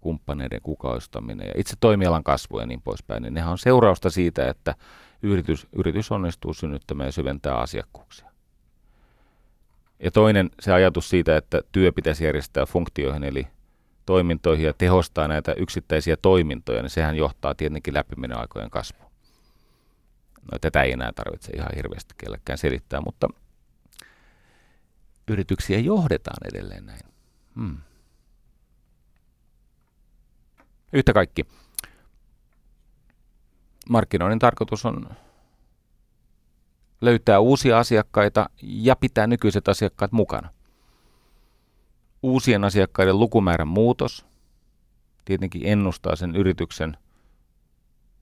kumppaneiden 0.00 0.60
kukaistaminen 0.62 1.46
ja 1.46 1.54
itse 1.56 1.76
toimialan 1.80 2.24
kasvu 2.24 2.60
ja 2.60 2.66
niin 2.66 2.82
poispäin, 2.82 3.22
niin 3.22 3.34
nehän 3.34 3.50
on 3.50 3.58
seurausta 3.58 4.10
siitä, 4.10 4.48
että 4.48 4.74
yritys, 5.22 5.66
yritys 5.72 6.12
onnistuu 6.12 6.54
synnyttämään 6.54 7.08
ja 7.08 7.12
syventää 7.12 7.58
asiakkuuksia. 7.58 8.29
Ja 10.02 10.10
toinen 10.10 10.50
se 10.60 10.72
ajatus 10.72 11.10
siitä, 11.10 11.36
että 11.36 11.60
työ 11.72 11.92
pitäisi 11.92 12.24
järjestää 12.24 12.66
funktioihin, 12.66 13.24
eli 13.24 13.46
toimintoihin 14.06 14.66
ja 14.66 14.72
tehostaa 14.78 15.28
näitä 15.28 15.52
yksittäisiä 15.52 16.16
toimintoja, 16.16 16.82
niin 16.82 16.90
sehän 16.90 17.16
johtaa 17.16 17.54
tietenkin 17.54 17.94
aikojen 18.36 18.70
kasvuun. 18.70 19.10
No 20.52 20.58
tätä 20.60 20.82
ei 20.82 20.92
enää 20.92 21.12
tarvitse 21.12 21.52
ihan 21.52 21.70
hirveästi 21.76 22.14
kellekään 22.18 22.58
selittää, 22.58 23.00
mutta 23.00 23.28
yrityksiä 25.28 25.78
johdetaan 25.78 26.54
edelleen 26.54 26.86
näin. 26.86 27.00
Hmm. 27.54 27.78
Yhtä 30.92 31.12
kaikki. 31.12 31.46
Markkinoinnin 33.88 34.38
tarkoitus 34.38 34.86
on 34.86 35.10
löytää 37.00 37.40
uusia 37.40 37.78
asiakkaita 37.78 38.50
ja 38.62 38.96
pitää 38.96 39.26
nykyiset 39.26 39.68
asiakkaat 39.68 40.12
mukana 40.12 40.48
uusien 42.22 42.64
asiakkaiden 42.64 43.18
lukumäärän 43.18 43.68
muutos 43.68 44.26
tietenkin 45.24 45.62
ennustaa 45.64 46.16
sen 46.16 46.36
yrityksen 46.36 46.96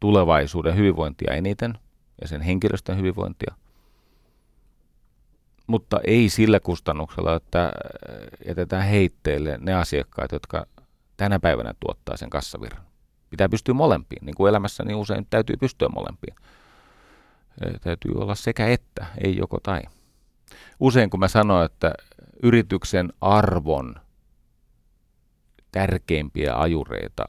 tulevaisuuden 0.01 0.77
hyvinvointia 0.77 1.35
eniten 1.35 1.79
ja 2.21 2.29
sen 2.29 2.41
henkilöstön 2.41 2.99
hyvinvointia, 2.99 3.55
mutta 5.67 6.01
ei 6.05 6.29
sillä 6.29 6.61
kustannuksella, 6.61 7.35
että 7.35 7.73
jätetään 8.47 8.83
heitteille 8.87 9.59
ne 9.61 9.75
asiakkaat, 9.75 10.33
jotka 10.33 10.67
tänä 11.17 11.39
päivänä 11.39 11.75
tuottaa 11.81 12.17
sen 12.17 12.31
kassavirran. 12.31 12.83
Pitää 13.31 13.49
pystyä 13.49 13.75
molempiin, 13.75 14.27
niin 14.27 14.35
kuin 14.35 14.49
elämässä 14.49 14.85
niin 14.85 14.97
usein 14.97 15.27
täytyy 15.31 15.57
pystyä 15.57 15.89
molempiin. 15.89 16.35
Täytyy 17.81 18.13
olla 18.15 18.35
sekä 18.35 18.67
että, 18.69 19.07
ei 19.25 19.37
joko 19.37 19.61
tai. 19.63 19.83
Usein 20.81 21.11
kun 21.11 21.21
mä 21.21 21.29
sanon, 21.29 21.65
että 21.65 21.93
yrityksen 22.43 23.13
arvon 23.21 23.95
tärkeimpiä 25.73 26.57
ajureita 26.57 27.25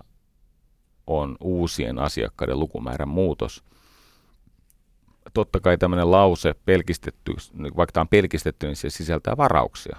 on 1.08 1.38
uusien 1.40 2.00
asiakkaiden 2.00 2.60
lukumäärän 2.60 3.08
muutos. 3.10 3.64
Totta 5.34 5.60
kai 5.60 5.78
tämmöinen 5.78 6.12
lause 6.12 6.56
pelkistetty, 6.66 7.34
vaikka 7.78 7.92
tämä 7.92 8.02
on 8.02 8.08
pelkistetty, 8.08 8.66
niin 8.68 8.76
se 8.76 8.90
sisältää 8.90 9.38
varauksia. 9.38 9.98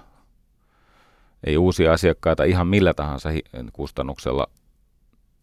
Ei 1.43 1.57
uusia 1.57 1.93
asiakkaita 1.93 2.43
ihan 2.43 2.67
millä 2.67 2.93
tahansa 2.93 3.29
kustannuksella, 3.73 4.47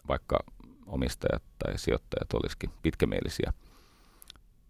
vaikka 0.09 0.39
omistajat 0.87 1.43
tai 1.59 1.79
sijoittajat 1.79 2.33
olisikin 2.33 2.71
pitkämielisiä. 2.83 3.53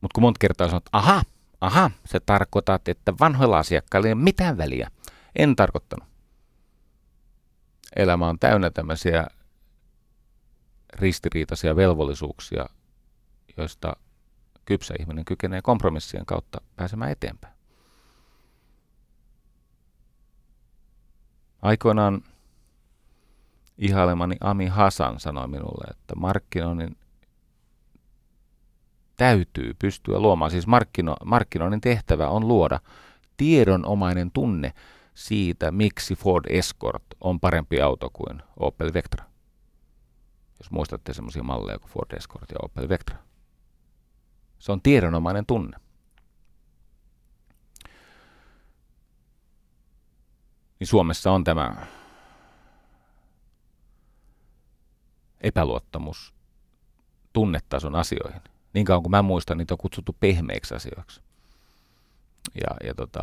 Mutta 0.01 0.15
kun 0.15 0.23
monta 0.23 0.39
kertaa 0.39 0.69
sanot, 0.69 0.89
aha, 0.93 1.23
aha, 1.61 1.91
se 2.05 2.21
tarkoitat, 2.21 2.89
että 2.89 3.13
vanhoilla 3.21 3.59
asiakkailla 3.59 4.09
ei 4.09 4.13
ole 4.13 4.23
mitään 4.23 4.59
väliä. 4.59 4.91
En 5.37 5.57
tarkoittanut. 5.57 6.09
Elämä 7.97 8.29
on 8.29 8.39
täynnä 8.39 8.71
tämmöisiä 8.71 9.27
ristiriitaisia 10.95 11.77
velvollisuuksia, 11.77 12.67
joista 13.57 13.97
kypsä 14.65 14.95
ihminen 15.01 15.25
kykenee 15.25 15.63
kompromissien 15.63 16.27
kautta 16.27 16.61
pääsemään 16.77 17.11
eteenpäin. 17.11 17.55
Aikoinaan 21.63 22.23
ihailemani 23.79 24.37
Ami 24.41 24.67
Hasan 24.67 25.21
sanoi 25.21 25.49
minulle, 25.49 25.91
että 25.91 26.15
markkinoinnin 26.15 26.97
täytyy 29.19 29.75
pystyä 29.79 30.21
luomaan. 30.21 30.51
Siis 30.51 30.67
markkino, 30.67 31.17
markkinoinnin 31.25 31.81
tehtävä 31.81 32.29
on 32.29 32.49
luoda 32.49 32.81
tiedonomainen 33.37 34.31
tunne 34.31 34.73
siitä, 35.15 35.71
miksi 35.71 36.15
Ford 36.15 36.45
Escort 36.49 37.05
on 37.21 37.41
parempi 37.41 37.81
auto 37.81 38.11
kuin 38.13 38.43
Opel 38.57 38.93
Vectra. 38.95 39.25
Jos 40.59 40.71
muistatte 40.71 41.15
semmoisia 41.15 41.43
malleja 41.43 41.79
kuin 41.79 41.91
Ford 41.91 42.13
Escort 42.17 42.51
ja 42.51 42.57
Opel 42.63 42.89
Vectra. 42.89 43.19
Se 44.59 44.73
on 44.73 44.83
tiedonomainen 44.83 45.47
tunne. 45.47 45.79
Niin 50.81 50.89
Suomessa 50.89 51.33
on 51.33 51.45
tämä 51.45 51.87
epäluottamus 55.41 56.35
tunnetason 57.33 57.95
asioihin– 57.95 58.43
niin 58.75 58.85
kauan 58.87 59.03
kuin 59.03 59.11
mä 59.11 59.23
muistan, 59.23 59.59
niitä 59.59 59.75
on 59.75 59.79
kutsuttu 59.79 60.17
pehmeiksi 60.21 60.75
asioiksi. 60.75 61.21
Ja, 62.55 62.87
ja 62.89 62.95
tota, 62.95 63.21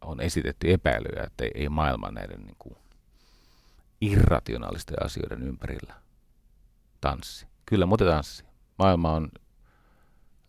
on 0.00 0.20
esitetty 0.20 0.72
epäilyjä, 0.72 1.24
että 1.24 1.44
ei, 1.44 1.50
ei 1.54 1.68
maailma 1.68 2.10
näiden 2.10 2.40
niin 2.40 2.56
kuin, 2.58 2.76
irrationaalisten 4.00 5.04
asioiden 5.04 5.42
ympärillä 5.42 5.94
tanssi. 7.00 7.46
Kyllä, 7.66 7.86
mutta 7.86 8.04
tanssi. 8.04 8.44
Maailma 8.78 9.12
on 9.12 9.28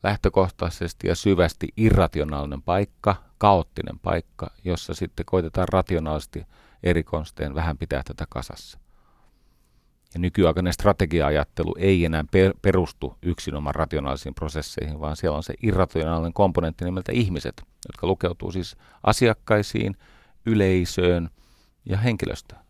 lähtökohtaisesti 0.03 1.07
ja 1.07 1.15
syvästi 1.15 1.67
irrationaalinen 1.77 2.61
paikka, 2.61 3.15
kaoottinen 3.37 3.99
paikka, 3.99 4.51
jossa 4.63 4.93
sitten 4.93 5.25
koitetaan 5.25 5.67
rationaalisesti 5.71 6.45
eri 6.83 7.03
konstein 7.03 7.55
vähän 7.55 7.77
pitää 7.77 8.01
tätä 8.03 8.25
kasassa. 8.29 8.79
Ja 10.13 10.19
nykyaikainen 10.19 10.73
strategia-ajattelu 10.73 11.75
ei 11.77 12.05
enää 12.05 12.23
per, 12.31 12.53
perustu 12.61 13.17
yksinomaan 13.21 13.75
rationaalisiin 13.75 14.35
prosesseihin, 14.35 14.99
vaan 14.99 15.17
siellä 15.17 15.37
on 15.37 15.43
se 15.43 15.53
irrationaalinen 15.63 16.33
komponentti 16.33 16.85
nimeltä 16.85 17.11
ihmiset, 17.11 17.61
jotka 17.87 18.07
lukeutuu 18.07 18.51
siis 18.51 18.75
asiakkaisiin, 19.03 19.97
yleisöön 20.45 21.29
ja 21.85 21.97
henkilöstöön. 21.97 22.61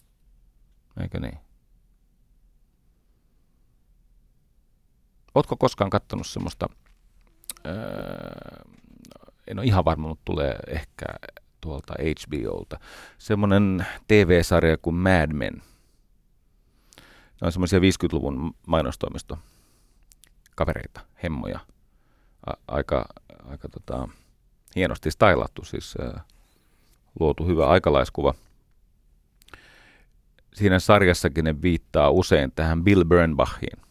Eikö 1.01 1.19
niin? 1.19 1.37
Oletko 5.35 5.55
koskaan 5.55 5.89
katsonut 5.89 6.27
semmoista 6.27 6.69
öö, 7.65 7.73
en 9.47 9.59
ole 9.59 9.65
ihan 9.65 9.85
varma, 9.85 10.07
mutta 10.07 10.21
tulee 10.25 10.55
ehkä 10.67 11.05
tuolta 11.61 11.93
HBOlta. 11.99 12.79
Semmoinen 13.17 13.85
TV-sarja 14.07 14.77
kuin 14.77 14.95
Mad 14.95 15.33
Men. 15.33 15.61
Ne 17.41 17.45
on 17.45 17.51
semmoisia 17.51 17.79
50-luvun 17.79 18.55
mainostoimisto 18.67 19.37
kavereita, 20.55 21.01
hemmoja. 21.23 21.59
A- 22.45 22.61
aika 22.67 23.05
aika 23.49 23.69
tota, 23.69 24.07
hienosti 24.75 25.11
stylattu, 25.11 25.65
siis 25.65 25.95
ää, 26.01 26.23
luotu 27.19 27.45
hyvä 27.45 27.67
aikalaiskuva. 27.67 28.33
Siinä 30.53 30.79
sarjassakin 30.79 31.45
ne 31.45 31.61
viittaa 31.61 32.09
usein 32.09 32.51
tähän 32.51 32.83
Bill 32.83 33.03
Bernbachiin. 33.03 33.81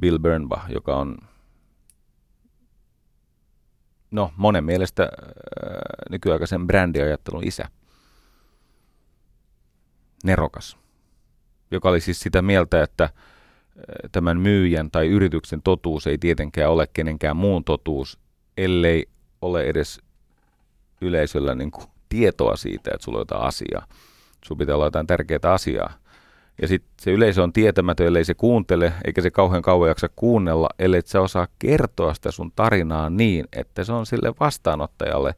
Bill 0.00 0.18
Bernbach, 0.18 0.70
joka 0.70 0.96
on 0.96 1.18
no, 4.10 4.32
monen 4.36 4.64
mielestä 4.64 5.02
äh, 5.02 5.10
nykyaikaisen 6.10 6.66
brändiajattelun 6.66 7.44
isä. 7.44 7.68
Nerokas, 10.24 10.76
joka 11.74 11.88
oli 11.88 12.00
siis 12.00 12.20
sitä 12.20 12.42
mieltä, 12.42 12.82
että 12.82 13.08
tämän 14.12 14.40
myyjän 14.40 14.90
tai 14.90 15.08
yrityksen 15.08 15.62
totuus 15.62 16.06
ei 16.06 16.18
tietenkään 16.18 16.70
ole 16.70 16.88
kenenkään 16.92 17.36
muun 17.36 17.64
totuus, 17.64 18.18
ellei 18.56 19.08
ole 19.42 19.62
edes 19.62 20.00
yleisöllä 21.00 21.54
niin 21.54 21.70
kuin 21.70 21.86
tietoa 22.08 22.56
siitä, 22.56 22.90
että 22.94 23.04
sulla 23.04 23.18
on 23.18 23.20
jotain 23.20 23.42
asiaa. 23.42 23.86
Sulla 24.44 24.58
pitää 24.58 24.74
olla 24.74 24.84
jotain 24.84 25.06
tärkeää 25.06 25.52
asiaa. 25.52 25.92
Ja 26.62 26.68
sitten 26.68 26.90
se 27.00 27.10
yleisö 27.10 27.42
on 27.42 27.52
tietämätön, 27.52 28.06
ellei 28.06 28.24
se 28.24 28.34
kuuntele, 28.34 28.92
eikä 29.04 29.22
se 29.22 29.30
kauhean 29.30 29.62
kauan 29.62 29.88
jaksa 29.88 30.08
kuunnella, 30.16 30.68
ellei 30.78 31.02
sä 31.04 31.20
osaa 31.20 31.48
kertoa 31.58 32.14
sitä 32.14 32.30
sun 32.30 32.52
tarinaa 32.56 33.10
niin, 33.10 33.46
että 33.52 33.84
se 33.84 33.92
on 33.92 34.06
sille 34.06 34.32
vastaanottajalle 34.40 35.34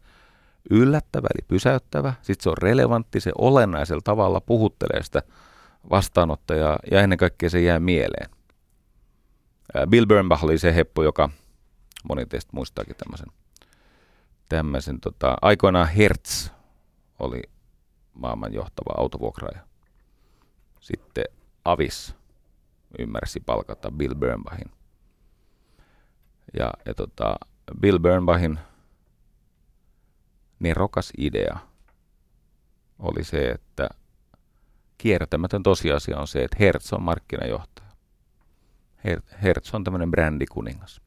yllättävä, 0.70 1.28
eli 1.34 1.44
pysäyttävä. 1.48 2.14
Sitten 2.22 2.42
se 2.42 2.50
on 2.50 2.58
relevantti, 2.58 3.20
se 3.20 3.32
olennaisella 3.38 4.02
tavalla 4.04 4.40
puhuttelee 4.40 5.02
sitä 5.02 5.22
vastaanottajaa 5.90 6.78
ja 6.90 7.00
ennen 7.00 7.18
kaikkea 7.18 7.50
se 7.50 7.60
jää 7.60 7.80
mieleen. 7.80 8.30
Bill 9.88 10.06
Bernbach 10.06 10.44
oli 10.44 10.58
se 10.58 10.74
heppu, 10.74 11.02
joka 11.02 11.30
moni 12.08 12.26
teistä 12.26 12.50
muistaakin 12.52 12.96
tämmöisen, 12.96 13.28
tämmöisen 14.48 15.00
tota, 15.00 15.36
aikoinaan 15.42 15.88
Hertz 15.88 16.50
oli 17.18 17.42
maailman 18.14 18.54
johtava 18.54 18.94
autovuokraaja. 18.96 19.66
Sitten 20.80 21.24
Avis 21.64 22.14
ymmärsi 22.98 23.40
palkata 23.40 23.90
Bill 23.90 24.14
Bernbachin. 24.14 24.70
Ja, 26.58 26.72
ja 26.86 26.94
tota, 26.94 27.36
Bill 27.80 27.98
Bernbachin 27.98 28.58
nerokas 30.58 31.12
idea 31.18 31.58
oli 32.98 33.24
se, 33.24 33.50
että 33.50 33.88
kiertämätön 34.98 35.62
tosiasia 35.62 36.18
on 36.18 36.28
se, 36.28 36.44
että 36.44 36.56
Hertz 36.60 36.92
on 36.92 37.02
markkinajohtaja. 37.02 37.88
Hertz 39.42 39.74
on 39.74 39.84
tämmöinen 39.84 40.10
brändikuningas. 40.10 41.00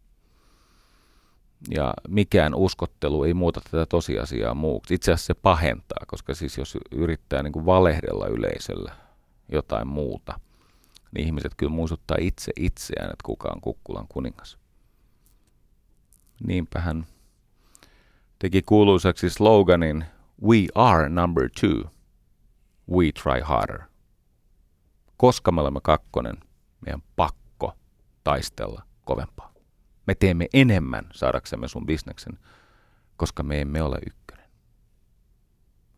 Ja 1.69 1.93
mikään 2.07 2.55
uskottelu 2.55 3.23
ei 3.23 3.33
muuta 3.33 3.61
tätä 3.71 3.85
tosiasiaa 3.85 4.53
muuksi. 4.53 4.93
Itse 4.93 5.11
asiassa 5.11 5.27
se 5.27 5.33
pahentaa, 5.33 6.03
koska 6.07 6.35
siis 6.35 6.57
jos 6.57 6.77
yrittää 6.91 7.43
niin 7.43 7.53
kuin 7.53 7.65
valehdella 7.65 8.27
yleisöllä 8.27 8.95
jotain 9.51 9.87
muuta, 9.87 10.39
niin 11.11 11.25
ihmiset 11.25 11.51
kyllä 11.57 11.71
muistuttaa 11.71 12.17
itse 12.19 12.51
itseään, 12.55 13.11
että 13.11 13.23
kuka 13.23 13.49
on 13.49 13.61
kukkulan 13.61 14.07
kuningas. 14.07 14.57
Niinpä 16.47 16.79
hän 16.79 17.05
teki 18.39 18.61
kuuluisaksi 18.61 19.29
sloganin 19.29 20.05
We 20.43 20.67
are 20.75 21.09
number 21.09 21.49
two 21.61 21.91
we 22.91 23.11
try 23.11 23.41
harder. 23.41 23.81
Koska 25.17 25.51
me 25.51 25.61
olemme 25.61 25.79
kakkonen, 25.83 26.37
meidän 26.85 27.01
pakko 27.15 27.73
taistella 28.23 28.83
kovempaa. 29.05 29.53
Me 30.07 30.15
teemme 30.15 30.47
enemmän 30.53 31.09
saadaksemme 31.13 31.67
sun 31.67 31.85
bisneksen, 31.85 32.39
koska 33.17 33.43
me 33.43 33.61
emme 33.61 33.81
ole 33.81 33.97
ykkönen. 34.07 34.49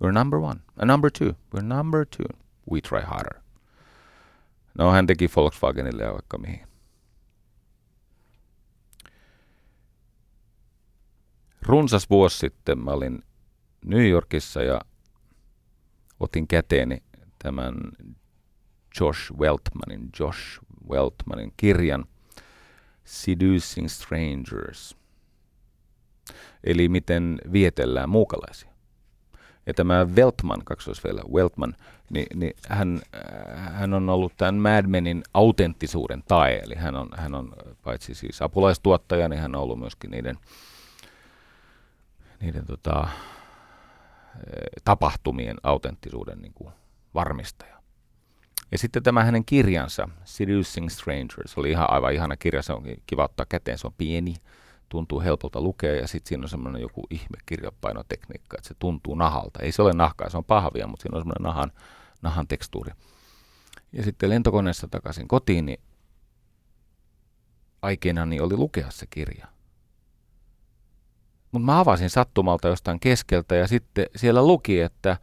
We're 0.03 0.11
number 0.11 0.39
one. 0.39 0.59
A 0.77 0.85
number 0.85 1.11
two. 1.11 1.35
We're 1.55 1.63
number 1.63 2.05
two. 2.05 2.37
We 2.71 2.81
try 2.81 3.01
harder. 3.01 3.41
No 4.77 4.91
hän 4.91 5.07
teki 5.07 5.29
Volkswagenille 5.35 6.03
ja 6.03 6.13
vaikka 6.13 6.37
mihin. 6.37 6.67
Runsas 11.61 12.09
vuosi 12.09 12.37
sitten 12.37 12.79
mä 12.79 12.91
olin 12.91 13.23
New 13.85 14.09
Yorkissa 14.09 14.63
ja 14.63 14.81
otin 16.21 16.47
käteeni 16.47 17.03
tämän 17.39 17.73
Josh 18.99 19.33
Weltmanin, 19.33 20.09
Josh 20.19 20.59
Weltmanin 20.89 21.53
kirjan 21.57 22.05
Seducing 23.03 23.87
Strangers, 23.87 24.97
eli 26.63 26.89
miten 26.89 27.37
vietellään 27.51 28.09
muukalaisia. 28.09 28.71
Ja 29.65 29.73
tämä 29.73 30.05
Weltman, 30.15 30.61
kaksoisvelä 30.65 31.21
Weltman, 31.33 31.75
niin, 32.09 32.39
niin 32.39 32.53
hän, 32.67 33.01
hän 33.55 33.93
on 33.93 34.09
ollut 34.09 34.33
tämän 34.37 34.55
Mad 34.55 34.85
Menin 34.87 35.23
autenttisuuden 35.33 36.23
tae, 36.27 36.59
eli 36.63 36.75
hän 36.75 36.95
on, 36.95 37.09
hän 37.17 37.35
on 37.35 37.53
paitsi 37.83 38.15
siis 38.15 38.41
apulaistuottaja, 38.41 39.29
niin 39.29 39.41
hän 39.41 39.55
on 39.55 39.61
ollut 39.61 39.79
myöskin 39.79 40.11
niiden, 40.11 40.37
niiden 42.41 42.65
tota, 42.65 43.07
tapahtumien 44.83 45.57
autenttisuuden 45.63 46.41
niin 46.41 46.53
kuin 46.53 46.73
varmistaja. 47.13 47.81
Ja 48.71 48.77
sitten 48.77 49.03
tämä 49.03 49.23
hänen 49.23 49.45
kirjansa, 49.45 50.09
Seducing 50.23 50.89
Strangers, 50.89 51.57
oli 51.57 51.71
ihan 51.71 51.91
aivan 51.91 52.13
ihana 52.13 52.37
kirja, 52.37 52.61
se 52.61 52.73
on 52.73 52.83
kiva 53.05 53.23
ottaa 53.23 53.45
käteen, 53.49 53.77
se 53.77 53.87
on 53.87 53.93
pieni, 53.97 54.35
tuntuu 54.89 55.21
helpolta 55.21 55.61
lukea 55.61 55.95
ja 55.95 56.07
sitten 56.07 56.29
siinä 56.29 56.43
on 56.43 56.49
semmoinen 56.49 56.81
joku 56.81 57.03
ihme 57.09 57.37
kirjapainotekniikka, 57.45 58.57
että 58.57 58.67
se 58.67 58.73
tuntuu 58.79 59.15
nahalta. 59.15 59.59
Ei 59.63 59.71
se 59.71 59.81
ole 59.81 59.93
nahkaa, 59.93 60.29
se 60.29 60.37
on 60.37 60.45
pahvia, 60.45 60.87
mutta 60.87 61.03
siinä 61.03 61.15
on 61.15 61.21
semmoinen 61.21 61.43
nahan, 61.43 61.71
nahan 62.21 62.47
tekstuuri. 62.47 62.91
Ja 63.93 64.03
sitten 64.03 64.29
lentokoneessa 64.29 64.87
takaisin 64.87 65.27
kotiin, 65.27 65.65
niin 65.65 65.79
aikeena 67.81 68.25
niin 68.25 68.41
oli 68.41 68.57
lukea 68.57 68.91
se 68.91 69.05
kirja. 69.09 69.47
Mutta 71.51 71.65
mä 71.65 71.79
avasin 71.79 72.09
sattumalta 72.09 72.67
jostain 72.67 72.99
keskeltä 72.99 73.55
ja 73.55 73.67
sitten 73.67 74.05
siellä 74.15 74.47
luki, 74.47 74.81
että 74.81 75.09
ää, 75.09 75.17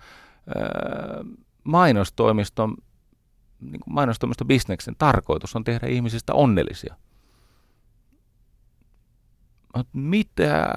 mainostoimiston, 1.65 2.77
niin 3.61 3.81
kuin 3.81 3.95
mainostoimiston 3.95 4.47
bisneksen 4.47 4.95
tarkoitus 4.99 5.57
on 5.57 5.65
tehdä 5.65 5.87
ihmisistä 5.87 6.35
onnellisia. 6.35 6.95
Mut 9.77 9.89
mitä 9.93 10.71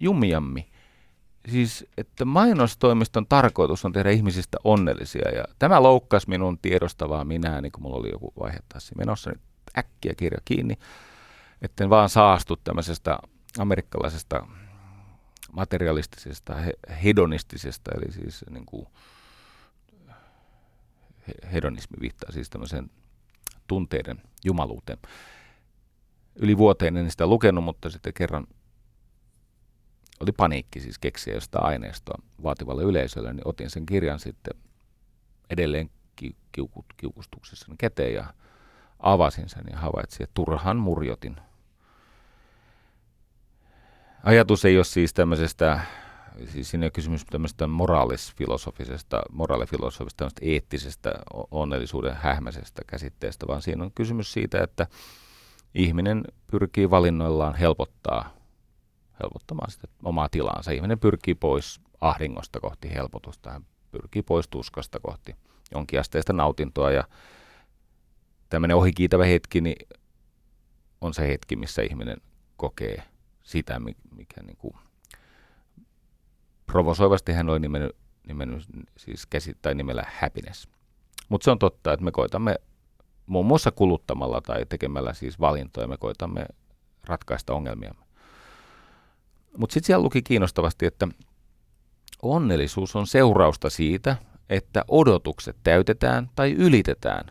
jumiammi? 0.00 0.68
Siis, 1.48 1.86
että 1.96 2.24
mainostoimiston 2.24 3.26
tarkoitus 3.26 3.84
on 3.84 3.92
tehdä 3.92 4.10
ihmisistä 4.10 4.58
onnellisia. 4.64 5.28
Ja 5.28 5.44
tämä 5.58 5.82
loukkasi 5.82 6.28
minun 6.28 6.58
tiedostavaa 6.58 7.24
minä, 7.24 7.60
niin 7.60 7.72
kuin 7.72 7.82
mulla 7.82 7.96
oli 7.96 8.10
joku 8.10 8.32
vaihe 8.40 8.58
taas 8.68 8.92
menossa, 8.96 9.30
niin 9.30 9.40
äkkiä 9.78 10.12
kirja 10.16 10.38
kiinni 10.44 10.74
etten 11.62 11.90
vaan 11.90 12.08
saastu 12.08 12.56
tämmöisestä 12.56 13.18
amerikkalaisesta 13.58 14.46
materialistisesta, 15.52 16.54
hedonistisesta, 17.04 17.90
eli 17.94 18.12
siis 18.12 18.44
niin 18.50 18.66
kuin, 18.66 18.86
hedonismi 21.52 21.96
viittaa 22.00 22.32
siis 22.32 22.50
tämmöiseen 22.50 22.90
tunteiden 23.66 24.22
jumaluuteen. 24.44 24.98
Yli 26.36 26.58
vuoteen 26.58 26.96
en 26.96 27.10
sitä 27.10 27.26
lukenut, 27.26 27.64
mutta 27.64 27.90
sitten 27.90 28.14
kerran 28.14 28.46
oli 30.20 30.32
paniikki 30.32 30.80
siis 30.80 30.98
keksiä 30.98 31.34
jostain 31.34 31.64
aineistoa 31.64 32.22
vaativalle 32.42 32.82
yleisölle, 32.82 33.32
niin 33.32 33.48
otin 33.48 33.70
sen 33.70 33.86
kirjan 33.86 34.20
sitten 34.20 34.54
edelleen 35.50 35.90
kiukut, 36.52 36.86
kiukustuksessa 36.96 37.66
käteen 37.78 38.14
ja 38.14 38.34
avasin 38.98 39.48
sen 39.48 39.64
ja 39.70 39.78
havaitsin, 39.78 40.24
että 40.24 40.34
turhan 40.34 40.76
murjotin– 40.76 41.36
Ajatus 44.22 44.64
ei 44.64 44.76
ole 44.76 44.84
siis 44.84 45.14
tämmöisestä, 45.14 45.80
siis 46.46 46.70
siinä 46.70 46.86
on 46.86 46.92
kysymys 46.92 47.24
tämmöisestä 47.24 47.66
moraalisfilosofisesta, 47.66 49.22
moraalifilosofisesta, 49.32 50.16
tämmöisestä 50.16 50.46
eettisestä 50.46 51.12
onnellisuuden 51.50 52.16
hähmäisestä 52.16 52.82
käsitteestä, 52.86 53.46
vaan 53.46 53.62
siinä 53.62 53.84
on 53.84 53.92
kysymys 53.94 54.32
siitä, 54.32 54.62
että 54.62 54.86
ihminen 55.74 56.24
pyrkii 56.50 56.90
valinnoillaan 56.90 57.54
helpottaa, 57.54 58.36
helpottamaan 59.22 59.70
sitä 59.70 59.88
omaa 60.02 60.28
tilaansa. 60.28 60.70
Ihminen 60.70 61.00
pyrkii 61.00 61.34
pois 61.34 61.80
ahdingosta 62.00 62.60
kohti 62.60 62.94
helpotusta, 62.94 63.50
hän 63.50 63.66
pyrkii 63.90 64.22
pois 64.22 64.48
tuskasta 64.48 65.00
kohti 65.00 65.36
jonkinasteista 65.74 66.32
nautintoa 66.32 66.90
ja 66.90 67.04
tämmöinen 68.48 68.76
ohikiitävä 68.76 69.24
hetki 69.24 69.60
niin 69.60 69.88
on 71.00 71.14
se 71.14 71.28
hetki, 71.28 71.56
missä 71.56 71.82
ihminen 71.82 72.16
kokee 72.56 73.11
sitä, 73.42 73.80
mikä 74.16 74.42
niin 74.42 74.56
kuin 74.56 74.74
provosoivasti 76.66 77.32
hän 77.32 77.50
oli 77.50 77.60
nimennyt, 77.60 77.96
nimennyt 78.26 78.64
siis 78.96 79.26
käsit, 79.26 79.58
tai 79.62 79.74
nimellä 79.74 80.06
happiness. 80.20 80.68
Mutta 81.28 81.44
se 81.44 81.50
on 81.50 81.58
totta, 81.58 81.92
että 81.92 82.04
me 82.04 82.12
koitamme 82.12 82.56
muun 83.26 83.46
muassa 83.46 83.70
kuluttamalla 83.70 84.40
tai 84.40 84.66
tekemällä 84.66 85.14
siis 85.14 85.40
valintoja, 85.40 85.88
me 85.88 85.96
koitamme 85.96 86.46
ratkaista 87.04 87.54
ongelmia. 87.54 87.94
Mutta 89.56 89.74
sitten 89.74 89.86
siellä 89.86 90.02
luki 90.02 90.22
kiinnostavasti, 90.22 90.86
että 90.86 91.08
onnellisuus 92.22 92.96
on 92.96 93.06
seurausta 93.06 93.70
siitä, 93.70 94.16
että 94.48 94.84
odotukset 94.88 95.56
täytetään 95.62 96.30
tai 96.34 96.52
ylitetään 96.52 97.26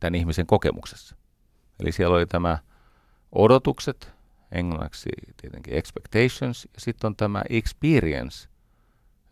tämän 0.00 0.14
ihmisen 0.14 0.46
kokemuksessa. 0.46 1.16
Eli 1.80 1.92
siellä 1.92 2.16
oli 2.16 2.26
tämä 2.26 2.58
odotukset, 3.32 4.12
englanniksi 4.52 5.10
tietenkin 5.36 5.74
expectations, 5.74 6.68
ja 6.74 6.80
sitten 6.80 7.08
on 7.08 7.16
tämä 7.16 7.42
experience, 7.48 8.48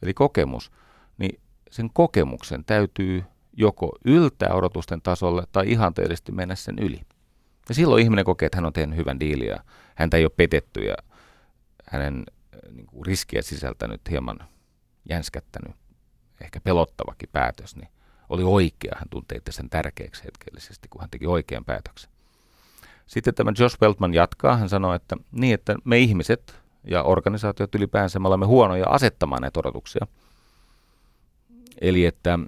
eli 0.03 0.15
kokemus. 0.15 0.73
Niin 1.19 1.41
sen 1.71 1.91
kokemuksen 1.93 2.65
täytyy 2.65 3.25
joko 3.53 3.99
yltää 4.05 4.55
odotusten 4.55 5.03
tasolle 5.03 5.43
tai 5.53 5.71
ihanteellisesti 5.71 6.33
mennä 6.33 6.55
sen 6.55 6.79
yli. 6.79 7.01
Ja 7.69 7.75
silloin 7.75 8.03
ihminen 8.03 8.25
kokee, 8.25 8.47
että 8.47 8.57
hän 8.57 8.67
on 8.67 8.73
tehnyt 8.73 8.97
hyvän 8.97 9.21
diilin 9.21 9.49
ja 9.49 9.65
häntä 9.95 10.17
ei 10.17 10.25
ole 10.25 10.33
petetty 10.37 10.81
ja 10.81 10.95
hänen 11.91 12.25
äh, 12.55 12.73
niin 12.73 12.87
kuin 12.87 13.07
riskiä 13.07 13.43
sisältänyt 13.43 14.01
hieman 14.11 14.39
jänskättänyt, 15.09 15.77
ehkä 16.41 16.61
pelottavakin 16.61 17.29
päätös, 17.33 17.77
niin 17.77 17.89
oli 18.29 18.43
oikea. 18.43 18.93
Hän 18.97 19.09
tuntee 19.11 19.41
sen 19.51 19.71
tärkeäksi 19.71 20.25
hetkellisesti, 20.25 20.89
kun 20.89 21.01
hän 21.01 21.11
teki 21.11 21.27
oikean 21.27 21.65
päätöksen. 21.65 22.11
Sitten 23.11 23.35
tämä 23.35 23.53
Josh 23.59 23.77
Weltman 23.83 24.15
jatkaa. 24.15 24.57
Hän 24.57 24.69
sanoi, 24.69 24.97
että 24.97 25.17
niin, 25.33 25.55
että 25.55 25.77
me 25.85 25.99
ihmiset 25.99 26.61
ja 26.85 27.03
organisaatiot 27.03 27.75
ylipäänsä, 27.75 28.19
me 28.19 28.29
olemme 28.29 28.47
huonoja 28.47 28.89
asettamaan 28.89 29.43
näitä 29.43 29.61
odotuksia. 29.61 30.07
Eli 31.81 32.05
että 32.05 32.39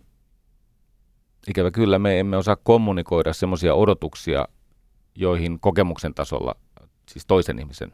ikävä 1.48 1.70
kyllä 1.70 1.98
me 1.98 2.20
emme 2.20 2.36
osaa 2.36 2.56
kommunikoida 2.56 3.32
semmoisia 3.32 3.74
odotuksia, 3.74 4.48
joihin 5.14 5.60
kokemuksen 5.60 6.14
tasolla, 6.14 6.54
siis 7.08 7.26
toisen 7.26 7.58
ihmisen 7.58 7.92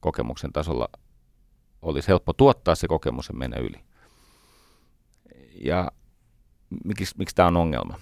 kokemuksen 0.00 0.52
tasolla 0.52 0.88
olisi 1.82 2.08
helppo 2.08 2.32
tuottaa 2.32 2.74
se 2.74 2.88
kokemus 2.88 3.28
ja 3.28 3.34
mennä 3.34 3.56
yli. 3.56 3.80
Ja 5.64 5.92
miksi, 6.84 7.14
miksi 7.18 7.34
tämä 7.34 7.48
on 7.48 7.56
ongelma? 7.56 8.00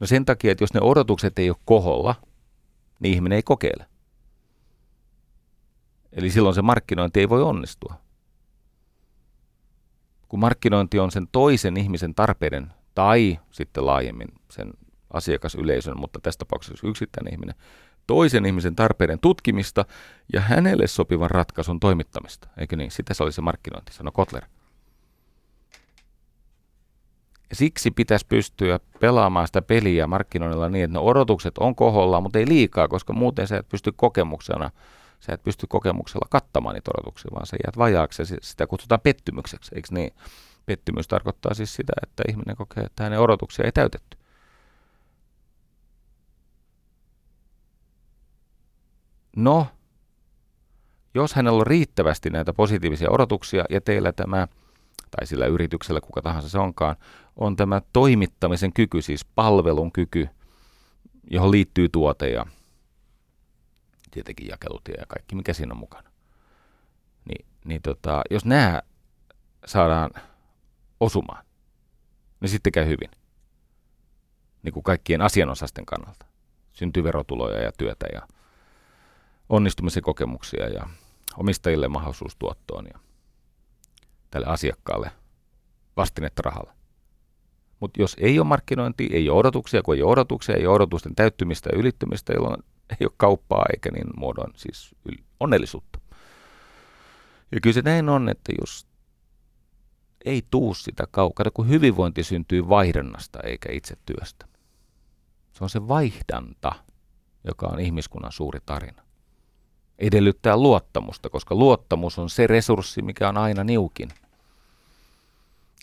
No 0.00 0.06
sen 0.06 0.24
takia, 0.24 0.52
että 0.52 0.64
jos 0.64 0.74
ne 0.74 0.80
odotukset 0.80 1.38
ei 1.38 1.50
ole 1.50 1.58
koholla, 1.64 2.14
niin 3.00 3.14
ihminen 3.14 3.36
ei 3.36 3.42
kokeile. 3.42 3.86
Eli 6.12 6.30
silloin 6.30 6.54
se 6.54 6.62
markkinointi 6.62 7.20
ei 7.20 7.28
voi 7.28 7.42
onnistua. 7.42 7.94
Kun 10.28 10.40
markkinointi 10.40 10.98
on 10.98 11.10
sen 11.10 11.28
toisen 11.32 11.76
ihmisen 11.76 12.14
tarpeiden 12.14 12.72
tai 12.94 13.38
sitten 13.50 13.86
laajemmin 13.86 14.28
sen 14.50 14.72
asiakasyleisön, 15.12 16.00
mutta 16.00 16.20
tässä 16.22 16.38
tapauksessa 16.38 16.88
yksittäinen 16.88 17.32
ihminen, 17.32 17.54
toisen 18.06 18.46
ihmisen 18.46 18.76
tarpeiden 18.76 19.20
tutkimista 19.20 19.84
ja 20.32 20.40
hänelle 20.40 20.86
sopivan 20.86 21.30
ratkaisun 21.30 21.80
toimittamista. 21.80 22.48
Eikö 22.56 22.76
niin? 22.76 22.90
Sitä 22.90 23.14
se 23.14 23.22
oli 23.22 23.32
se 23.32 23.40
markkinointi, 23.40 23.92
sanoi 23.92 24.12
Kotler. 24.12 24.44
Siksi 27.52 27.90
pitäisi 27.90 28.26
pystyä 28.28 28.80
pelaamaan 29.00 29.46
sitä 29.46 29.62
peliä 29.62 30.06
markkinoinnilla 30.06 30.68
niin, 30.68 30.84
että 30.84 30.98
ne 30.98 31.04
odotukset 31.04 31.58
on 31.58 31.74
koholla, 31.74 32.20
mutta 32.20 32.38
ei 32.38 32.48
liikaa, 32.48 32.88
koska 32.88 33.12
muuten 33.12 33.46
sä 33.46 33.56
et 33.56 33.68
pysty 33.68 33.92
kokemuksena, 33.96 34.70
sä 35.20 35.32
et 35.32 35.42
pysty 35.42 35.66
kokemuksella 35.66 36.26
kattamaan 36.30 36.74
niitä 36.74 36.90
odotuksia, 36.98 37.30
vaan 37.34 37.46
sä 37.46 37.56
jäät 37.66 37.78
vajaaksi 37.78 38.22
ja 38.22 38.26
sitä 38.42 38.66
kutsutaan 38.66 39.00
pettymykseksi, 39.00 39.74
eikö 39.74 39.88
niin? 39.90 40.10
Pettymys 40.66 41.08
tarkoittaa 41.08 41.54
siis 41.54 41.74
sitä, 41.74 41.92
että 42.02 42.22
ihminen 42.28 42.56
kokee, 42.56 42.84
että 42.84 43.04
hänen 43.04 43.20
odotuksia 43.20 43.64
ei 43.64 43.72
täytetty. 43.72 44.16
No, 49.36 49.66
jos 51.14 51.34
hänellä 51.34 51.60
on 51.60 51.66
riittävästi 51.66 52.30
näitä 52.30 52.52
positiivisia 52.52 53.10
odotuksia 53.10 53.64
ja 53.70 53.80
teillä 53.80 54.12
tämä, 54.12 54.48
tai 55.10 55.26
sillä 55.26 55.46
yrityksellä, 55.46 56.00
kuka 56.00 56.22
tahansa 56.22 56.48
se 56.48 56.58
onkaan, 56.58 56.96
on 57.36 57.56
tämä 57.56 57.82
toimittamisen 57.92 58.72
kyky, 58.72 59.02
siis 59.02 59.24
palvelun 59.24 59.92
kyky, 59.92 60.28
johon 61.30 61.50
liittyy 61.50 61.88
tuote 61.88 62.28
ja 62.28 62.46
tietenkin 64.10 64.48
jakelutie 64.48 64.94
ja 64.94 65.06
kaikki, 65.08 65.34
mikä 65.34 65.52
siinä 65.52 65.72
on 65.72 65.78
mukana. 65.78 66.10
Niin, 67.24 67.46
niin 67.64 67.82
tota, 67.82 68.22
jos 68.30 68.44
nämä 68.44 68.82
saadaan 69.66 70.10
osumaan, 71.00 71.44
niin 72.40 72.48
sitten 72.48 72.72
käy 72.72 72.86
hyvin. 72.86 73.10
Niin 74.62 74.72
kuin 74.72 74.82
kaikkien 74.82 75.22
asianosasten 75.22 75.86
kannalta. 75.86 76.26
Syntyy 76.72 77.04
verotuloja 77.04 77.62
ja 77.62 77.72
työtä 77.78 78.06
ja 78.12 78.28
onnistumisen 79.48 80.02
kokemuksia 80.02 80.68
ja 80.68 80.88
omistajille 81.36 81.88
mahdollisuus 81.88 82.36
tuottoon 82.36 82.86
ja 82.92 82.98
tälle 84.36 84.52
asiakkaalle 84.52 85.10
vastinetta 85.96 86.42
rahalle. 86.44 86.72
Mutta 87.80 88.00
jos 88.00 88.16
ei 88.20 88.38
ole 88.38 88.46
markkinointi, 88.46 89.08
ei 89.12 89.30
ole 89.30 89.38
odotuksia, 89.38 89.82
kun 89.82 89.94
ei 89.94 90.02
ole 90.02 90.12
odotuksia, 90.12 90.56
ei 90.56 90.66
ole 90.66 90.74
odotusten 90.74 91.14
täyttymistä 91.14 91.70
ja 91.72 91.78
ylittymistä, 91.78 92.32
jolloin 92.32 92.62
ei 92.90 92.96
ole 93.06 93.12
kauppaa 93.16 93.64
eikä 93.72 93.90
niin 93.90 94.06
muodon 94.16 94.52
siis 94.56 94.94
onnellisuutta. 95.40 95.98
Ja 97.52 97.60
kyllä 97.60 97.74
se 97.74 97.82
näin 97.82 98.08
on, 98.08 98.28
että 98.28 98.52
jos 98.60 98.86
ei 100.24 100.42
tuu 100.50 100.74
sitä 100.74 101.04
kaukana, 101.10 101.50
kun 101.50 101.68
hyvinvointi 101.68 102.22
syntyy 102.22 102.68
vaihdannasta 102.68 103.38
eikä 103.44 103.72
itse 103.72 103.96
työstä. 104.06 104.46
Se 105.52 105.64
on 105.64 105.70
se 105.70 105.88
vaihdanta, 105.88 106.72
joka 107.44 107.66
on 107.66 107.80
ihmiskunnan 107.80 108.32
suuri 108.32 108.60
tarina. 108.66 109.02
Edellyttää 109.98 110.56
luottamusta, 110.56 111.30
koska 111.30 111.54
luottamus 111.54 112.18
on 112.18 112.30
se 112.30 112.46
resurssi, 112.46 113.02
mikä 113.02 113.28
on 113.28 113.36
aina 113.36 113.64
niukin. 113.64 114.08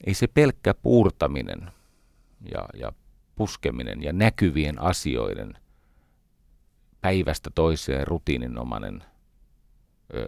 Ei 0.03 0.13
se 0.13 0.27
pelkkä 0.27 0.73
puurtaminen 0.73 1.71
ja, 2.51 2.65
ja 2.73 2.91
puskeminen 3.35 4.03
ja 4.03 4.13
näkyvien 4.13 4.81
asioiden 4.81 5.57
päivästä 7.01 7.49
toiseen 7.55 8.07
rutiininomainen 8.07 9.03
ö, 10.13 10.25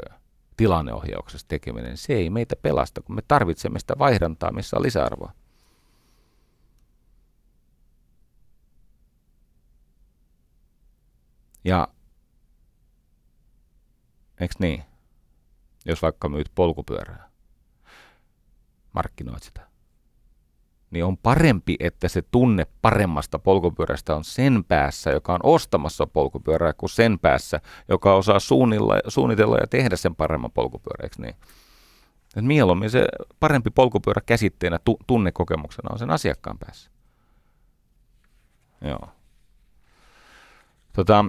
tilanneohjauksessa 0.58 1.48
tekeminen, 1.48 1.98
se 1.98 2.14
ei 2.14 2.30
meitä 2.30 2.56
pelasta, 2.56 3.02
kun 3.02 3.16
me 3.16 3.22
tarvitsemme 3.28 3.80
sitä 3.80 3.94
vaihdantaa, 4.00 4.52
missä 4.52 4.78
on 4.78 4.84
lisäarvoa. 4.84 5.32
Ja 11.64 11.88
eikö 14.40 14.56
niin? 14.60 14.84
Jos 15.86 16.02
vaikka 16.02 16.30
myyt 16.30 16.52
polkupyörää, 16.56 17.30
markkinoit 18.96 19.44
sitä, 19.44 19.62
niin 20.92 21.06
on 21.06 21.18
parempi, 21.18 21.76
että 21.80 22.08
se 22.08 22.22
tunne 22.22 22.68
paremmasta 22.82 23.40
polkupyörästä 23.40 24.16
on 24.16 24.24
sen 24.24 24.64
päässä, 24.68 25.10
joka 25.10 25.34
on 25.34 25.40
ostamassa 25.44 26.08
polkupyörää, 26.08 26.74
kuin 26.74 26.90
sen 26.90 27.20
päässä, 27.20 27.62
joka 27.90 28.16
osaa 28.16 28.40
suunnitella 29.08 29.58
ja 29.58 29.68
tehdä 29.70 29.96
sen 29.96 30.16
paremman 30.16 30.52
polkupyöräksi. 30.52 31.22
Niin. 31.22 31.36
Et 32.36 32.46
mieluummin 32.46 32.90
se 32.90 33.06
parempi 33.40 33.70
polkupyörä 33.70 34.22
käsitteenä 34.26 34.80
tu- 34.86 35.00
tunnekokemuksena 35.08 35.90
on 35.92 36.00
sen 36.00 36.12
asiakkaan 36.12 36.60
päässä. 36.60 36.92
Joo. 38.82 39.10
Tota, 40.94 41.26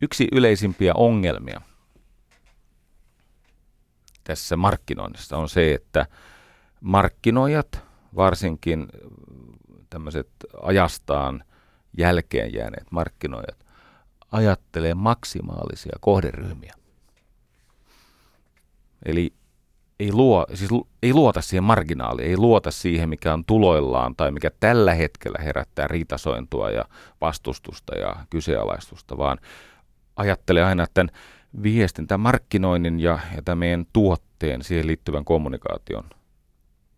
yksi 0.00 0.28
yleisimpiä 0.32 0.94
ongelmia 0.94 1.60
tässä 4.30 4.56
markkinoinnissa 4.56 5.36
on 5.36 5.48
se, 5.48 5.74
että 5.74 6.06
markkinoijat, 6.80 7.84
varsinkin 8.16 8.88
tämmöiset 9.90 10.28
ajastaan 10.62 11.44
jälkeen 11.98 12.54
jääneet 12.54 12.86
markkinoijat, 12.90 13.66
ajattelee 14.32 14.94
maksimaalisia 14.94 15.96
kohderyhmiä. 16.00 16.74
Eli 19.04 19.32
ei, 20.00 20.12
luo, 20.12 20.46
siis 20.54 20.70
ei 21.02 21.14
luota 21.14 21.40
siihen 21.40 21.64
marginaaliin, 21.64 22.28
ei 22.28 22.36
luota 22.36 22.70
siihen, 22.70 23.08
mikä 23.08 23.32
on 23.32 23.44
tuloillaan 23.44 24.16
tai 24.16 24.30
mikä 24.30 24.50
tällä 24.60 24.94
hetkellä 24.94 25.38
herättää 25.42 25.88
riitasointua 25.88 26.70
ja 26.70 26.84
vastustusta 27.20 27.98
ja 27.98 28.16
kyseenalaistusta, 28.30 29.18
vaan 29.18 29.38
ajattelee 30.16 30.64
aina 30.64 30.86
viestin, 30.86 30.94
tämän 30.94 31.20
markkinoinnin 32.18 33.00
ja, 33.00 33.18
ja 33.36 33.42
tämän 33.42 33.58
meidän 33.58 33.86
tuotteen, 33.92 34.64
siihen 34.64 34.86
liittyvän 34.86 35.24
kommunikaation– 35.24 36.04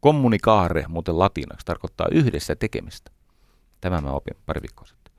Kommunikaare, 0.03 0.85
muuten 0.89 1.19
latinaksi, 1.19 1.67
tarkoittaa 1.67 2.07
yhdessä 2.11 2.57
tekemistä. 2.57 3.11
Tämä 3.81 4.01
mä 4.01 4.11
opin 4.11 4.37
pari 4.47 4.63
viikkoa 4.63 4.87
sitten. 4.87 5.13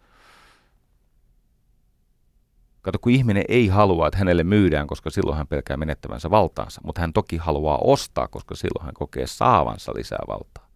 Kato, 2.81 2.99
kun 2.99 3.11
ihminen 3.11 3.45
ei 3.47 3.67
halua, 3.67 4.07
että 4.07 4.17
hänelle 4.17 4.43
myydään, 4.43 4.87
koska 4.87 5.09
silloin 5.09 5.37
hän 5.37 5.47
pelkää 5.47 5.77
menettävänsä 5.77 6.29
valtaansa, 6.29 6.81
mutta 6.83 7.01
hän 7.01 7.13
toki 7.13 7.37
haluaa 7.37 7.77
ostaa, 7.77 8.27
koska 8.27 8.55
silloin 8.55 8.85
hän 8.85 8.93
kokee 8.93 9.27
saavansa 9.27 9.91
lisää 9.95 10.23
valtaa. 10.27 10.67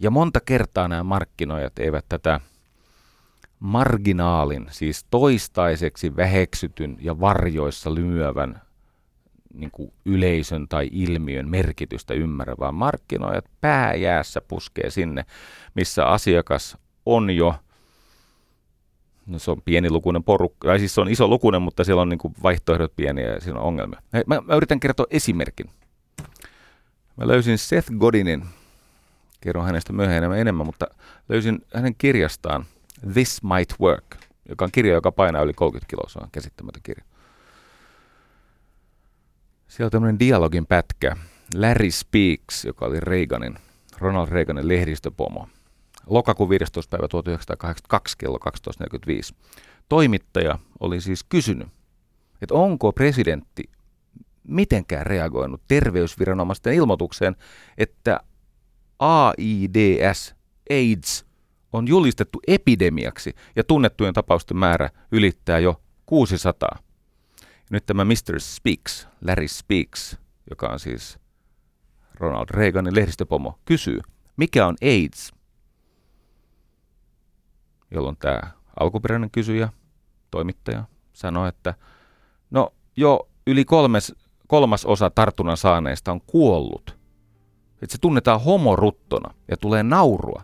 Ja 0.00 0.10
monta 0.10 0.40
kertaa 0.40 0.88
nämä 0.88 1.02
markkinoijat 1.02 1.78
eivät 1.78 2.04
tätä 2.08 2.40
marginaalin, 3.60 4.66
siis 4.70 5.06
toistaiseksi 5.10 6.16
väheksytyn 6.16 6.96
ja 7.00 7.20
varjoissa 7.20 7.94
lymyävän 7.94 8.60
niin 9.54 9.70
kuin 9.70 9.92
yleisön 10.04 10.68
tai 10.68 10.88
ilmiön 10.92 11.48
merkitystä 11.48 12.14
ymmärrä, 12.14 12.72
markkinoijat 12.72 13.44
pääjäässä 13.60 14.40
puskee 14.40 14.90
sinne, 14.90 15.24
missä 15.74 16.06
asiakas 16.06 16.78
on 17.06 17.30
jo, 17.30 17.54
no 19.26 19.38
se 19.38 19.50
on 19.50 19.62
pienilukuinen 19.62 20.24
porukka, 20.24 20.68
tai 20.68 20.78
siis 20.78 20.94
se 20.94 21.00
on 21.00 21.08
iso 21.08 21.28
lukuinen, 21.28 21.62
mutta 21.62 21.84
siellä 21.84 22.02
on 22.02 22.08
niin 22.08 22.18
kuin 22.18 22.34
vaihtoehdot 22.42 22.96
pieniä 22.96 23.26
ja 23.26 23.40
siinä 23.40 23.58
on 23.58 23.64
ongelmia. 23.64 24.02
Mä, 24.26 24.40
mä 24.46 24.54
yritän 24.54 24.80
kertoa 24.80 25.06
esimerkin. 25.10 25.70
Mä 27.16 27.28
löysin 27.28 27.58
Seth 27.58 27.92
Godinin, 27.98 28.44
kerron 29.40 29.64
hänestä 29.66 29.92
myöhemmin 29.92 30.38
enemmän, 30.38 30.66
mutta 30.66 30.86
löysin 31.28 31.58
hänen 31.74 31.94
kirjastaan 31.98 32.64
This 33.12 33.42
Might 33.42 33.80
Work, 33.80 34.16
joka 34.48 34.64
on 34.64 34.72
kirja, 34.72 34.94
joka 34.94 35.12
painaa 35.12 35.42
yli 35.42 35.52
30 35.52 35.90
kiloa, 35.90 36.08
se 36.08 36.18
on 36.22 36.28
käsittämätön 36.32 36.82
kirja. 36.82 37.04
Siellä 39.68 39.86
on 39.86 39.90
tämmöinen 39.90 40.18
dialogin 40.18 40.66
pätkä. 40.66 41.16
Larry 41.54 41.90
Speaks, 41.90 42.64
joka 42.64 42.86
oli 42.86 43.00
Reaganin, 43.00 43.58
Ronald 43.98 44.28
Reaganin 44.28 44.68
lehdistöpomo. 44.68 45.48
Lokakuun 46.06 46.50
15. 46.50 46.96
päivä 46.96 47.08
1982 47.08 48.18
kello 48.18 48.38
12.45. 49.30 49.36
Toimittaja 49.88 50.58
oli 50.80 51.00
siis 51.00 51.24
kysynyt, 51.24 51.68
että 52.42 52.54
onko 52.54 52.92
presidentti 52.92 53.70
mitenkään 54.44 55.06
reagoinut 55.06 55.62
terveysviranomaisten 55.68 56.74
ilmoitukseen, 56.74 57.36
että 57.78 58.20
AIDS, 58.98 60.34
AIDS, 60.70 61.24
on 61.72 61.88
julistettu 61.88 62.40
epidemiaksi 62.46 63.34
ja 63.56 63.64
tunnettujen 63.64 64.14
tapausten 64.14 64.56
määrä 64.56 64.90
ylittää 65.12 65.58
jo 65.58 65.82
600. 66.06 66.78
Nyt 67.70 67.86
tämä 67.86 68.04
Mr. 68.04 68.40
Speaks, 68.40 69.08
Larry 69.26 69.48
Speaks, 69.48 70.16
joka 70.50 70.68
on 70.68 70.80
siis 70.80 71.18
Ronald 72.14 72.46
Reaganin 72.50 72.94
lehdistöpomo, 72.94 73.58
kysyy, 73.64 74.00
mikä 74.36 74.66
on 74.66 74.76
AIDS? 74.82 75.32
Jolloin 77.90 78.16
tämä 78.16 78.40
alkuperäinen 78.80 79.30
kysyjä, 79.30 79.68
toimittaja, 80.30 80.84
sanoi, 81.12 81.48
että 81.48 81.74
no 82.50 82.74
jo 82.96 83.28
yli 83.46 83.64
kolmes, 83.64 84.14
kolmas 84.46 84.84
osa 84.84 85.10
tartunnan 85.10 85.56
saaneista 85.56 86.12
on 86.12 86.20
kuollut. 86.20 86.98
Että 87.82 87.92
se 87.92 87.98
tunnetaan 88.00 88.40
homoruttona 88.40 89.34
ja 89.50 89.56
tulee 89.56 89.82
naurua. 89.82 90.42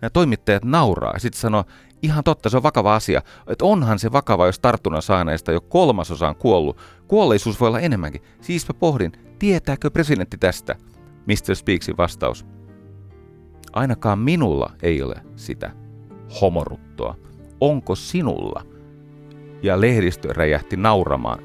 Nämä 0.00 0.10
toimittajat 0.10 0.64
nauraa 0.64 1.12
ja 1.12 1.20
sitten 1.20 1.40
sanoo, 1.40 1.64
ihan 2.02 2.24
totta, 2.24 2.48
se 2.48 2.56
on 2.56 2.62
vakava 2.62 2.94
asia. 2.94 3.22
Että 3.46 3.64
onhan 3.64 3.98
se 3.98 4.12
vakava, 4.12 4.46
jos 4.46 4.58
tartunnan 4.58 5.02
saaneista 5.02 5.52
jo 5.52 5.60
kolmasosa 5.60 6.28
on 6.28 6.36
kuollut. 6.36 6.78
Kuolleisuus 7.08 7.60
voi 7.60 7.68
olla 7.68 7.80
enemmänkin. 7.80 8.22
Siispä 8.40 8.74
pohdin, 8.74 9.12
tietääkö 9.38 9.90
presidentti 9.90 10.38
tästä? 10.38 10.76
Mr. 11.26 11.54
Speaksin 11.54 11.96
vastaus. 11.96 12.46
Ainakaan 13.72 14.18
minulla 14.18 14.72
ei 14.82 15.02
ole 15.02 15.14
sitä 15.36 15.70
homoruttoa. 16.40 17.16
Onko 17.60 17.94
sinulla? 17.94 18.62
Ja 19.62 19.80
lehdistö 19.80 20.32
räjähti 20.32 20.76
nauramaan. 20.76 21.38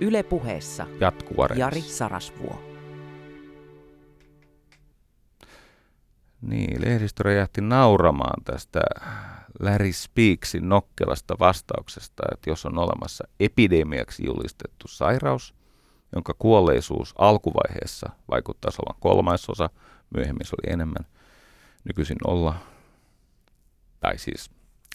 Yle 0.00 0.22
puheessa 0.22 0.86
Jatkuva 1.00 1.46
Jari 1.56 1.80
Sarasvuo. 1.80 2.71
Niin, 6.42 6.84
lehdistö 6.84 7.22
räjähti 7.22 7.60
nauramaan 7.60 8.44
tästä 8.44 8.80
Larry 9.60 9.92
Speaksin 9.92 10.68
nokkelasta 10.68 11.34
vastauksesta, 11.38 12.22
että 12.32 12.50
jos 12.50 12.66
on 12.66 12.78
olemassa 12.78 13.24
epidemiaksi 13.40 14.26
julistettu 14.26 14.88
sairaus, 14.88 15.54
jonka 16.14 16.34
kuolleisuus 16.38 17.14
alkuvaiheessa 17.18 18.10
vaikuttaisi 18.30 18.78
olevan 18.82 19.00
kolmasosa, 19.00 19.70
myöhemmin 20.16 20.46
se 20.46 20.56
oli 20.62 20.72
enemmän, 20.72 21.06
nykyisin 21.84 22.16
nolla, 22.26 22.54
tai 24.00 24.18
siis 24.18 24.50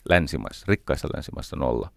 länsimaissa, 0.08 0.64
rikkaissa 0.68 1.08
länsimaissa 1.14 1.56
nolla, 1.56 1.90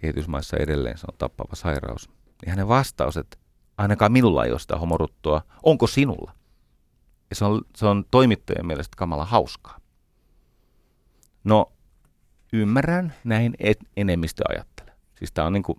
kehitysmaissa 0.00 0.56
edelleen 0.56 0.98
se 0.98 1.06
on 1.12 1.18
tappava 1.18 1.54
sairaus, 1.54 2.10
niin 2.42 2.50
hänen 2.50 2.68
vastaus, 2.68 3.16
että 3.16 3.38
ainakaan 3.78 4.12
minulla 4.12 4.44
ei 4.44 4.50
ole 4.50 4.58
sitä 4.58 4.76
homoruttua, 4.76 5.42
onko 5.62 5.86
sinulla? 5.86 6.37
Ja 7.30 7.36
se 7.36 7.44
on, 7.44 7.62
se 7.76 7.86
on 7.86 8.04
toimittajien 8.10 8.66
mielestä 8.66 8.96
kamala 8.96 9.24
hauskaa. 9.24 9.78
No, 11.44 11.72
ymmärrän, 12.52 13.14
näin 13.24 13.54
et, 13.58 13.78
enemmistö 13.96 14.44
ajattelee. 14.48 14.94
Siis 15.18 15.32
tämä 15.32 15.46
on, 15.46 15.52
niinku, 15.52 15.78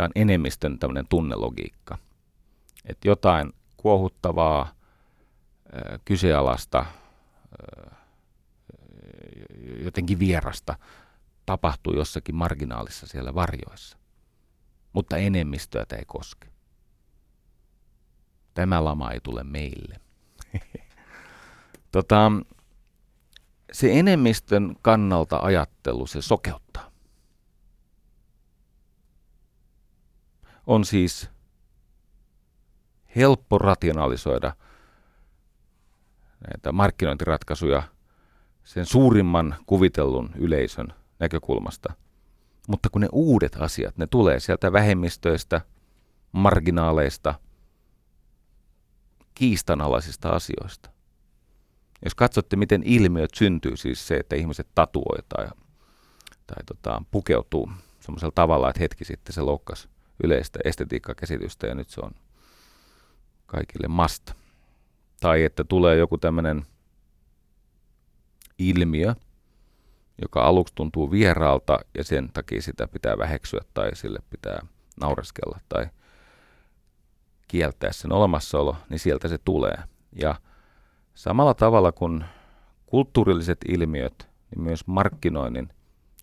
on 0.00 0.10
enemmistön 0.14 0.78
tämmöinen 0.78 1.08
tunnelogiikka. 1.08 1.98
Että 2.84 3.08
jotain 3.08 3.52
kuohuttavaa, 3.76 4.72
kyseenalaista, 6.04 6.78
äh, 6.78 7.98
jotenkin 9.84 10.18
vierasta 10.18 10.78
tapahtuu 11.46 11.96
jossakin 11.96 12.34
marginaalissa 12.34 13.06
siellä 13.06 13.34
varjoissa. 13.34 13.98
Mutta 14.92 15.16
enemmistöä 15.16 15.86
tämä 15.86 15.98
ei 15.98 16.04
koske. 16.04 16.48
Tämä 18.54 18.84
lama 18.84 19.10
ei 19.10 19.20
tule 19.20 19.44
meille. 19.44 20.00
tota, 21.92 22.32
se 23.72 23.98
enemmistön 23.98 24.76
kannalta 24.82 25.38
ajattelu, 25.38 26.06
se 26.06 26.22
sokeuttaa. 26.22 26.90
On 30.66 30.84
siis 30.84 31.30
helppo 33.16 33.58
rationalisoida 33.58 34.52
näitä 36.40 36.72
markkinointiratkaisuja 36.72 37.82
sen 38.64 38.86
suurimman 38.86 39.56
kuvitellun 39.66 40.30
yleisön 40.34 40.88
näkökulmasta. 41.18 41.92
Mutta 42.68 42.88
kun 42.90 43.00
ne 43.00 43.08
uudet 43.12 43.56
asiat, 43.60 43.96
ne 43.96 44.06
tulee 44.06 44.40
sieltä 44.40 44.72
vähemmistöistä, 44.72 45.60
marginaaleista, 46.32 47.34
kiistanalaisista 49.38 50.28
asioista. 50.28 50.90
Jos 52.04 52.14
katsotte, 52.14 52.56
miten 52.56 52.82
ilmiöt 52.84 53.34
syntyy, 53.34 53.76
siis 53.76 54.08
se, 54.08 54.16
että 54.16 54.36
ihmiset 54.36 54.68
tatuoi 54.74 55.18
tai, 55.28 55.48
tai 56.46 56.64
tota, 56.66 57.02
pukeutuu 57.10 57.70
semmoisella 58.00 58.32
tavalla, 58.34 58.70
että 58.70 58.80
hetki 58.80 59.04
sitten 59.04 59.32
se 59.32 59.40
loukkasi 59.42 59.88
yleistä 60.24 60.58
estetiikkakäsitystä 60.64 61.66
ja 61.66 61.74
nyt 61.74 61.90
se 61.90 62.00
on 62.00 62.10
kaikille 63.46 63.88
must. 63.88 64.30
Tai 65.20 65.44
että 65.44 65.64
tulee 65.64 65.96
joku 65.96 66.18
tämmöinen 66.18 66.66
ilmiö, 68.58 69.14
joka 70.22 70.44
aluksi 70.44 70.74
tuntuu 70.74 71.10
vieraalta 71.10 71.78
ja 71.98 72.04
sen 72.04 72.30
takia 72.32 72.62
sitä 72.62 72.88
pitää 72.88 73.18
väheksyä 73.18 73.60
tai 73.74 73.96
sille 73.96 74.18
pitää 74.30 74.66
naureskella 75.00 75.60
tai 75.68 75.86
kieltää 77.48 77.92
sen 77.92 78.12
olemassaolo, 78.12 78.76
niin 78.88 78.98
sieltä 78.98 79.28
se 79.28 79.38
tulee. 79.38 79.76
Ja 80.12 80.34
Samalla 81.18 81.54
tavalla 81.54 81.92
kuin 81.92 82.24
kulttuurilliset 82.86 83.58
ilmiöt, 83.68 84.28
niin 84.50 84.62
myös 84.62 84.86
markkinoinnin 84.86 85.68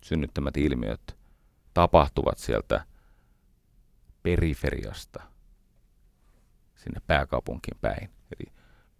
synnyttämät 0.02 0.56
ilmiöt 0.56 1.16
tapahtuvat 1.74 2.38
sieltä 2.38 2.84
periferiasta 4.22 5.22
sinne 6.74 7.00
pääkaupunkiin 7.06 7.78
päin. 7.80 8.10
Eli 8.38 8.52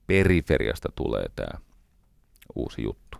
periferiasta 0.07 0.89
tulee 0.95 1.27
tämä 1.37 1.61
uusi 2.55 2.83
juttu. 2.83 3.19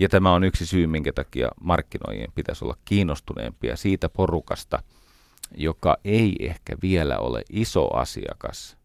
Ja 0.00 0.08
tämä 0.08 0.32
on 0.32 0.44
yksi 0.44 0.66
syy, 0.66 0.86
minkä 0.86 1.12
takia 1.12 1.48
markkinoijien 1.60 2.32
pitäisi 2.34 2.64
olla 2.64 2.76
kiinnostuneempia 2.84 3.76
siitä 3.76 4.08
porukasta, 4.08 4.82
joka 5.56 5.96
ei 6.04 6.36
ehkä 6.40 6.76
vielä 6.82 7.18
ole 7.18 7.42
iso 7.50 7.96
asiakas 7.96 8.78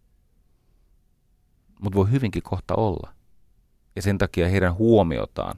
mutta 1.84 1.98
voi 1.98 2.12
hyvinkin 2.12 2.44
kohta 2.44 2.76
olla. 2.76 3.10
Ja 3.96 4.02
sen 4.02 4.18
takia 4.18 4.50
heidän 4.50 4.74
huomiotaan 4.74 5.56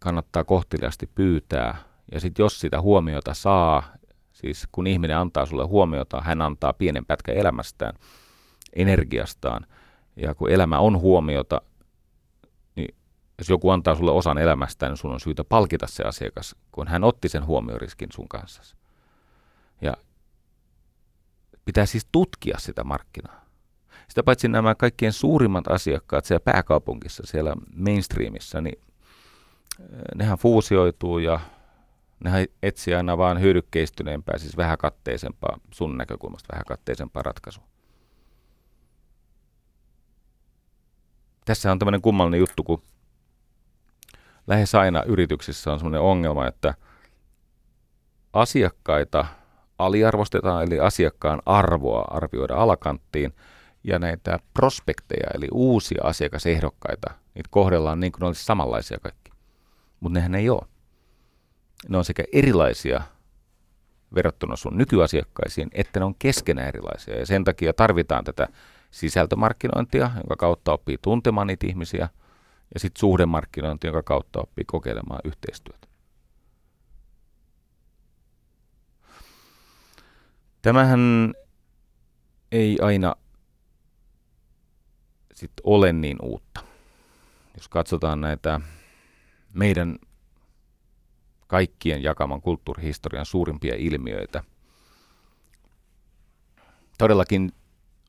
kannattaa 0.00 0.44
kohteliasti 0.44 1.10
pyytää. 1.14 1.78
Ja 2.12 2.20
sitten 2.20 2.44
jos 2.44 2.60
sitä 2.60 2.80
huomiota 2.80 3.34
saa, 3.34 3.82
siis 4.32 4.68
kun 4.72 4.86
ihminen 4.86 5.16
antaa 5.16 5.46
sulle 5.46 5.64
huomiota, 5.64 6.20
hän 6.20 6.42
antaa 6.42 6.72
pienen 6.72 7.06
pätkän 7.06 7.34
elämästään, 7.34 7.94
energiastaan. 8.76 9.66
Ja 10.16 10.34
kun 10.34 10.50
elämä 10.50 10.78
on 10.78 11.00
huomiota, 11.00 11.60
niin 12.76 12.94
jos 13.38 13.48
joku 13.48 13.70
antaa 13.70 13.94
sulle 13.94 14.10
osan 14.10 14.38
elämästä, 14.38 14.88
niin 14.88 14.96
sun 14.96 15.12
on 15.12 15.20
syytä 15.20 15.44
palkita 15.44 15.86
se 15.86 16.02
asiakas, 16.02 16.56
kun 16.72 16.88
hän 16.88 17.04
otti 17.04 17.28
sen 17.28 17.46
huomioriskin 17.46 18.08
sun 18.12 18.28
kanssa. 18.28 18.75
Pitää 21.66 21.86
siis 21.86 22.06
tutkia 22.12 22.58
sitä 22.58 22.84
markkinaa. 22.84 23.44
Sitä 24.08 24.22
paitsi 24.22 24.48
nämä 24.48 24.74
kaikkien 24.74 25.12
suurimmat 25.12 25.68
asiakkaat 25.68 26.24
siellä 26.24 26.44
pääkaupungissa, 26.44 27.22
siellä 27.26 27.54
mainstreamissa, 27.76 28.60
niin 28.60 28.82
nehän 30.14 30.38
fuusioituu 30.38 31.18
ja 31.18 31.40
nehän 32.24 32.46
etsii 32.62 32.94
aina 32.94 33.18
vaan 33.18 33.40
hyödykkeistyneempää, 33.40 34.38
siis 34.38 34.56
vähän 34.56 34.78
katteisempaa, 34.78 35.58
sun 35.70 35.98
näkökulmasta 35.98 36.52
vähän 36.52 36.64
katteisempaa 36.64 37.22
ratkaisua. 37.22 37.64
Tässä 41.44 41.72
on 41.72 41.78
tämmöinen 41.78 42.02
kummallinen 42.02 42.40
juttu, 42.40 42.64
kun 42.64 42.82
lähes 44.46 44.74
aina 44.74 45.02
yrityksissä 45.02 45.72
on 45.72 45.78
semmoinen 45.78 46.00
ongelma, 46.00 46.46
että 46.46 46.74
asiakkaita 48.32 49.26
aliarvostetaan, 49.78 50.64
eli 50.66 50.80
asiakkaan 50.80 51.42
arvoa 51.46 52.04
arvioida 52.10 52.54
alakanttiin, 52.56 53.32
ja 53.84 53.98
näitä 53.98 54.38
prospekteja, 54.54 55.30
eli 55.34 55.48
uusia 55.52 56.04
asiakasehdokkaita, 56.04 57.14
niitä 57.34 57.48
kohdellaan 57.50 58.00
niin 58.00 58.12
kuin 58.12 58.20
ne 58.20 58.26
olisi 58.26 58.44
samanlaisia 58.44 58.98
kaikki. 59.02 59.30
Mutta 60.00 60.18
nehän 60.18 60.34
ei 60.34 60.50
ole. 60.50 60.66
Ne 61.88 61.98
on 61.98 62.04
sekä 62.04 62.24
erilaisia 62.32 63.02
verrattuna 64.14 64.56
sun 64.56 64.78
nykyasiakkaisiin, 64.78 65.68
että 65.72 66.00
ne 66.00 66.06
on 66.06 66.14
keskenään 66.18 66.68
erilaisia. 66.68 67.18
Ja 67.18 67.26
sen 67.26 67.44
takia 67.44 67.72
tarvitaan 67.72 68.24
tätä 68.24 68.48
sisältömarkkinointia, 68.90 70.10
jonka 70.16 70.36
kautta 70.36 70.72
oppii 70.72 70.98
tuntemaan 71.02 71.46
niitä 71.46 71.66
ihmisiä, 71.66 72.08
ja 72.74 72.80
sitten 72.80 73.00
suhdemarkkinointia, 73.00 73.88
jonka 73.88 74.02
kautta 74.02 74.40
oppii 74.40 74.64
kokeilemaan 74.64 75.20
yhteistyötä. 75.24 75.85
Tämähän 80.66 81.34
ei 82.52 82.78
aina 82.82 83.14
sit 85.34 85.52
ole 85.64 85.92
niin 85.92 86.16
uutta. 86.22 86.60
Jos 87.56 87.68
katsotaan 87.68 88.20
näitä 88.20 88.60
meidän 89.54 89.98
kaikkien 91.46 92.02
jakaman 92.02 92.40
kulttuurihistorian 92.40 93.26
suurimpia 93.26 93.74
ilmiöitä, 93.78 94.42
todellakin 96.98 97.52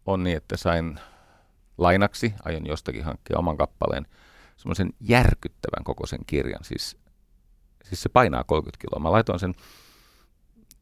on 0.05 0.23
niin, 0.23 0.37
että 0.37 0.57
sain 0.57 0.99
lainaksi, 1.77 2.33
aion 2.45 2.67
jostakin 2.67 3.03
hankkia 3.03 3.39
oman 3.39 3.57
kappaleen, 3.57 4.05
semmoisen 4.55 4.89
järkyttävän 4.99 5.83
kokoisen 5.83 6.25
kirjan. 6.27 6.63
Siis, 6.63 6.97
siis 7.83 8.03
se 8.03 8.09
painaa 8.09 8.43
30 8.43 8.81
kiloa. 8.81 8.99
Mä 8.99 9.11
laitoin 9.11 9.39
sen 9.39 9.53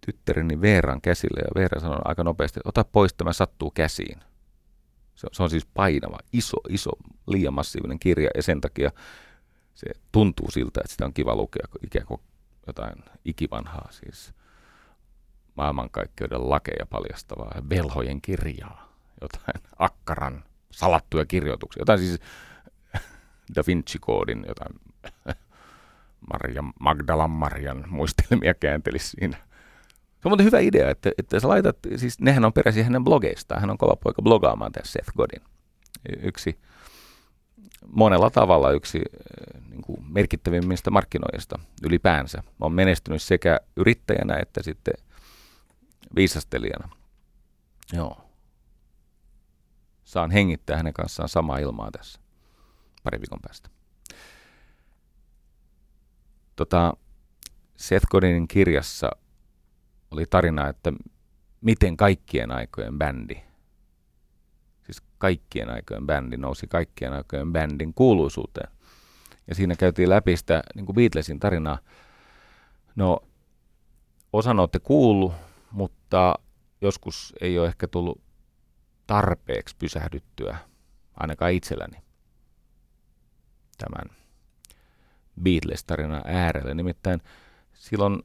tyttäreni 0.05 0.61
Veeran 0.61 1.01
käsille 1.01 1.39
ja 1.39 1.51
Veera 1.55 1.79
sanoi 1.79 1.99
aika 2.05 2.23
nopeasti, 2.23 2.59
että 2.59 2.69
ota 2.69 2.83
pois, 2.83 3.13
tämä 3.13 3.33
sattuu 3.33 3.71
käsiin. 3.71 4.19
Se, 5.15 5.27
se 5.31 5.43
on 5.43 5.49
siis 5.49 5.65
painava, 5.65 6.17
iso, 6.33 6.57
iso, 6.69 6.91
liian 7.27 7.53
massiivinen 7.53 7.99
kirja 7.99 8.29
ja 8.35 8.43
sen 8.43 8.61
takia 8.61 8.91
se 9.73 9.87
tuntuu 10.11 10.51
siltä, 10.51 10.81
että 10.81 10.91
sitä 10.91 11.05
on 11.05 11.13
kiva 11.13 11.35
lukea 11.35 11.67
ikään 11.83 12.05
kuin 12.05 12.21
jotain 12.67 12.95
ikivanhaa, 13.25 13.87
siis 13.91 14.33
maailmankaikkeuden 15.55 16.49
lakeja 16.49 16.85
paljastavaa 16.85 17.61
velhojen 17.69 18.21
kirjaa, 18.21 18.95
jotain 19.21 19.63
akkaran 19.79 20.43
salattuja 20.71 21.25
kirjoituksia, 21.25 21.81
jotain 21.81 21.99
siis 21.99 22.19
Da 23.55 23.63
Vinci-koodin, 23.67 24.45
jotain 24.47 24.79
Maria, 26.31 26.63
Magdalan 26.79 27.31
Marian 27.31 27.83
muistelmia 27.87 28.53
kääntelisi 28.53 29.07
siinä. 29.07 29.37
Se 30.25 30.27
on 30.27 30.31
muuten 30.31 30.45
hyvä 30.45 30.59
idea, 30.59 30.89
että, 30.89 31.11
että 31.17 31.39
sä 31.39 31.47
laitat, 31.47 31.77
siis 31.95 32.19
nehän 32.19 32.45
on 32.45 32.53
peräisin 32.53 32.83
hänen 32.83 33.03
blogeistaan, 33.03 33.61
hän 33.61 33.69
on 33.69 33.77
kova 33.77 33.95
poika 33.95 34.21
blogaamaan 34.21 34.71
tässä 34.71 34.91
Seth 34.91 35.11
Godin. 35.17 35.41
Yksi 36.21 36.59
monella 37.87 38.29
tavalla 38.29 38.71
yksi 38.71 38.97
eh, 38.97 39.61
niin 39.69 39.81
kuin 39.81 40.13
merkittävimmistä 40.13 40.91
markkinoijista 40.91 41.59
ylipäänsä. 41.83 42.43
On 42.59 42.71
menestynyt 42.71 43.21
sekä 43.21 43.59
yrittäjänä 43.75 44.37
että 44.37 44.63
sitten 44.63 44.93
viisastelijana. 46.15 46.89
Joo. 47.93 48.17
Saan 50.03 50.31
hengittää 50.31 50.77
hänen 50.77 50.93
kanssaan 50.93 51.29
samaa 51.29 51.57
ilmaa 51.57 51.91
tässä 51.91 52.19
pari 53.03 53.19
viikon 53.19 53.39
päästä. 53.41 53.69
Tota, 56.55 56.93
Seth 57.75 58.05
Godinin 58.11 58.47
kirjassa 58.47 59.11
oli 60.15 60.25
tarina, 60.29 60.67
että 60.67 60.93
miten 61.61 61.97
kaikkien 61.97 62.51
aikojen 62.51 62.97
bändi, 62.97 63.41
siis 64.83 65.03
kaikkien 65.17 65.69
aikojen 65.69 66.05
bändi 66.07 66.37
nousi 66.37 66.67
kaikkien 66.67 67.13
aikojen 67.13 67.53
bändin 67.53 67.93
kuuluisuuteen. 67.93 68.71
Ja 69.47 69.55
siinä 69.55 69.75
käytiin 69.75 70.09
läpi 70.09 70.37
sitä 70.37 70.63
niin 70.75 70.85
kuin 70.85 70.95
Beatlesin 70.95 71.39
tarinaa. 71.39 71.79
No, 72.95 73.19
osan 74.33 74.59
olette 74.59 74.79
kuullut, 74.79 75.33
mutta 75.71 76.35
joskus 76.81 77.33
ei 77.41 77.59
ole 77.59 77.67
ehkä 77.67 77.87
tullut 77.87 78.21
tarpeeksi 79.07 79.75
pysähdyttyä, 79.79 80.57
ainakaan 81.13 81.53
itselläni, 81.53 81.97
tämän 83.77 84.15
Beatles-tarinan 85.41 86.21
äärelle. 86.25 86.73
Nimittäin 86.73 87.21
silloin 87.73 88.23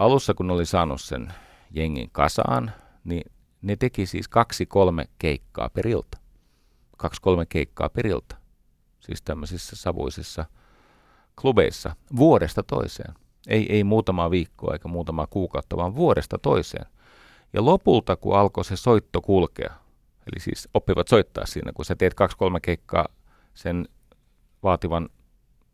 alussa, 0.00 0.34
kun 0.34 0.50
oli 0.50 0.66
saanut 0.66 1.00
sen 1.00 1.32
jengin 1.70 2.10
kasaan, 2.12 2.72
niin 3.04 3.32
ne 3.62 3.76
teki 3.76 4.06
siis 4.06 4.28
kaksi-kolme 4.28 5.04
keikkaa 5.18 5.68
per 5.68 5.86
ilta. 5.86 6.18
Kaksi-kolme 6.96 7.46
keikkaa 7.46 7.88
per 7.88 8.06
ilta. 8.06 8.36
Siis 9.00 9.22
tämmöisissä 9.22 9.76
savuisissa 9.76 10.44
klubeissa 11.40 11.96
vuodesta 12.16 12.62
toiseen. 12.62 13.14
Ei, 13.48 13.72
ei 13.72 13.84
muutama 13.84 14.30
viikkoa 14.30 14.72
eikä 14.72 14.88
muutama 14.88 15.26
kuukautta, 15.26 15.76
vaan 15.76 15.94
vuodesta 15.94 16.38
toiseen. 16.38 16.86
Ja 17.52 17.64
lopulta, 17.64 18.16
kun 18.16 18.36
alkoi 18.36 18.64
se 18.64 18.76
soitto 18.76 19.20
kulkea, 19.20 19.74
eli 20.32 20.40
siis 20.40 20.68
oppivat 20.74 21.08
soittaa 21.08 21.46
siinä, 21.46 21.72
kun 21.72 21.84
sä 21.84 21.94
teet 21.94 22.14
kaksi-kolme 22.14 22.60
keikkaa 22.60 23.08
sen 23.54 23.88
vaativan 24.62 25.08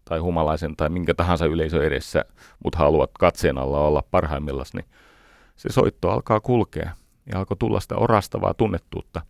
tai 0.09 0.19
humalaisen 0.19 0.77
tai 0.77 0.89
minkä 0.89 1.15
tahansa 1.15 1.47
yleisö 1.47 1.87
edessä, 1.87 2.25
mutta 2.65 2.79
haluat 2.79 3.11
katseen 3.19 3.59
alla 3.59 3.81
olla 3.81 4.03
parhaimmillaan, 4.11 4.67
niin 4.75 4.87
se 5.57 5.69
soitto 5.73 6.11
alkaa 6.11 6.41
kulkea 6.41 6.91
ja 7.33 7.39
alkoi 7.39 7.57
tulla 7.57 7.81
sitä 7.81 7.97
orastavaa 7.97 8.55
tunnettuutta. 8.55 9.23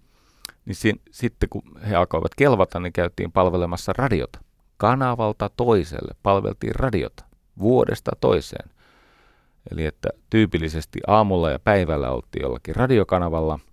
Niin 0.66 0.74
si- 0.74 1.01
sitten 1.11 1.49
kun 1.49 1.62
he 1.89 1.97
alkoivat 1.97 2.35
kelvata, 2.35 2.81
niin 2.81 2.93
käytiin 2.93 3.33
palvelemassa 3.33 3.93
radiota. 3.99 4.39
Kanavalta 4.77 5.51
toiselle 5.57 6.14
palveltiin 6.22 6.74
radiota 6.74 7.24
vuodesta 7.59 8.11
toiseen. 8.20 8.70
Eli 9.70 9.85
että 9.85 10.09
tyypillisesti 10.31 11.01
aamulla 11.07 11.51
ja 11.51 11.59
päivällä 11.59 12.11
oltiin 12.11 12.43
jollakin 12.43 12.77
radiokanavalla– 12.77 13.59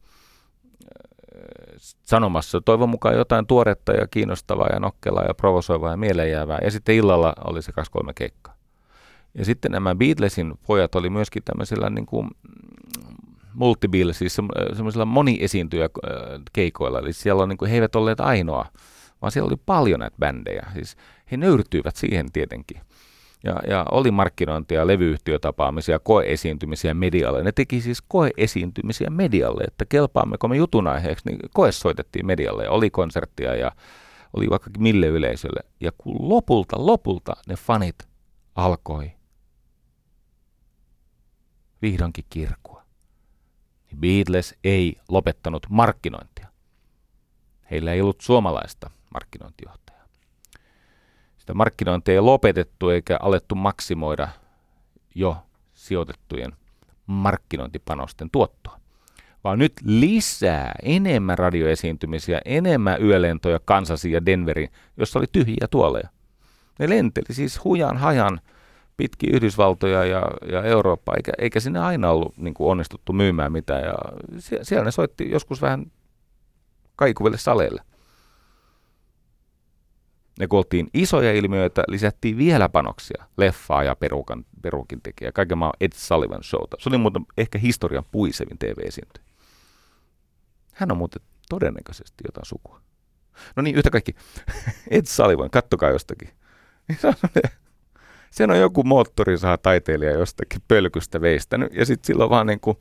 sanomassa 2.04 2.62
toivon 2.62 2.90
mukaan 2.90 3.16
jotain 3.16 3.48
tuoretta 3.48 3.92
ja 3.92 4.08
kiinnostavaa 4.08 4.70
ja 4.74 4.80
nokkelaa 4.80 5.24
ja 5.24 5.34
provosoivaa 5.34 5.92
ja 5.92 5.98
mieleenjäävää. 5.98 6.60
Ja 6.64 6.72
sitten 6.72 6.96
illalla 6.96 7.34
oli 7.48 7.62
se 7.62 7.72
kaksi 7.72 7.92
kolme 7.92 8.14
keikkaa. 8.16 8.54
Ja 9.38 9.46
sitten 9.46 9.72
nämä 9.72 9.96
Beatlesin 9.96 10.54
pojat 10.68 10.96
oli 10.96 11.10
myöskin 11.10 11.44
tämmöisillä 11.44 11.90
niin 11.90 12.06
kuin 12.06 12.30
multibill, 13.54 14.12
siis 14.12 14.38
semmoisilla 14.74 15.06
moniesiintyjä 15.06 15.90
keikoilla. 16.54 17.00
Eli 17.00 17.14
siellä 17.14 17.44
on, 17.44 17.50
niin 17.50 17.58
kuin, 17.58 17.72
he 17.72 17.76
eivät 17.76 17.96
olleet 17.96 18.20
ainoa, 18.20 18.66
vaan 19.22 19.32
siellä 19.32 19.48
oli 19.48 19.62
paljon 19.66 20.00
näitä 20.00 20.18
bändejä. 20.20 20.68
Siis 20.74 20.98
he 21.32 21.38
nöyrtyivät 21.38 21.96
siihen 21.96 22.32
tietenkin. 22.32 22.82
Ja, 23.44 23.60
ja 23.70 23.86
oli 23.92 24.12
markkinointia, 24.12 24.88
levyyhtiötapaamisia, 24.88 26.00
koeesiintymisiä 26.00 26.94
medialle. 26.94 27.44
Ne 27.44 27.52
teki 27.52 27.82
siis 27.82 28.02
koeesiintymisiä 28.02 29.10
medialle, 29.10 29.64
että 29.64 29.86
kelpaammeko 29.86 30.48
me 30.48 30.58
jutun 30.58 30.88
aiheeksi, 30.88 31.30
niin 31.30 31.40
koe 31.54 31.72
soitettiin 31.72 32.26
medialle. 32.26 32.70
Oli 32.70 32.90
konserttia 32.90 33.56
ja 33.56 33.72
oli 34.34 34.50
vaikka 34.50 34.70
mille 34.78 35.08
yleisölle. 35.08 35.60
Ja 35.80 35.92
kun 35.98 36.30
lopulta, 36.30 36.86
lopulta 36.86 37.34
ne 37.48 37.56
fanit 37.56 37.96
alkoi 38.56 39.12
vihdoinkin 41.82 42.26
kirkua, 42.30 42.84
niin 43.92 44.00
Beatles 44.00 44.56
ei 44.64 44.96
lopettanut 45.10 45.66
markkinointia. 45.70 46.48
Heillä 47.72 47.94
ei 47.94 48.02
ollut 48.02 48.22
suomalaista 48.22 48.90
markkinointijohtajaa 49.14 49.83
sitä 51.44 51.54
markkinointia 51.54 52.14
ei 52.14 52.22
lopetettu 52.22 52.90
eikä 52.90 53.18
alettu 53.22 53.56
maksimoida 53.56 54.28
jo 55.16 55.38
sijoitettujen 55.74 56.54
markkinointipanosten 57.08 58.30
tuottoa. 58.32 58.80
Vaan 59.44 59.60
nyt 59.60 59.74
lisää 59.86 60.72
enemmän 60.84 61.38
radioesiintymisiä, 61.38 62.42
enemmän 62.46 63.02
yölentoja 63.04 63.60
Kansasin 63.66 64.12
ja 64.12 64.26
Denverin, 64.26 64.70
jossa 64.98 65.20
oli 65.20 65.26
tyhjiä 65.32 65.68
tuoleja. 65.72 66.10
Ne 66.80 66.90
lenteli 66.90 67.34
siis 67.34 67.64
hujan 67.64 67.98
hajan 67.98 68.42
pitki 68.98 69.28
Yhdysvaltoja 69.28 70.06
ja, 70.06 70.22
ja 70.52 70.64
Eurooppaa, 70.64 71.16
eikä, 71.16 71.32
eikä 71.38 71.60
sinne 71.60 71.80
aina 71.80 72.10
ollut 72.10 72.38
niin 72.38 72.54
kuin 72.54 72.72
onnistuttu 72.72 73.14
myymään 73.14 73.52
mitään. 73.52 73.84
Ja 73.84 73.96
siellä 74.40 74.86
ne 74.86 74.92
soitti 74.92 75.32
joskus 75.32 75.62
vähän 75.62 75.92
kaikuville 76.96 77.38
saleille. 77.38 77.82
Ne 80.40 80.48
kun 80.48 80.58
oltiin 80.58 80.88
isoja 80.94 81.34
ilmiöitä, 81.34 81.84
lisättiin 81.88 82.38
vielä 82.38 82.70
panoksia, 82.70 83.26
leffaa 83.38 83.84
ja 83.84 83.96
perukan, 83.96 84.46
perukin 84.62 85.02
tekijä. 85.02 85.32
Kaiken 85.32 85.58
maa 85.58 85.74
Ed 85.82 85.92
Sullivan 85.96 86.44
showta. 86.44 86.78
Se 86.80 86.90
oli 86.90 86.98
muuten 86.98 87.26
ehkä 87.38 87.60
historian 87.60 88.06
puisevin 88.12 88.58
TV-esiintyjä. 88.58 89.26
Hän 90.74 90.92
on 90.92 90.98
muuten 90.98 91.22
todennäköisesti 91.50 92.24
jotain 92.28 92.46
sukua. 92.46 92.82
No 93.56 93.64
niin, 93.64 93.76
yhtä 93.76 93.90
kaikki. 93.90 94.16
Ed 94.92 95.06
Sullivan, 95.06 95.50
kattokaa 95.50 95.90
jostakin. 95.90 96.30
Sen 98.32 98.52
on 98.52 98.60
joku 98.60 98.84
moottorisaha 98.84 99.58
taiteilija 99.58 100.12
jostakin 100.12 100.62
pölkystä 100.68 101.22
veistänyt. 101.22 101.74
Ja 101.74 101.86
sitten 101.86 102.08
silloin 102.08 102.30
vaan 102.30 102.48
niin 102.48 102.60
kuin 102.60 102.78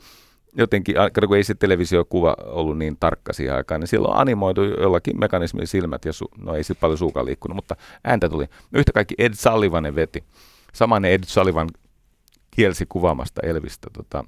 jotenkin, 0.53 0.95
kun 1.29 1.37
ei 1.37 1.45
se 1.45 1.55
televisiokuva 1.55 2.37
ollut 2.45 2.79
niin 2.79 2.97
tarkka 3.01 3.33
siihen 3.33 3.55
aikaan, 3.55 3.81
niin 3.81 3.89
silloin 3.89 4.17
animoitu 4.17 4.63
jollakin 4.65 5.21
mekanismin 5.21 5.67
silmät, 5.67 6.05
ja 6.05 6.13
su, 6.13 6.29
no 6.39 6.55
ei 6.55 6.65
sitten 6.65 6.81
paljon 6.81 6.99
suukaan 6.99 7.27
liikkunut, 7.27 7.55
mutta 7.55 7.77
ääntä 8.05 8.29
tuli. 8.29 8.47
Yhtä 8.73 8.93
kaikki 8.93 9.15
Ed 9.19 9.35
Sullivanen 9.35 9.95
veti. 9.95 10.25
Samanen 10.73 11.13
Ed 11.13 11.25
Sullivan 11.27 11.69
kielsi 12.51 12.87
kuvaamasta 12.89 13.41
Elvistä 13.45 13.91
tota, 13.93 14.25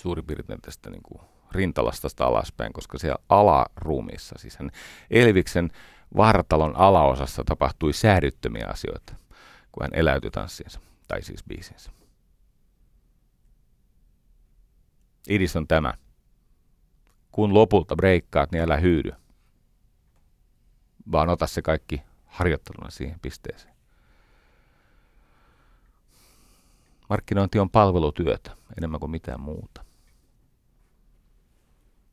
suurin 0.00 0.24
piirtein 0.24 0.60
tästä 0.60 0.90
niin 0.90 1.02
kuin 1.02 1.20
rintalastasta 1.52 2.24
alaspäin, 2.24 2.72
koska 2.72 2.98
siellä 2.98 3.18
alaruumissa, 3.28 4.34
siis 4.38 4.56
hän 4.56 4.70
Elviksen 5.10 5.70
vartalon 6.16 6.76
alaosassa 6.76 7.42
tapahtui 7.44 7.92
säädyttömiä 7.92 8.66
asioita, 8.68 9.14
kun 9.72 9.82
hän 9.82 9.94
eläytyi 9.94 10.30
tanssiinsa, 10.30 10.80
tai 11.08 11.22
siis 11.22 11.44
biisinsä. 11.44 11.90
Idis 15.28 15.56
on 15.56 15.68
tämä. 15.68 15.94
Kun 17.32 17.54
lopulta 17.54 17.96
breikkaat, 17.96 18.52
niin 18.52 18.62
älä 18.62 18.76
hyydy. 18.76 19.12
Vaan 21.12 21.28
ota 21.28 21.46
se 21.46 21.62
kaikki 21.62 22.02
harjoitteluna 22.26 22.90
siihen 22.90 23.20
pisteeseen. 23.20 23.74
Markkinointi 27.08 27.58
on 27.58 27.70
palvelutyötä 27.70 28.56
enemmän 28.78 29.00
kuin 29.00 29.10
mitään 29.10 29.40
muuta. 29.40 29.84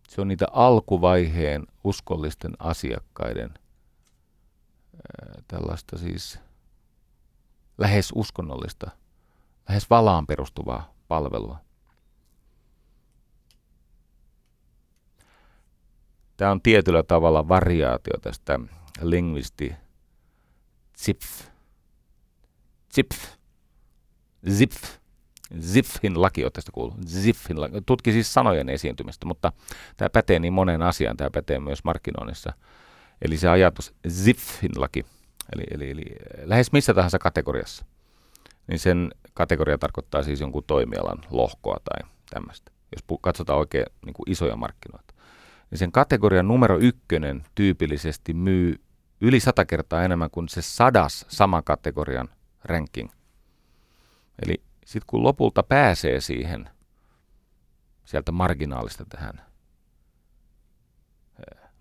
Se 0.09 0.21
on 0.21 0.27
niitä 0.27 0.45
alkuvaiheen 0.51 1.67
uskollisten 1.83 2.51
asiakkaiden 2.59 3.53
tällaista 5.47 5.97
siis 5.97 6.39
lähes 7.77 8.11
uskonnollista, 8.15 8.91
lähes 9.69 9.89
valaan 9.89 10.27
perustuvaa 10.27 10.93
palvelua. 11.07 11.57
Tämä 16.41 16.51
on 16.51 16.61
tietyllä 16.61 17.03
tavalla 17.03 17.47
variaatio 17.47 18.13
tästä 18.21 18.59
lingvisti 19.01 19.75
zipf, 20.97 21.25
zipf, 22.95 23.17
zipf, 24.49 24.83
Ziffin 25.59 26.21
laki, 26.21 26.43
olette 26.43 26.57
tästä 26.57 26.71
kuullut? 26.71 27.07
Ziffin 27.07 27.61
laki. 27.61 27.81
Tutki 27.85 28.11
siis 28.11 28.33
sanojen 28.33 28.69
esiintymistä, 28.69 29.25
mutta 29.25 29.51
tämä 29.97 30.09
pätee 30.09 30.39
niin 30.39 30.53
monen 30.53 30.81
asiaan, 30.81 31.17
tämä 31.17 31.29
pätee 31.29 31.59
myös 31.59 31.83
markkinoinnissa. 31.83 32.53
Eli 33.21 33.37
se 33.37 33.49
ajatus 33.49 33.93
Ziffin 34.09 34.71
laki, 34.77 35.05
eli, 35.55 35.63
eli, 35.71 35.91
eli 35.91 36.05
lähes 36.43 36.71
missä 36.71 36.93
tahansa 36.93 37.19
kategoriassa, 37.19 37.85
niin 38.67 38.79
sen 38.79 39.11
kategoria 39.33 39.77
tarkoittaa 39.77 40.23
siis 40.23 40.41
jonkun 40.41 40.63
toimialan 40.67 41.17
lohkoa 41.29 41.77
tai 41.83 42.09
tämmöistä, 42.29 42.71
jos 42.95 43.19
katsotaan 43.21 43.59
oikein 43.59 43.85
niin 44.05 44.13
kuin 44.13 44.31
isoja 44.31 44.55
markkinoita 44.55 45.10
niin 45.71 45.79
sen 45.79 45.91
kategorian 45.91 46.47
numero 46.47 46.77
ykkönen 46.79 47.43
tyypillisesti 47.55 48.33
myy 48.33 48.81
yli 49.21 49.39
sata 49.39 49.65
kertaa 49.65 50.03
enemmän 50.03 50.29
kuin 50.31 50.49
se 50.49 50.61
sadas 50.61 51.25
saman 51.29 51.63
kategorian 51.63 52.29
ranking. 52.63 53.09
Eli 54.43 54.63
sitten 54.85 55.07
kun 55.07 55.23
lopulta 55.23 55.63
pääsee 55.63 56.21
siihen 56.21 56.69
sieltä 58.05 58.31
marginaalista 58.31 59.05
tähän 59.05 59.45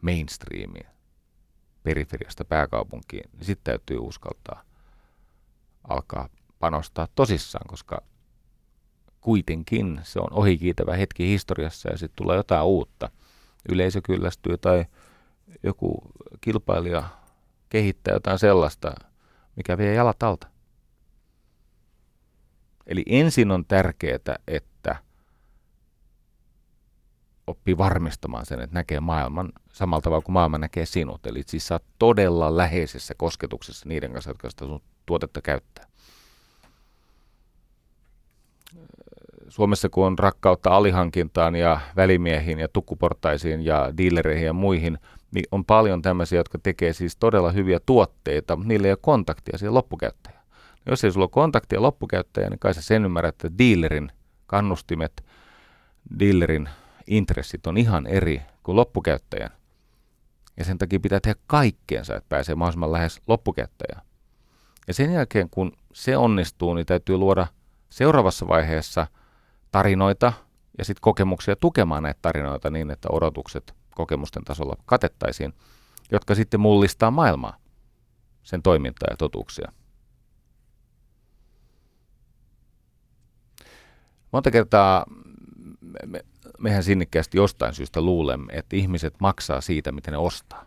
mainstreamiin, 0.03 0.86
periferiasta 1.82 2.45
pääkaupunkiin, 2.45 3.30
niin 3.32 3.45
sitten 3.45 3.64
täytyy 3.64 3.99
uskaltaa 3.99 4.62
alkaa 5.88 6.28
panostaa 6.59 7.09
tosissaan, 7.14 7.66
koska 7.68 8.03
kuitenkin 9.20 10.01
se 10.03 10.20
on 10.20 10.32
ohikiitävä 10.32 10.97
hetki 10.97 11.28
historiassa 11.28 11.91
ja 11.91 11.99
sitten 11.99 12.16
tulee 12.16 12.36
jotain 12.36 12.64
uutta– 12.64 13.11
yleisö 13.68 14.00
kyllästyy 14.04 14.58
tai 14.58 14.84
joku 15.62 16.02
kilpailija 16.40 17.08
kehittää 17.68 18.14
jotain 18.14 18.38
sellaista, 18.38 18.94
mikä 19.56 19.78
vie 19.78 19.94
jalat 19.94 20.22
alta. 20.22 20.46
Eli 22.86 23.02
ensin 23.06 23.50
on 23.50 23.64
tärkeää, 23.64 24.18
että 24.46 24.96
oppii 27.46 27.78
varmistamaan 27.78 28.46
sen, 28.46 28.61
että 28.61 28.74
näkee 28.74 29.00
maailman 29.00 29.52
samalla 29.72 30.00
tavalla 30.00 30.22
kuin 30.22 30.32
maailma 30.32 30.58
näkee 30.58 30.86
sinut. 30.86 31.26
Eli 31.26 31.42
siis 31.46 31.66
sä 31.66 31.74
oot 31.74 31.84
todella 31.98 32.56
läheisessä 32.56 33.14
kosketuksessa 33.14 33.88
niiden 33.88 34.12
kanssa, 34.12 34.30
jotka 34.30 34.50
sitä 34.50 34.64
sun 34.64 34.82
tuotetta 35.06 35.42
käyttää. 35.42 35.86
Suomessa 39.51 39.88
kun 39.88 40.07
on 40.07 40.18
rakkautta 40.18 40.70
alihankintaan 40.70 41.57
ja 41.57 41.80
välimiehiin 41.96 42.59
ja 42.59 42.68
tukkuportaisiin 42.68 43.64
ja 43.64 43.92
dealereihin 43.96 44.46
ja 44.46 44.53
muihin, 44.53 44.98
niin 45.34 45.44
on 45.53 45.64
paljon 45.64 46.03
tämmöisiä, 46.03 46.38
jotka 46.38 46.59
tekee 46.59 46.92
siis 46.92 47.16
todella 47.16 47.53
hyviä 47.53 47.80
tuotteita, 47.86 48.57
mutta 48.57 48.68
niillä 48.68 48.86
ei 48.86 48.92
ole 48.92 48.98
kontaktia 49.03 49.59
siihen 49.59 49.74
loppukäyttäjään. 49.74 50.44
Jos 50.86 51.05
ei 51.05 51.12
sulla 51.12 51.24
ole 51.24 51.30
kontaktia 51.30 51.82
loppukäyttäjään, 51.82 52.51
niin 52.51 52.59
kai 52.59 52.74
sä 52.74 52.82
sen 52.82 53.05
ymmärrät, 53.05 53.34
että 53.34 53.59
dealerin 53.59 54.12
kannustimet, 54.46 55.24
dealerin 56.18 56.68
intressit 57.06 57.66
on 57.66 57.77
ihan 57.77 58.06
eri 58.06 58.43
kuin 58.62 58.77
loppukäyttäjän. 58.77 59.51
Ja 60.56 60.64
sen 60.64 60.78
takia 60.78 61.01
pitää 61.01 61.20
tehdä 61.20 61.40
kaikkeensa, 61.47 62.16
että 62.16 62.28
pääsee 62.28 62.55
mahdollisimman 62.55 62.93
lähes 62.93 63.20
loppukäyttäjään. 63.27 64.02
Ja 64.89 64.94
sen 64.94 65.12
jälkeen, 65.12 65.51
kun 65.51 65.72
se 65.93 66.16
onnistuu, 66.16 66.74
niin 66.74 66.86
täytyy 66.86 67.16
luoda 67.16 67.47
seuraavassa 67.89 68.48
vaiheessa– 68.48 69.06
tarinoita 69.70 70.32
ja 70.78 70.84
sitten 70.84 71.01
kokemuksia 71.01 71.56
tukemaan 71.56 72.02
näitä 72.02 72.18
tarinoita 72.22 72.70
niin, 72.70 72.90
että 72.90 73.09
odotukset 73.12 73.74
kokemusten 73.94 74.44
tasolla 74.44 74.76
katettaisiin, 74.86 75.52
jotka 76.12 76.34
sitten 76.34 76.60
mullistaa 76.60 77.10
maailmaa, 77.10 77.56
sen 78.42 78.62
toimintaa 78.62 79.09
ja 79.10 79.16
totuuksia. 79.16 79.72
Monta 84.32 84.51
kertaa 84.51 85.05
me, 86.06 86.24
mehän 86.59 86.82
sinnikkäästi 86.82 87.36
jostain 87.38 87.74
syystä 87.74 88.01
luulemme, 88.01 88.52
että 88.52 88.76
ihmiset 88.76 89.14
maksaa 89.20 89.60
siitä, 89.60 89.92
mitä 89.92 90.10
ne 90.10 90.16
ostaa, 90.16 90.66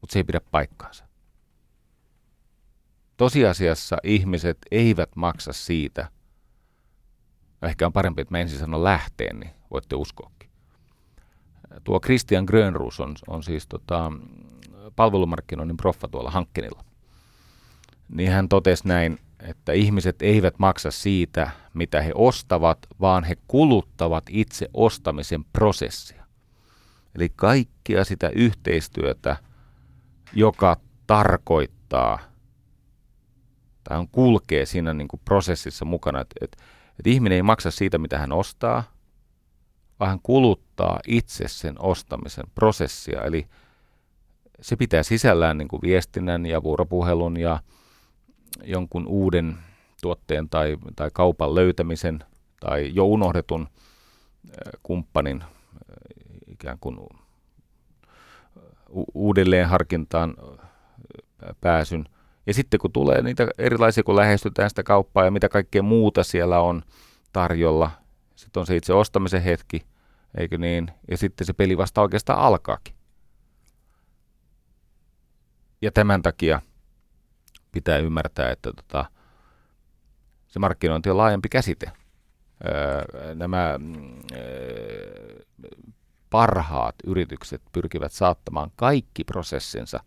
mutta 0.00 0.12
se 0.12 0.18
ei 0.18 0.24
pidä 0.24 0.40
paikkaansa. 0.50 1.04
Tosiasiassa 3.16 3.96
ihmiset 4.04 4.58
eivät 4.70 5.16
maksa 5.16 5.52
siitä, 5.52 6.10
ehkä 7.68 7.86
on 7.86 7.92
parempi, 7.92 8.22
että 8.22 8.34
mä 8.34 8.38
ensin 8.38 8.58
sanon 8.58 8.84
lähteen, 8.84 9.40
niin 9.40 9.50
voitte 9.70 9.96
uskoakin. 9.96 10.50
Tuo 11.84 12.00
Christian 12.00 12.44
Grönruus 12.44 13.00
on, 13.00 13.14
on 13.26 13.42
siis 13.42 13.66
tota, 13.66 14.12
palvelumarkkinoinnin 14.96 15.76
proffa 15.76 16.08
tuolla 16.08 16.30
Hankkenilla. 16.30 16.84
Niin 18.08 18.30
hän 18.30 18.48
totesi 18.48 18.88
näin, 18.88 19.18
että 19.40 19.72
ihmiset 19.72 20.22
eivät 20.22 20.58
maksa 20.58 20.90
siitä, 20.90 21.50
mitä 21.74 22.02
he 22.02 22.12
ostavat, 22.14 22.78
vaan 23.00 23.24
he 23.24 23.36
kuluttavat 23.48 24.24
itse 24.30 24.68
ostamisen 24.74 25.44
prosessia. 25.44 26.26
Eli 27.14 27.32
kaikkia 27.36 28.04
sitä 28.04 28.28
yhteistyötä, 28.28 29.36
joka 30.32 30.76
tarkoittaa 31.06 32.18
tai 33.84 33.98
on 33.98 34.08
kulkee 34.08 34.66
siinä 34.66 34.94
niin 34.94 35.08
kuin 35.08 35.20
prosessissa 35.24 35.84
mukana, 35.84 36.20
että, 36.20 36.34
että 36.40 36.64
että 36.98 37.10
ihminen 37.10 37.36
ei 37.36 37.42
maksa 37.42 37.70
siitä, 37.70 37.98
mitä 37.98 38.18
hän 38.18 38.32
ostaa, 38.32 38.82
vaan 40.00 40.10
hän 40.10 40.20
kuluttaa 40.22 41.00
itse 41.08 41.48
sen 41.48 41.74
ostamisen 41.78 42.44
prosessia. 42.54 43.22
Eli 43.22 43.46
se 44.60 44.76
pitää 44.76 45.02
sisällään 45.02 45.58
niin 45.58 45.68
kuin 45.68 45.82
viestinnän 45.82 46.46
ja 46.46 46.62
vuoropuhelun 46.62 47.36
ja 47.36 47.60
jonkun 48.64 49.06
uuden 49.06 49.58
tuotteen 50.02 50.48
tai, 50.48 50.76
tai 50.96 51.10
kaupan 51.12 51.54
löytämisen 51.54 52.24
tai 52.60 52.90
jo 52.94 53.04
unohdetun 53.04 53.68
kumppanin 54.82 55.44
ikään 56.46 56.78
kuin 56.80 56.98
uudelleen 59.14 59.68
harkintaan 59.68 60.34
pääsyn 61.60 62.04
Ja 62.46 62.54
sitten 62.54 62.80
kun 62.80 62.92
tulee 62.92 63.22
niitä 63.22 63.48
erilaisia, 63.58 64.02
kun 64.02 64.16
lähestytään 64.16 64.70
sitä 64.70 64.82
kauppaa 64.82 65.24
ja 65.24 65.30
mitä 65.30 65.48
kaikkea 65.48 65.82
muuta 65.82 66.24
siellä 66.24 66.60
on 66.60 66.82
tarjolla, 67.32 67.90
sitten 68.36 68.60
on 68.60 68.66
se 68.66 68.76
itse 68.76 68.92
ostamisen 68.92 69.42
hetki, 69.42 69.82
eikö 70.36 70.58
niin? 70.58 70.90
Ja 71.10 71.16
sitten 71.16 71.46
se 71.46 71.52
peli 71.52 71.76
vasta 71.78 72.02
oikeastaan 72.02 72.38
alkaakin. 72.38 72.94
Ja 75.82 75.92
tämän 75.92 76.22
takia 76.22 76.62
pitää 77.72 77.98
ymmärtää, 77.98 78.50
että 78.50 78.72
tota, 78.72 79.04
se 80.48 80.58
markkinointi 80.58 81.10
on 81.10 81.16
laajempi 81.16 81.48
käsite. 81.48 81.92
Öö, 82.66 83.34
nämä 83.34 83.78
öö, 84.36 85.42
parhaat 86.30 86.94
yritykset 87.04 87.62
pyrkivät 87.72 88.12
saattamaan 88.12 88.70
kaikki 88.76 89.24
prosessinsa, 89.24 90.00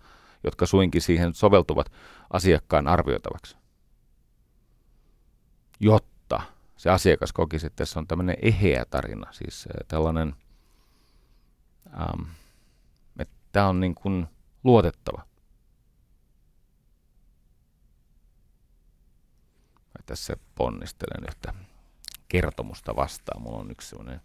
jotka 0.45 0.65
suinkin 0.65 1.01
siihen 1.01 1.33
soveltuvat 1.33 1.91
asiakkaan 2.33 2.87
arvioitavaksi. 2.87 3.57
Jotta 5.79 6.41
se 6.77 6.89
asiakas 6.89 7.33
kokisi, 7.33 7.67
että 7.67 7.75
tässä 7.75 7.99
on 7.99 8.07
tämmöinen 8.07 8.37
eheä 8.41 8.85
tarina, 8.85 9.31
siis 9.31 9.67
tällainen, 9.87 10.35
ähm, 11.87 12.21
että 13.19 13.35
tämä 13.51 13.67
on 13.67 13.79
niin 13.79 13.95
kuin 13.95 14.27
luotettava. 14.63 15.25
Mä 19.85 20.03
tässä 20.05 20.37
ponnistelen 20.55 21.23
yhtä 21.29 21.53
kertomusta 22.27 22.95
vastaan. 22.95 23.41
Mulla 23.41 23.57
on 23.57 23.71
yksi 23.71 23.89
semmoinen 23.89 24.21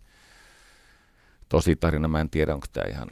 tosi 1.48 1.76
tarina, 1.76 2.08
mä 2.08 2.20
en 2.20 2.30
tiedä 2.30 2.54
onko 2.54 2.66
tämä 2.72 2.86
ihan 2.90 3.08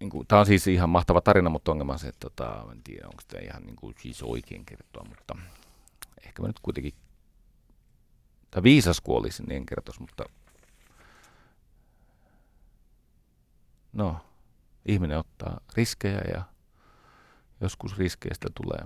niin 0.00 0.10
kuin, 0.10 0.26
tämä 0.26 0.40
on 0.40 0.46
siis 0.46 0.66
ihan 0.66 0.90
mahtava 0.90 1.20
tarina, 1.20 1.50
mutta 1.50 1.72
ongelma 1.72 1.92
on 1.92 1.98
se, 1.98 2.08
että 2.08 2.30
tota, 2.30 2.66
en 2.72 2.82
tiedä, 2.82 3.06
onko 3.06 3.22
tämä 3.28 3.42
ihan 3.42 3.62
niin 3.62 3.76
kuin, 3.76 3.94
siis 4.00 4.22
oikein 4.22 4.64
kertoa, 4.64 5.04
mutta 5.08 5.36
ehkä 6.26 6.42
mä 6.42 6.48
nyt 6.48 6.60
kuitenkin, 6.62 6.94
tai 8.50 8.62
viisas 8.62 9.00
kuolisi, 9.00 9.42
niin 9.42 9.56
en 9.56 9.66
kertoisi, 9.66 10.00
mutta 10.00 10.24
no, 13.92 14.16
ihminen 14.86 15.18
ottaa 15.18 15.60
riskejä 15.76 16.20
ja 16.34 16.44
joskus 17.60 17.98
riskeistä 17.98 18.48
tulee, 18.54 18.84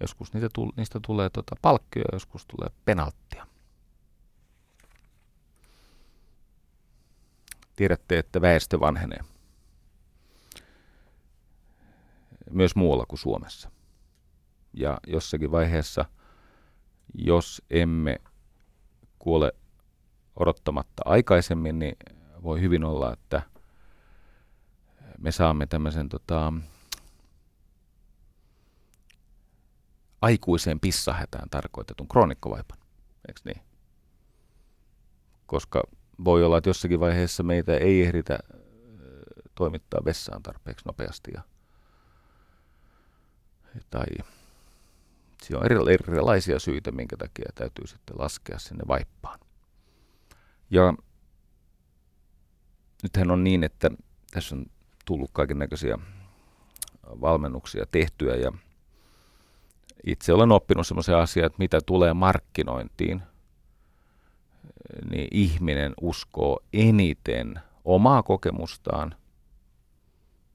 joskus 0.00 0.32
niitä, 0.32 0.48
niistä 0.76 1.00
tulee 1.06 1.30
tota, 1.30 1.56
palkkio 1.62 2.04
joskus 2.12 2.46
tulee 2.46 2.68
penalttia. 2.84 3.46
Tiedätte, 7.76 8.18
että 8.18 8.40
väestö 8.40 8.80
vanhenee. 8.80 9.20
Myös 12.50 12.76
muualla 12.76 13.06
kuin 13.06 13.18
Suomessa. 13.18 13.70
Ja 14.72 14.98
jossakin 15.06 15.50
vaiheessa, 15.50 16.04
jos 17.14 17.62
emme 17.70 18.20
kuole 19.18 19.52
odottamatta 20.36 21.02
aikaisemmin, 21.04 21.78
niin 21.78 21.96
voi 22.42 22.60
hyvin 22.60 22.84
olla, 22.84 23.12
että 23.12 23.42
me 25.18 25.32
saamme 25.32 25.66
tämmöisen 25.66 26.08
tota, 26.08 26.52
aikuiseen 30.22 30.80
pissahätään 30.80 31.50
tarkoitetun 31.50 32.08
kroonikkovaipan. 32.08 32.78
Eikö 33.28 33.40
niin? 33.44 33.62
Koska 35.46 35.82
voi 36.24 36.44
olla, 36.44 36.58
että 36.58 36.70
jossakin 36.70 37.00
vaiheessa 37.00 37.42
meitä 37.42 37.76
ei 37.76 38.02
ehditä 38.02 38.38
toimittaa 39.54 40.00
vessaan 40.04 40.42
tarpeeksi 40.42 40.86
nopeasti. 40.86 41.30
Ja, 41.34 41.42
tai 43.90 44.06
siinä 45.42 45.58
on 45.58 45.66
erilaisia 45.88 46.58
syitä, 46.58 46.92
minkä 46.92 47.16
takia 47.16 47.50
täytyy 47.54 47.86
sitten 47.86 48.16
laskea 48.18 48.58
sinne 48.58 48.84
vaippaan. 48.88 49.40
Ja 50.70 50.94
nythän 53.02 53.30
on 53.30 53.44
niin, 53.44 53.64
että 53.64 53.90
tässä 54.30 54.56
on 54.56 54.66
tullut 55.04 55.30
kaiken 55.32 55.58
näköisiä 55.58 55.98
valmennuksia 57.06 57.86
tehtyä 57.90 58.34
ja 58.34 58.52
itse 60.06 60.32
olen 60.32 60.52
oppinut 60.52 60.86
semmoisia 60.86 61.18
asioita, 61.18 61.46
että 61.46 61.58
mitä 61.62 61.78
tulee 61.86 62.14
markkinointiin– 62.14 63.22
niin 65.10 65.28
ihminen 65.30 65.94
uskoo 66.00 66.60
eniten 66.72 67.60
omaa 67.84 68.22
kokemustaan, 68.22 69.14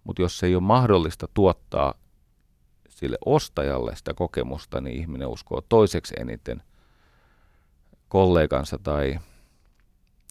mutta 0.04 0.22
jos 0.22 0.40
se 0.40 0.48
ei 0.48 0.56
ole 0.56 0.64
mahdollista 0.64 1.28
tuottaa 1.34 1.94
sille 2.90 3.18
ostajalle 3.26 3.96
sitä 3.96 4.14
kokemusta, 4.14 4.82
niin 4.82 4.96
ihminen 4.96 5.28
uskoo 5.28 5.62
toiseksi 5.62 6.16
eniten 6.20 6.64
kollegansa 8.08 8.80
tai 8.84 9.20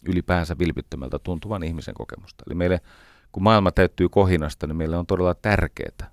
ylipäänsä 0.05 0.57
vilpittömältä 0.59 1.19
tuntuvan 1.19 1.63
ihmisen 1.63 1.93
kokemusta. 1.93 2.43
Eli 2.47 2.55
meille, 2.55 2.81
kun 3.31 3.43
maailma 3.43 3.71
täyttyy 3.71 4.09
kohinasta, 4.09 4.67
niin 4.67 4.77
meille 4.77 4.97
on 4.97 5.05
todella 5.05 5.35
tärkeää 5.35 6.11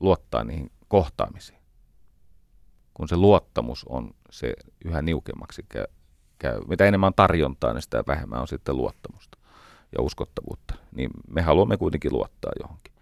luottaa 0.00 0.44
niihin 0.44 0.70
kohtaamisiin. 0.88 1.58
Kun 2.94 3.08
se 3.08 3.16
luottamus 3.16 3.84
on 3.84 4.10
se 4.30 4.54
yhä 4.84 5.02
niukemmaksi 5.02 5.66
käy. 6.38 6.60
Mitä 6.68 6.84
enemmän 6.84 7.06
on 7.06 7.14
tarjontaa, 7.14 7.72
niin 7.72 7.82
sitä 7.82 8.04
vähemmän 8.06 8.40
on 8.40 8.48
sitten 8.48 8.76
luottamusta 8.76 9.38
ja 9.92 10.02
uskottavuutta. 10.02 10.74
Niin 10.92 11.10
me 11.28 11.42
haluamme 11.42 11.76
kuitenkin 11.76 12.12
luottaa 12.12 12.52
johonkin. 12.62 12.92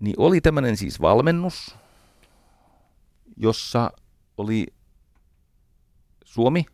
Niin 0.00 0.14
oli 0.18 0.40
tämmöinen 0.40 0.76
siis 0.76 1.00
valmennus, 1.00 1.76
jossa 3.36 3.90
oli 4.38 4.66
Suomi, 6.24 6.66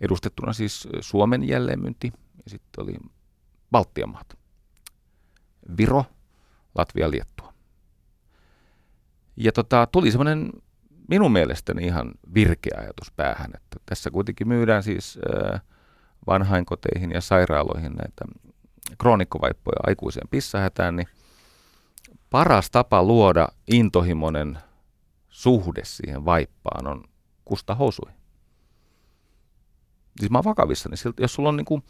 edustettuna 0.00 0.52
siis 0.52 0.88
Suomen 1.00 1.48
jälleenmyynti, 1.48 2.12
ja 2.44 2.50
sitten 2.50 2.84
oli 2.84 2.96
Baltian 3.70 4.10
maat, 4.10 4.38
Viro, 5.76 6.04
Latvia, 6.74 7.10
Liettua. 7.10 7.54
Ja 9.36 9.52
tota, 9.52 9.86
tuli 9.86 10.10
semmoinen 10.10 10.52
minun 11.08 11.32
mielestäni 11.32 11.86
ihan 11.86 12.10
virkeä 12.34 12.78
ajatus 12.78 13.12
päähän, 13.16 13.50
että 13.54 13.76
tässä 13.86 14.10
kuitenkin 14.10 14.48
myydään 14.48 14.82
siis 14.82 15.18
vanhainkoteihin 16.26 17.10
ja 17.10 17.20
sairaaloihin 17.20 17.92
näitä 17.92 18.24
kroonikkovaippoja 18.98 19.80
aikuiseen 19.86 20.28
pissahätään, 20.28 20.96
niin 20.96 21.08
paras 22.30 22.70
tapa 22.70 23.02
luoda 23.02 23.48
intohimoinen 23.72 24.58
suhde 25.28 25.84
siihen 25.84 26.24
vaippaan 26.24 26.86
on 26.86 27.04
kusta 27.44 27.74
hosui. 27.74 28.10
Siis 30.20 30.30
mä 30.30 30.38
oon 30.38 30.44
vakavissani, 30.44 30.96
jos 31.20 31.34
sulla 31.34 31.48
on 31.48 31.56
niin 31.56 31.64
kuin, 31.64 31.82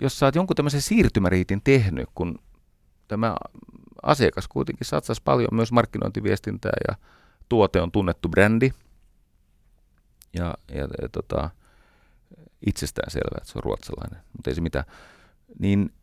jos 0.00 0.18
sä 0.18 0.26
oot 0.26 0.34
jonkun 0.34 0.56
tämmöisen 0.56 0.82
siirtymäriitin 0.82 1.60
tehnyt, 1.64 2.08
kun 2.14 2.38
tämä 3.08 3.36
asiakas 4.02 4.48
kuitenkin 4.48 4.86
satsasi 4.86 5.22
paljon 5.24 5.48
myös 5.52 5.72
markkinointiviestintää 5.72 6.72
ja 6.88 6.94
tuote 7.48 7.80
on 7.80 7.92
tunnettu 7.92 8.28
brändi 8.28 8.70
ja, 10.32 10.54
ja, 10.68 10.88
ja 11.02 11.08
tota, 11.12 11.50
itsestään 12.66 13.10
selvää, 13.10 13.38
että 13.38 13.52
se 13.52 13.58
on 13.58 13.64
ruotsalainen, 13.64 14.22
mutta 14.32 14.50
ei 14.50 14.54
se 14.54 14.60
mitään. 14.60 14.84
Niin 15.58 15.94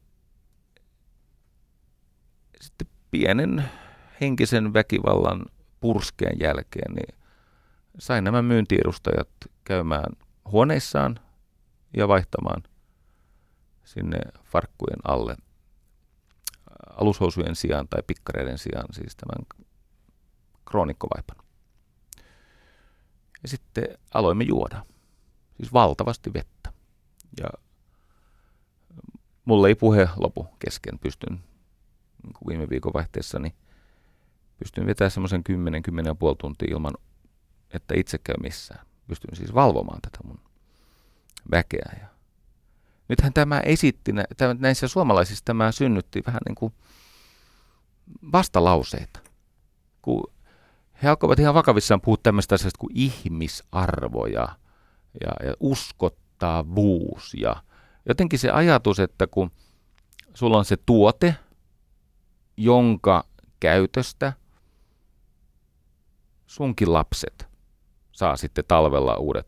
sitten 2.61 2.87
pienen 3.11 3.63
henkisen 4.21 4.73
väkivallan 4.73 5.45
purskeen 5.79 6.39
jälkeen, 6.39 6.93
niin 6.93 7.15
sain 7.99 8.23
nämä 8.23 8.41
myyntiedustajat 8.41 9.29
käymään 9.63 10.13
huoneissaan 10.51 11.19
ja 11.97 12.07
vaihtamaan 12.07 12.63
sinne 13.83 14.19
farkkujen 14.43 14.99
alle 15.03 15.35
alushousujen 16.89 17.55
sijaan 17.55 17.87
tai 17.87 18.03
pikkareiden 18.07 18.57
sijaan 18.57 18.93
siis 18.93 19.15
tämän 19.15 19.65
kroonikkovaipan. 20.65 21.37
Ja 23.43 23.49
sitten 23.49 23.87
aloimme 24.13 24.43
juoda. 24.43 24.85
Siis 25.57 25.73
valtavasti 25.73 26.33
vettä. 26.33 26.73
Ja 27.39 27.49
mulle 29.45 29.67
ei 29.67 29.75
puhe 29.75 30.09
lopu 30.15 30.47
kesken. 30.59 30.99
Pystyn 30.99 31.43
niin 32.23 32.33
kuin 32.33 32.47
viime 32.47 32.69
viikon 32.69 32.93
vaihteessa, 32.93 33.39
niin 33.39 33.55
pystyn 34.57 34.85
vetämään 34.85 35.11
semmoisen 35.11 35.43
10 35.43 35.83
10 35.83 36.17
puoli 36.17 36.35
tuntia 36.39 36.67
ilman, 36.71 36.93
että 37.73 37.93
itse 37.97 38.17
käy 38.17 38.35
missään. 38.41 38.85
Pystyn 39.07 39.35
siis 39.35 39.53
valvomaan 39.53 40.01
tätä 40.01 40.17
mun 40.23 40.39
väkeä. 41.51 41.95
Ja 42.01 42.07
nythän 43.09 43.33
tämä 43.33 43.59
esitti, 43.59 44.11
näissä 44.59 44.87
suomalaisissa 44.87 45.45
tämä 45.45 45.71
synnytti 45.71 46.23
vähän 46.27 46.41
niin 46.47 46.55
kuin 46.55 46.73
vastalauseita. 48.31 49.19
Kun 50.01 50.32
he 51.03 51.09
alkoivat 51.09 51.39
ihan 51.39 51.53
vakavissaan 51.53 52.01
puhua 52.01 52.17
tämmöistä 52.23 52.55
asiasta 52.55 52.79
kuin 52.79 52.91
ihmisarvo 52.95 54.25
ja, 54.25 54.47
ja, 55.21 55.47
ja 55.47 55.53
uskottavuus. 55.59 57.33
Ja 57.33 57.63
jotenkin 58.05 58.39
se 58.39 58.51
ajatus, 58.51 58.99
että 58.99 59.27
kun 59.27 59.51
sulla 60.33 60.57
on 60.57 60.65
se 60.65 60.77
tuote, 60.85 61.35
jonka 62.57 63.23
käytöstä 63.59 64.33
sunkin 66.47 66.93
lapset 66.93 67.47
saa 68.11 68.37
sitten 68.37 68.63
talvella 68.67 69.15
uudet 69.15 69.47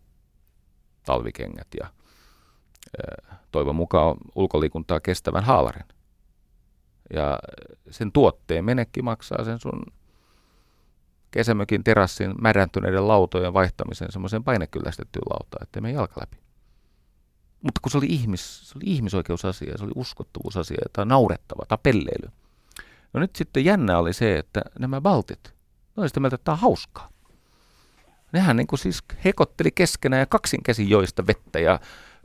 talvikengät 1.05 1.67
ja 1.79 1.87
toivon 3.51 3.75
mukaan 3.75 4.17
ulkoliikuntaa 4.35 4.99
kestävän 4.99 5.43
haalarin. 5.43 5.85
Ja 7.13 7.39
sen 7.89 8.11
tuotteen 8.11 8.65
menekki 8.65 9.01
maksaa 9.01 9.43
sen 9.43 9.59
sun 9.59 9.83
kesämökin 11.31 11.83
terassin 11.83 12.33
märäntyneiden 12.41 13.07
lautojen 13.07 13.53
vaihtamisen 13.53 14.11
semmoiseen 14.11 14.43
painekyllästettyyn 14.43 15.23
lautaan, 15.29 15.63
ettei 15.63 15.81
mene 15.81 15.93
jalka 15.93 16.21
läpi. 16.21 16.37
Mutta 17.61 17.79
kun 17.81 17.91
se 17.91 17.97
oli, 17.97 18.05
ihmis, 18.05 18.69
se 18.69 18.77
oli 18.77 18.93
ihmisoikeusasia, 18.93 19.77
se 19.77 19.83
oli 19.83 19.91
uskottavuusasia, 19.95 20.85
tai 20.93 21.05
naurettava, 21.05 21.65
tai 21.67 21.77
pelleily. 21.83 22.31
No 23.13 23.19
nyt 23.19 23.35
sitten 23.35 23.65
jännä 23.65 23.97
oli 23.97 24.13
se, 24.13 24.37
että 24.37 24.61
nämä 24.79 25.01
baltit, 25.01 25.53
ne 25.97 26.01
oli 26.01 26.09
sitä 26.09 26.19
mieltä, 26.19 26.35
että 26.35 26.45
tämä 26.45 26.53
on 26.53 26.59
hauskaa. 26.59 27.09
Nehän 28.31 28.57
niin 28.57 28.67
kuin 28.67 28.79
siis 28.79 29.03
hekotteli 29.25 29.71
keskenään 29.71 30.19
ja 30.19 30.25
kaksin 30.25 30.63
käsin 30.63 30.89
joista 30.89 31.27
vettä 31.27 31.59
ja 31.59 31.79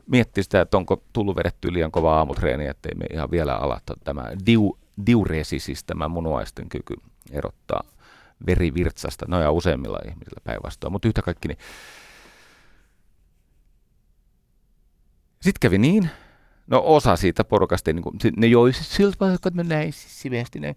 mietti 0.07 0.43
sitä, 0.43 0.61
että 0.61 0.77
onko 0.77 1.03
tullut 1.13 1.35
vedetty 1.35 1.73
liian 1.73 1.91
kova 1.91 2.17
aamutreeni, 2.17 2.67
ettei 2.67 2.95
me 2.95 3.05
ihan 3.13 3.31
vielä 3.31 3.55
alata 3.55 3.93
tämä 4.03 4.25
diu, 4.45 4.77
diuresi, 5.05 5.59
siis 5.59 5.83
tämä 5.83 6.07
munuaisten 6.07 6.69
kyky 6.69 6.93
erottaa 7.31 7.83
verivirtsasta, 8.45 9.25
no 9.27 9.41
ja 9.41 9.51
useimmilla 9.51 9.99
ihmisillä 10.07 10.41
päinvastoin, 10.43 10.91
mutta 10.93 11.07
yhtä 11.07 11.21
kaikki 11.21 11.47
niin. 11.47 11.57
Sitten 15.41 15.59
kävi 15.59 15.77
niin, 15.77 16.09
no 16.67 16.81
osa 16.85 17.15
siitä 17.15 17.43
porukasta, 17.43 17.93
niin 17.93 18.03
kuin, 18.03 18.17
ne 18.37 18.47
joi 18.47 18.73
siltä 18.73 19.17
vaan, 19.19 19.33
että 19.33 19.49
me 19.49 19.63
näin 19.63 19.93
siveesti 19.93 20.59
näin. 20.59 20.75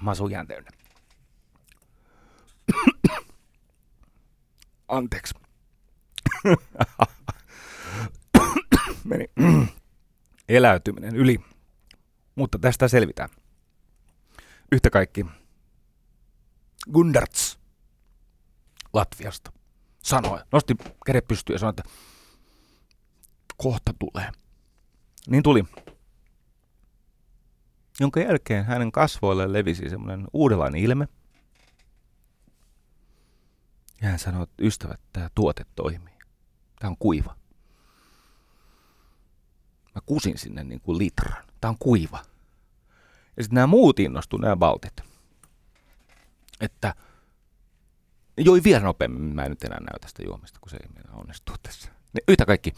Masu 0.00 0.28
jään 0.28 0.46
täynnä. 0.46 0.70
Anteeksi. 4.88 5.34
Meni 9.04 9.30
eläytyminen 10.48 11.16
yli. 11.16 11.40
Mutta 12.34 12.58
tästä 12.58 12.88
selvitään. 12.88 13.28
Yhtä 14.72 14.90
kaikki. 14.90 15.26
Gundarts 16.92 17.58
Latviasta 18.92 19.52
sanoi, 20.02 20.38
nosti 20.52 20.74
kädet 21.06 21.28
pystyyn 21.28 21.54
ja 21.54 21.58
sanoi, 21.58 21.70
että 21.70 21.82
kohta 23.56 23.94
tulee. 23.98 24.30
Niin 25.26 25.42
tuli. 25.42 25.64
Jonka 28.00 28.20
jälkeen 28.20 28.64
hänen 28.64 28.92
kasvoille 28.92 29.52
levisi 29.52 29.90
semmoinen 29.90 30.26
uudenlainen 30.32 30.80
ilme– 30.80 31.08
ja 34.04 34.10
hän 34.10 34.18
sanoi, 34.18 34.42
että 34.42 34.54
ystävät, 34.64 35.00
tämä 35.12 35.30
tuote 35.34 35.64
toimii. 35.74 36.14
Tämä 36.78 36.88
on 36.88 36.96
kuiva. 36.98 37.36
Mä 39.94 40.00
kusin 40.06 40.38
sinne 40.38 40.64
niin 40.64 40.80
kuin 40.80 40.98
litran. 40.98 41.44
Tämä 41.60 41.70
on 41.70 41.78
kuiva. 41.78 42.18
Ja 43.36 43.42
sitten 43.42 43.54
nämä 43.54 43.66
muut 43.66 44.00
innostuivat, 44.00 44.42
nämä 44.42 44.56
baltit. 44.56 45.00
Että 46.60 46.94
joi 48.36 48.60
vielä 48.64 48.80
nopeammin. 48.80 49.34
Mä 49.34 49.44
en 49.44 49.50
nyt 49.50 49.64
enää 49.64 49.80
näytä 49.80 50.08
sitä 50.08 50.22
juomista, 50.22 50.58
kun 50.60 50.70
se 50.70 50.76
ei 50.76 50.88
mennä 50.94 51.12
onnistua 51.12 51.56
tässä. 51.62 51.88
Niin 51.88 52.24
yhtä 52.28 52.46
kaikki. 52.46 52.72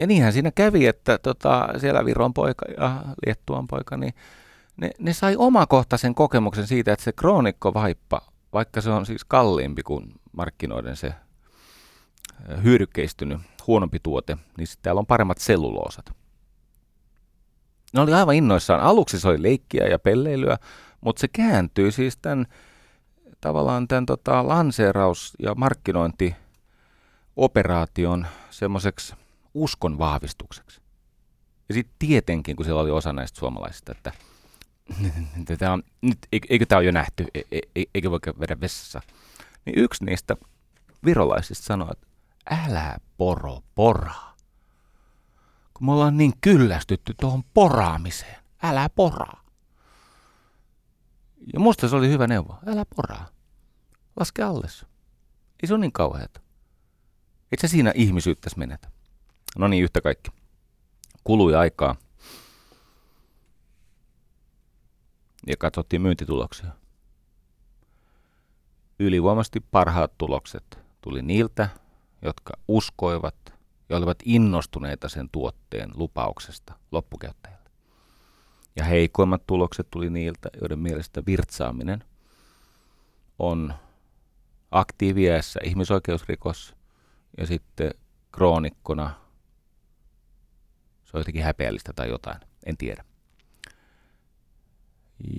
Ja 0.00 0.06
niinhän 0.06 0.32
siinä 0.32 0.50
kävi, 0.50 0.86
että 0.86 1.18
tota, 1.18 1.68
siellä 1.80 2.04
Viron 2.04 2.34
poika 2.34 2.66
ja 2.78 3.02
Liettuan 3.26 3.66
poika, 3.66 3.96
niin 3.96 4.14
ne, 4.76 4.90
ne 4.98 5.12
sai 5.12 5.36
omakohtaisen 5.36 6.14
kokemuksen 6.14 6.66
siitä, 6.66 6.92
että 6.92 7.04
se 7.04 7.12
kroonikkovaippa 7.12 8.20
vaikka 8.52 8.80
se 8.80 8.90
on 8.90 9.06
siis 9.06 9.24
kalliimpi 9.24 9.82
kuin 9.82 10.12
markkinoiden 10.32 10.96
se 10.96 11.14
hyödykkeistynyt 12.62 13.40
huonompi 13.66 13.98
tuote, 14.02 14.36
niin 14.56 14.66
sitten 14.66 14.82
täällä 14.82 14.98
on 14.98 15.06
paremmat 15.06 15.38
selluloosat. 15.38 16.12
Ne 17.92 18.00
oli 18.00 18.12
aivan 18.12 18.34
innoissaan. 18.34 18.80
Aluksi 18.80 19.20
se 19.20 19.28
oli 19.28 19.42
leikkiä 19.42 19.86
ja 19.86 19.98
pelleilyä, 19.98 20.58
mutta 21.00 21.20
se 21.20 21.28
kääntyi 21.28 21.92
siis 21.92 22.16
tämän 22.16 22.46
tavallaan 23.40 23.88
tämän 23.88 24.06
tota, 24.06 24.48
lanseeraus- 24.48 25.36
ja 25.42 25.54
markkinointioperaation 25.54 28.26
semmoiseksi 28.50 29.14
uskon 29.54 29.98
vahvistukseksi. 29.98 30.80
Ja 31.68 31.74
sitten 31.74 31.96
tietenkin, 31.98 32.56
kun 32.56 32.64
siellä 32.64 32.82
oli 32.82 32.90
osa 32.90 33.12
näistä 33.12 33.38
suomalaisista, 33.38 33.92
että– 33.92 34.12
Tätä 35.44 35.72
on, 35.72 35.82
nyt, 36.00 36.18
eikö 36.32 36.66
tämä 36.66 36.78
ole 36.78 36.86
jo 36.86 36.92
nähty, 36.92 37.26
e, 37.34 37.40
e, 37.76 37.82
eikö 37.94 38.10
voi 38.10 38.20
käydä 38.20 38.60
vessassa. 38.60 39.00
Niin 39.64 39.78
yksi 39.78 40.04
niistä 40.04 40.36
virolaisista 41.04 41.64
sanoi, 41.64 41.88
että 41.92 42.06
älä 42.50 42.96
poro 43.16 43.60
poraa. 43.74 44.36
Kun 45.74 45.86
me 45.86 45.92
ollaan 45.92 46.16
niin 46.16 46.32
kyllästytty 46.40 47.14
tuohon 47.20 47.44
poraamiseen. 47.54 48.36
Älä 48.62 48.88
poraa. 48.88 49.44
Ja 51.52 51.60
musta 51.60 51.88
se 51.88 51.96
oli 51.96 52.08
hyvä 52.08 52.26
neuvo. 52.26 52.58
Älä 52.66 52.84
poraa. 52.96 53.26
Laske 54.16 54.42
alles. 54.42 54.86
Ei 55.62 55.66
se 55.66 55.74
ole 55.74 55.80
niin 55.80 55.92
kauheata. 55.92 56.40
Et 57.52 57.58
sä 57.58 57.68
siinä 57.68 57.92
ihmisyyttäs 57.94 58.56
menetä. 58.56 58.90
No 59.58 59.68
niin, 59.68 59.84
yhtä 59.84 60.00
kaikki. 60.00 60.30
Kului 61.24 61.54
aikaa. 61.54 61.96
ja 65.46 65.56
katsottiin 65.56 66.02
myyntituloksia. 66.02 66.70
Ylivoimasti 68.98 69.60
parhaat 69.60 70.18
tulokset 70.18 70.78
tuli 71.00 71.22
niiltä, 71.22 71.68
jotka 72.22 72.52
uskoivat 72.68 73.54
ja 73.88 73.96
olivat 73.96 74.18
innostuneita 74.24 75.08
sen 75.08 75.28
tuotteen 75.32 75.90
lupauksesta 75.94 76.74
loppukäyttäjälle. 76.92 77.70
Ja 78.76 78.84
heikoimmat 78.84 79.42
tulokset 79.46 79.86
tuli 79.90 80.10
niiltä, 80.10 80.48
joiden 80.60 80.78
mielestä 80.78 81.22
virtsaaminen 81.26 82.04
on 83.38 83.74
aktiiviässä 84.70 85.60
ihmisoikeusrikos 85.64 86.74
ja 87.38 87.46
sitten 87.46 87.90
kroonikkona 88.32 89.26
se 91.04 91.10
on 91.14 91.20
jotenkin 91.20 91.44
häpeällistä 91.44 91.92
tai 91.92 92.08
jotain, 92.08 92.40
en 92.66 92.76
tiedä. 92.76 93.04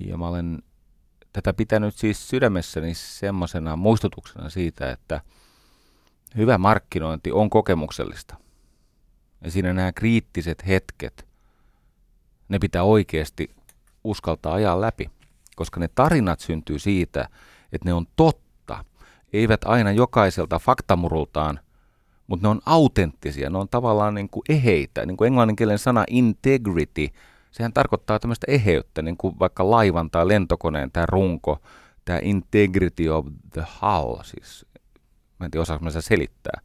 Ja 0.06 0.16
mä 0.16 0.28
olen 0.28 0.62
tätä 1.32 1.54
pitänyt 1.54 1.94
siis 1.94 2.28
sydämessäni 2.28 2.94
semmoisena 2.94 3.76
muistutuksena 3.76 4.50
siitä, 4.50 4.90
että 4.90 5.20
hyvä 6.36 6.58
markkinointi 6.58 7.32
on 7.32 7.50
kokemuksellista. 7.50 8.36
Ja 9.44 9.50
siinä 9.50 9.72
nämä 9.72 9.92
kriittiset 9.92 10.66
hetket, 10.66 11.26
ne 12.48 12.58
pitää 12.58 12.82
oikeasti 12.82 13.50
uskaltaa 14.04 14.54
ajaa 14.54 14.80
läpi, 14.80 15.10
koska 15.56 15.80
ne 15.80 15.88
tarinat 15.94 16.40
syntyy 16.40 16.78
siitä, 16.78 17.28
että 17.72 17.88
ne 17.88 17.92
on 17.94 18.06
totta, 18.16 18.84
eivät 19.32 19.60
aina 19.64 19.92
jokaiselta 19.92 20.58
faktamurultaan, 20.58 21.60
mutta 22.26 22.46
ne 22.46 22.50
on 22.50 22.60
autenttisia, 22.66 23.50
ne 23.50 23.58
on 23.58 23.68
tavallaan 23.68 24.14
niin 24.14 24.28
kuin 24.30 24.42
eheitä, 24.48 25.06
niin 25.06 25.16
kuin 25.16 25.26
englanninkielen 25.26 25.78
sana 25.78 26.04
integrity– 26.08 27.08
sehän 27.50 27.72
tarkoittaa 27.72 28.18
tämmöistä 28.18 28.46
eheyttä, 28.48 29.02
niin 29.02 29.16
kuin 29.16 29.38
vaikka 29.38 29.70
laivan 29.70 30.10
tai 30.10 30.28
lentokoneen 30.28 30.90
tämä 30.90 31.06
runko, 31.06 31.58
tämä 32.04 32.18
integrity 32.22 33.08
of 33.08 33.26
the 33.52 33.64
hull, 33.82 34.22
siis 34.22 34.66
mä 35.38 35.44
en 35.44 35.50
tiedä 35.50 35.62
osaanko 35.62 35.84
mä 35.84 35.90
selittää. 35.90 36.60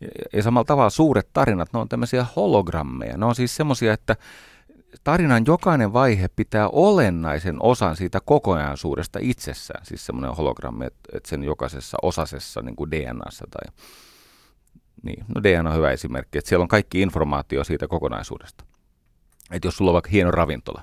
Ja, 0.00 0.08
ja 0.32 0.42
samalla 0.42 0.64
tavalla 0.64 0.90
suuret 0.90 1.28
tarinat, 1.32 1.72
ne 1.72 1.78
on 1.78 1.88
tämmöisiä 1.88 2.26
hologrammeja. 2.36 3.16
Ne 3.16 3.26
on 3.26 3.34
siis 3.34 3.56
semmoisia, 3.56 3.92
että 3.92 4.16
tarinan 5.04 5.46
jokainen 5.46 5.92
vaihe 5.92 6.28
pitää 6.28 6.68
olennaisen 6.68 7.56
osan 7.60 7.96
siitä 7.96 8.20
kokonaisuudesta 8.24 9.18
itsessään. 9.22 9.86
Siis 9.86 10.06
semmoinen 10.06 10.36
hologrammi, 10.36 10.86
että, 10.86 11.00
että 11.12 11.28
sen 11.28 11.44
jokaisessa 11.44 11.98
osasessa, 12.02 12.62
niin 12.62 12.76
kuin 12.76 12.90
DNAssa 12.90 13.44
tai... 13.50 13.74
Niin, 15.02 15.24
no 15.34 15.42
DNA 15.42 15.70
on 15.70 15.76
hyvä 15.76 15.90
esimerkki, 15.90 16.38
että 16.38 16.48
siellä 16.48 16.62
on 16.62 16.68
kaikki 16.68 17.00
informaatio 17.02 17.64
siitä 17.64 17.88
kokonaisuudesta. 17.88 18.64
Että 19.50 19.68
jos 19.68 19.76
sulla 19.76 19.90
on 19.90 19.92
vaikka 19.92 20.10
hieno 20.10 20.30
ravintola, 20.30 20.82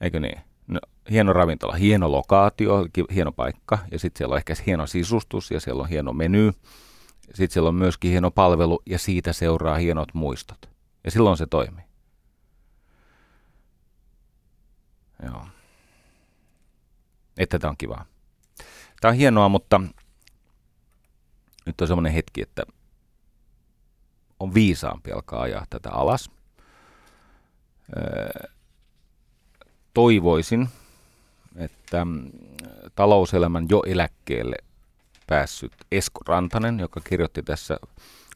eikö 0.00 0.20
niin? 0.20 0.40
No, 1.04 1.10
hieno 1.10 1.32
ravintola, 1.32 1.72
hieno 1.72 2.12
lokaatio, 2.12 2.86
hieno 3.14 3.32
paikka, 3.32 3.78
ja 3.90 3.98
sitten 3.98 4.18
siellä 4.18 4.32
on 4.32 4.38
ehkä 4.38 4.54
hieno 4.66 4.86
sisustus, 4.86 5.50
ja 5.50 5.60
siellä 5.60 5.82
on 5.82 5.88
hieno 5.88 6.12
meny, 6.12 6.52
sitten 7.20 7.50
siellä 7.50 7.68
on 7.68 7.74
myöskin 7.74 8.10
hieno 8.10 8.30
palvelu, 8.30 8.82
ja 8.86 8.98
siitä 8.98 9.32
seuraa 9.32 9.74
hienot 9.74 10.14
muistot. 10.14 10.70
Ja 11.04 11.10
silloin 11.10 11.36
se 11.36 11.46
toimii. 11.46 11.84
Joo. 15.22 15.46
Että 17.38 17.58
tämä 17.58 17.70
on 17.70 17.76
kivaa. 17.76 18.04
Tämä 19.00 19.10
on 19.10 19.16
hienoa, 19.16 19.48
mutta 19.48 19.80
nyt 21.66 21.80
on 21.80 21.88
semmoinen 21.88 22.12
hetki, 22.12 22.42
että 22.42 22.62
on 24.40 24.54
viisaampi 24.54 25.12
alkaa 25.12 25.42
ajaa 25.42 25.66
tätä 25.70 25.90
alas– 25.90 26.30
toivoisin, 29.94 30.68
että 31.56 32.04
mm, 32.04 32.30
talouselämän 32.94 33.66
jo 33.68 33.82
eläkkeelle 33.86 34.56
päässyt 35.26 35.72
Esko 35.92 36.20
Rantanen, 36.26 36.80
joka 36.80 37.00
kirjoitti 37.00 37.42
tässä 37.42 37.76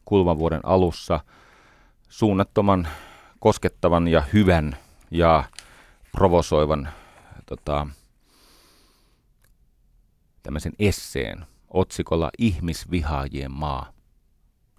kulmavuoden 0.05 0.61
alussa 0.63 1.19
suunnattoman, 2.09 2.87
koskettavan 3.39 4.07
ja 4.07 4.23
hyvän 4.33 4.77
ja 5.11 5.43
provosoivan 6.11 6.89
tota, 7.45 7.87
tämmöisen 10.43 10.73
esseen 10.79 11.45
otsikolla 11.69 12.29
Ihmisvihaajien 12.37 13.51
maa, 13.51 13.93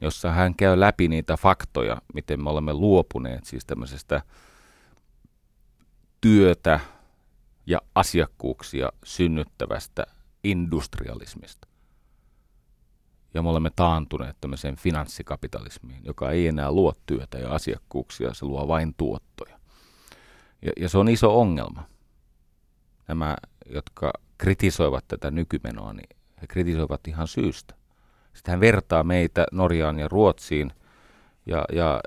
jossa 0.01 0.31
hän 0.31 0.55
käy 0.55 0.81
läpi 0.81 1.09
niitä 1.09 1.37
faktoja, 1.37 2.03
miten 2.15 2.43
me 2.43 2.51
olemme 2.51 2.73
luopuneet 2.73 3.45
siis 3.45 3.65
tämmöisestä 3.65 4.23
työtä 6.21 6.81
ja 7.71 7.81
asiakkuuksia 7.95 8.93
synnyttävästä 9.05 10.07
industrialismista. 10.45 11.69
Ja 13.35 13.43
me 13.43 13.49
olemme 13.49 13.71
taantuneet 13.77 14.37
tämmöiseen 14.41 14.77
finanssikapitalismiin, 14.77 16.05
joka 16.05 16.31
ei 16.31 16.47
enää 16.47 16.73
luo 16.73 16.93
työtä 17.07 17.39
ja 17.39 17.55
asiakkuuksia, 17.55 18.35
se 18.35 18.47
luo 18.47 18.69
vain 18.69 18.95
tuottoja. 18.97 19.61
Ja, 20.63 20.73
ja 20.77 20.89
se 20.89 20.99
on 20.99 21.09
iso 21.09 21.41
ongelma. 21.41 21.85
Nämä, 23.09 23.37
jotka 23.67 24.13
kritisoivat 24.39 25.05
tätä 25.09 25.31
nykymenoa, 25.31 25.93
niin 25.93 26.17
he 26.43 26.47
kritisoivat 26.47 27.09
ihan 27.09 27.29
syystä. 27.29 27.75
Sitten 28.35 28.53
hän 28.53 28.61
vertaa 28.61 29.03
meitä 29.03 29.47
Norjaan 29.53 29.99
ja 29.99 30.09
Ruotsiin, 30.09 30.73
ja, 31.47 31.65
ja 31.73 32.01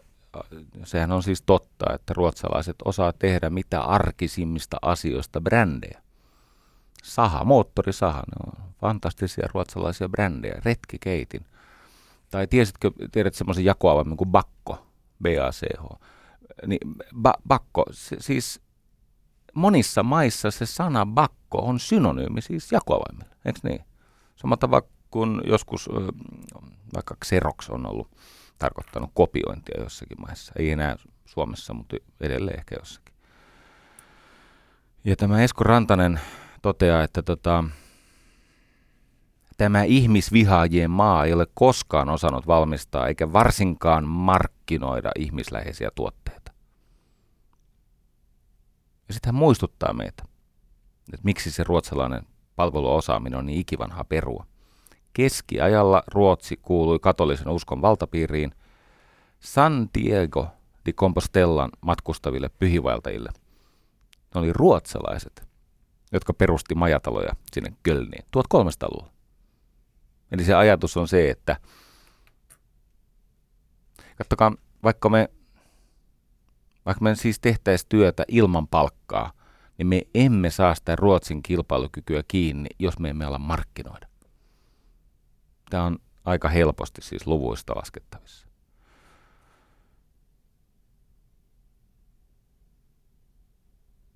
sehän 0.83 1.11
on 1.11 1.23
siis 1.23 1.41
totta, 1.41 1.93
että 1.93 2.13
ruotsalaiset 2.13 2.75
osaa 2.85 3.13
tehdä 3.13 3.49
mitä 3.49 3.81
arkisimmista 3.81 4.77
asioista 4.81 5.41
brändejä. 5.41 6.01
Saha, 7.03 7.43
moottorisaha, 7.43 8.19
ne 8.19 8.51
on 8.51 8.69
fantastisia 8.81 9.47
ruotsalaisia 9.53 10.09
brändejä, 10.09 10.61
retkikeitin. 10.65 11.45
Tai 12.31 12.47
tiesitkö, 12.47 12.91
tiedät 13.11 13.33
semmoisen 13.33 13.65
jakoavaimen 13.65 14.17
kuin 14.17 14.29
Bakko, 14.31 14.87
B-A-C-H. 15.23 15.99
Niin, 16.67 16.79
ba- 17.21 17.41
bakko, 17.47 17.85
se, 17.91 18.15
siis 18.19 18.61
monissa 19.53 20.03
maissa 20.03 20.51
se 20.51 20.65
sana 20.65 21.05
bakko 21.05 21.57
on 21.57 21.79
synonyymi 21.79 22.41
siis 22.41 22.71
jakoavaimelle, 22.71 23.35
eikö 23.45 23.59
niin? 23.63 23.85
Samalla 24.35 24.57
tavalla 24.57 24.87
kuin 25.11 25.41
joskus 25.45 25.89
vaikka 26.95 27.15
Xerox 27.25 27.69
on 27.69 27.85
ollut 27.85 28.07
tarkoittanut 28.63 29.09
kopiointia 29.13 29.81
jossakin 29.81 30.21
maissa. 30.21 30.53
Ei 30.55 30.71
enää 30.71 30.95
Suomessa, 31.25 31.73
mutta 31.73 31.95
edelleen 32.21 32.59
ehkä 32.59 32.75
jossakin. 32.79 33.13
Ja 35.03 35.15
tämä 35.15 35.41
Esko 35.43 35.63
Rantanen 35.63 36.19
toteaa, 36.61 37.03
että 37.03 37.21
tota, 37.21 37.63
tämä 39.57 39.83
ihmisvihaajien 39.83 40.91
maa 40.91 41.25
ei 41.25 41.33
ole 41.33 41.47
koskaan 41.53 42.09
osannut 42.09 42.47
valmistaa 42.47 43.07
eikä 43.07 43.33
varsinkaan 43.33 44.07
markkinoida 44.07 45.11
ihmisläheisiä 45.19 45.89
tuotteita. 45.95 46.51
Ja 49.07 49.13
sitten 49.13 49.27
hän 49.27 49.39
muistuttaa 49.39 49.93
meitä, 49.93 50.23
että 51.13 51.23
miksi 51.23 51.51
se 51.51 51.63
ruotsalainen 51.63 52.23
palveluosaaminen 52.55 53.39
on 53.39 53.45
niin 53.45 53.59
ikivanha 53.59 54.03
perua. 54.03 54.45
Keskiajalla 55.13 56.03
Ruotsi 56.07 56.57
kuului 56.57 56.99
katolisen 56.99 57.49
uskon 57.49 57.81
valtapiiriin 57.81 58.51
San 59.39 59.89
Diego 59.93 60.47
di 60.85 60.93
Compostellan 60.93 61.69
matkustaville 61.81 62.49
pyhivaeltajille. 62.49 63.29
Ne 64.35 64.41
oli 64.41 64.53
ruotsalaiset, 64.53 65.47
jotka 66.11 66.33
perusti 66.33 66.75
majataloja 66.75 67.33
sinne 67.51 67.73
Kölniin 67.83 68.23
1300-luvulla. 68.37 69.13
Eli 70.31 70.43
se 70.43 70.53
ajatus 70.53 70.97
on 70.97 71.07
se, 71.07 71.29
että 71.29 71.57
kattokaa, 74.17 74.55
vaikka 74.83 75.09
me, 75.09 75.29
vaikka 76.85 77.03
me 77.03 77.15
siis 77.15 77.39
tehtäisiin 77.39 77.89
työtä 77.89 78.23
ilman 78.27 78.67
palkkaa, 78.67 79.31
niin 79.77 79.87
me 79.87 80.01
emme 80.13 80.49
saa 80.49 80.75
sitä 80.75 80.95
Ruotsin 80.95 81.43
kilpailukykyä 81.43 82.23
kiinni, 82.27 82.69
jos 82.79 82.99
me 82.99 83.09
emme 83.09 83.25
ala 83.25 83.39
markkinoida. 83.39 84.12
Tämä 85.73 85.85
on 85.85 85.99
aika 86.25 86.49
helposti 86.49 87.01
siis 87.01 87.27
luvuista 87.27 87.73
laskettavissa. 87.75 88.47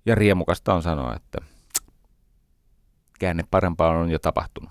Ja 0.06 0.14
riemukasta 0.14 0.74
on 0.74 0.82
sanoa, 0.82 1.14
että 1.16 1.38
käänne 3.18 3.44
parempaan 3.50 3.96
on 3.96 4.10
jo 4.10 4.18
tapahtunut. 4.18 4.70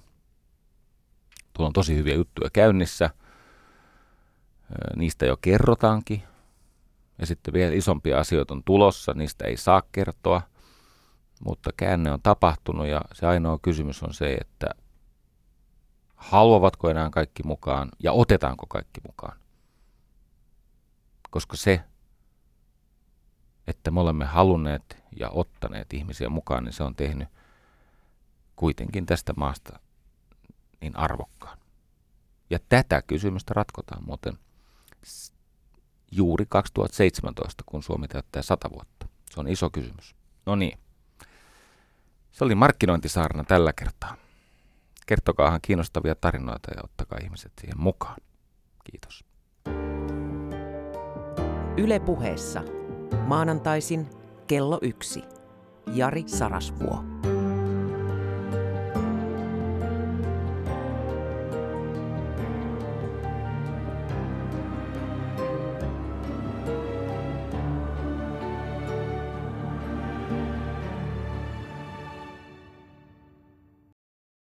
Tuolla 1.53 1.67
on 1.67 1.73
tosi 1.73 1.95
hyviä 1.95 2.15
juttuja 2.15 2.49
käynnissä. 2.53 3.09
Niistä 4.95 5.25
jo 5.25 5.37
kerrotaankin. 5.37 6.23
Ja 7.19 7.25
sitten 7.25 7.53
vielä 7.53 7.73
isompia 7.73 8.19
asioita 8.19 8.53
on 8.53 8.63
tulossa, 8.63 9.13
niistä 9.13 9.45
ei 9.45 9.57
saa 9.57 9.81
kertoa. 9.91 10.41
Mutta 11.45 11.69
käänne 11.77 12.11
on 12.11 12.21
tapahtunut 12.21 12.87
ja 12.87 13.01
se 13.13 13.27
ainoa 13.27 13.59
kysymys 13.61 14.03
on 14.03 14.13
se, 14.13 14.33
että 14.33 14.67
haluavatko 16.17 16.89
enää 16.89 17.09
kaikki 17.09 17.43
mukaan 17.43 17.89
ja 17.99 18.11
otetaanko 18.11 18.65
kaikki 18.69 19.01
mukaan. 19.07 19.37
Koska 21.29 21.57
se, 21.57 21.83
että 23.67 23.91
me 23.91 23.99
olemme 23.99 24.25
halunneet 24.25 25.03
ja 25.19 25.29
ottaneet 25.29 25.93
ihmisiä 25.93 26.29
mukaan, 26.29 26.63
niin 26.63 26.73
se 26.73 26.83
on 26.83 26.95
tehnyt 26.95 27.29
kuitenkin 28.55 29.05
tästä 29.05 29.33
maasta 29.37 29.79
niin 30.81 30.97
arvokkaan. 30.97 31.57
Ja 32.49 32.59
tätä 32.69 33.01
kysymystä 33.01 33.53
ratkotaan 33.53 34.03
muuten 34.05 34.39
juuri 36.11 36.45
2017, 36.49 37.63
kun 37.65 37.83
Suomi 37.83 38.07
täyttää 38.07 38.41
100 38.41 38.69
vuotta. 38.71 39.07
Se 39.31 39.39
on 39.39 39.47
iso 39.47 39.69
kysymys. 39.69 40.15
No 40.45 40.55
niin. 40.55 40.79
Se 42.31 42.43
oli 42.43 42.55
markkinointisaarna 42.55 43.43
tällä 43.43 43.73
kertaa. 43.73 44.26
Kertokaahan 45.07 45.59
kiinnostavia 45.61 46.15
tarinoita 46.15 46.71
ja 46.71 46.81
ottakaa 46.83 47.19
ihmiset 47.23 47.51
siihen 47.61 47.79
mukaan. 47.81 48.17
Kiitos. 48.83 49.25
Yle 51.77 51.99
puheessa. 51.99 52.63
Maanantaisin 53.27 54.07
kello 54.47 54.79
yksi. 54.81 55.23
Jari 55.93 56.23
Sarasvuo. 56.27 57.03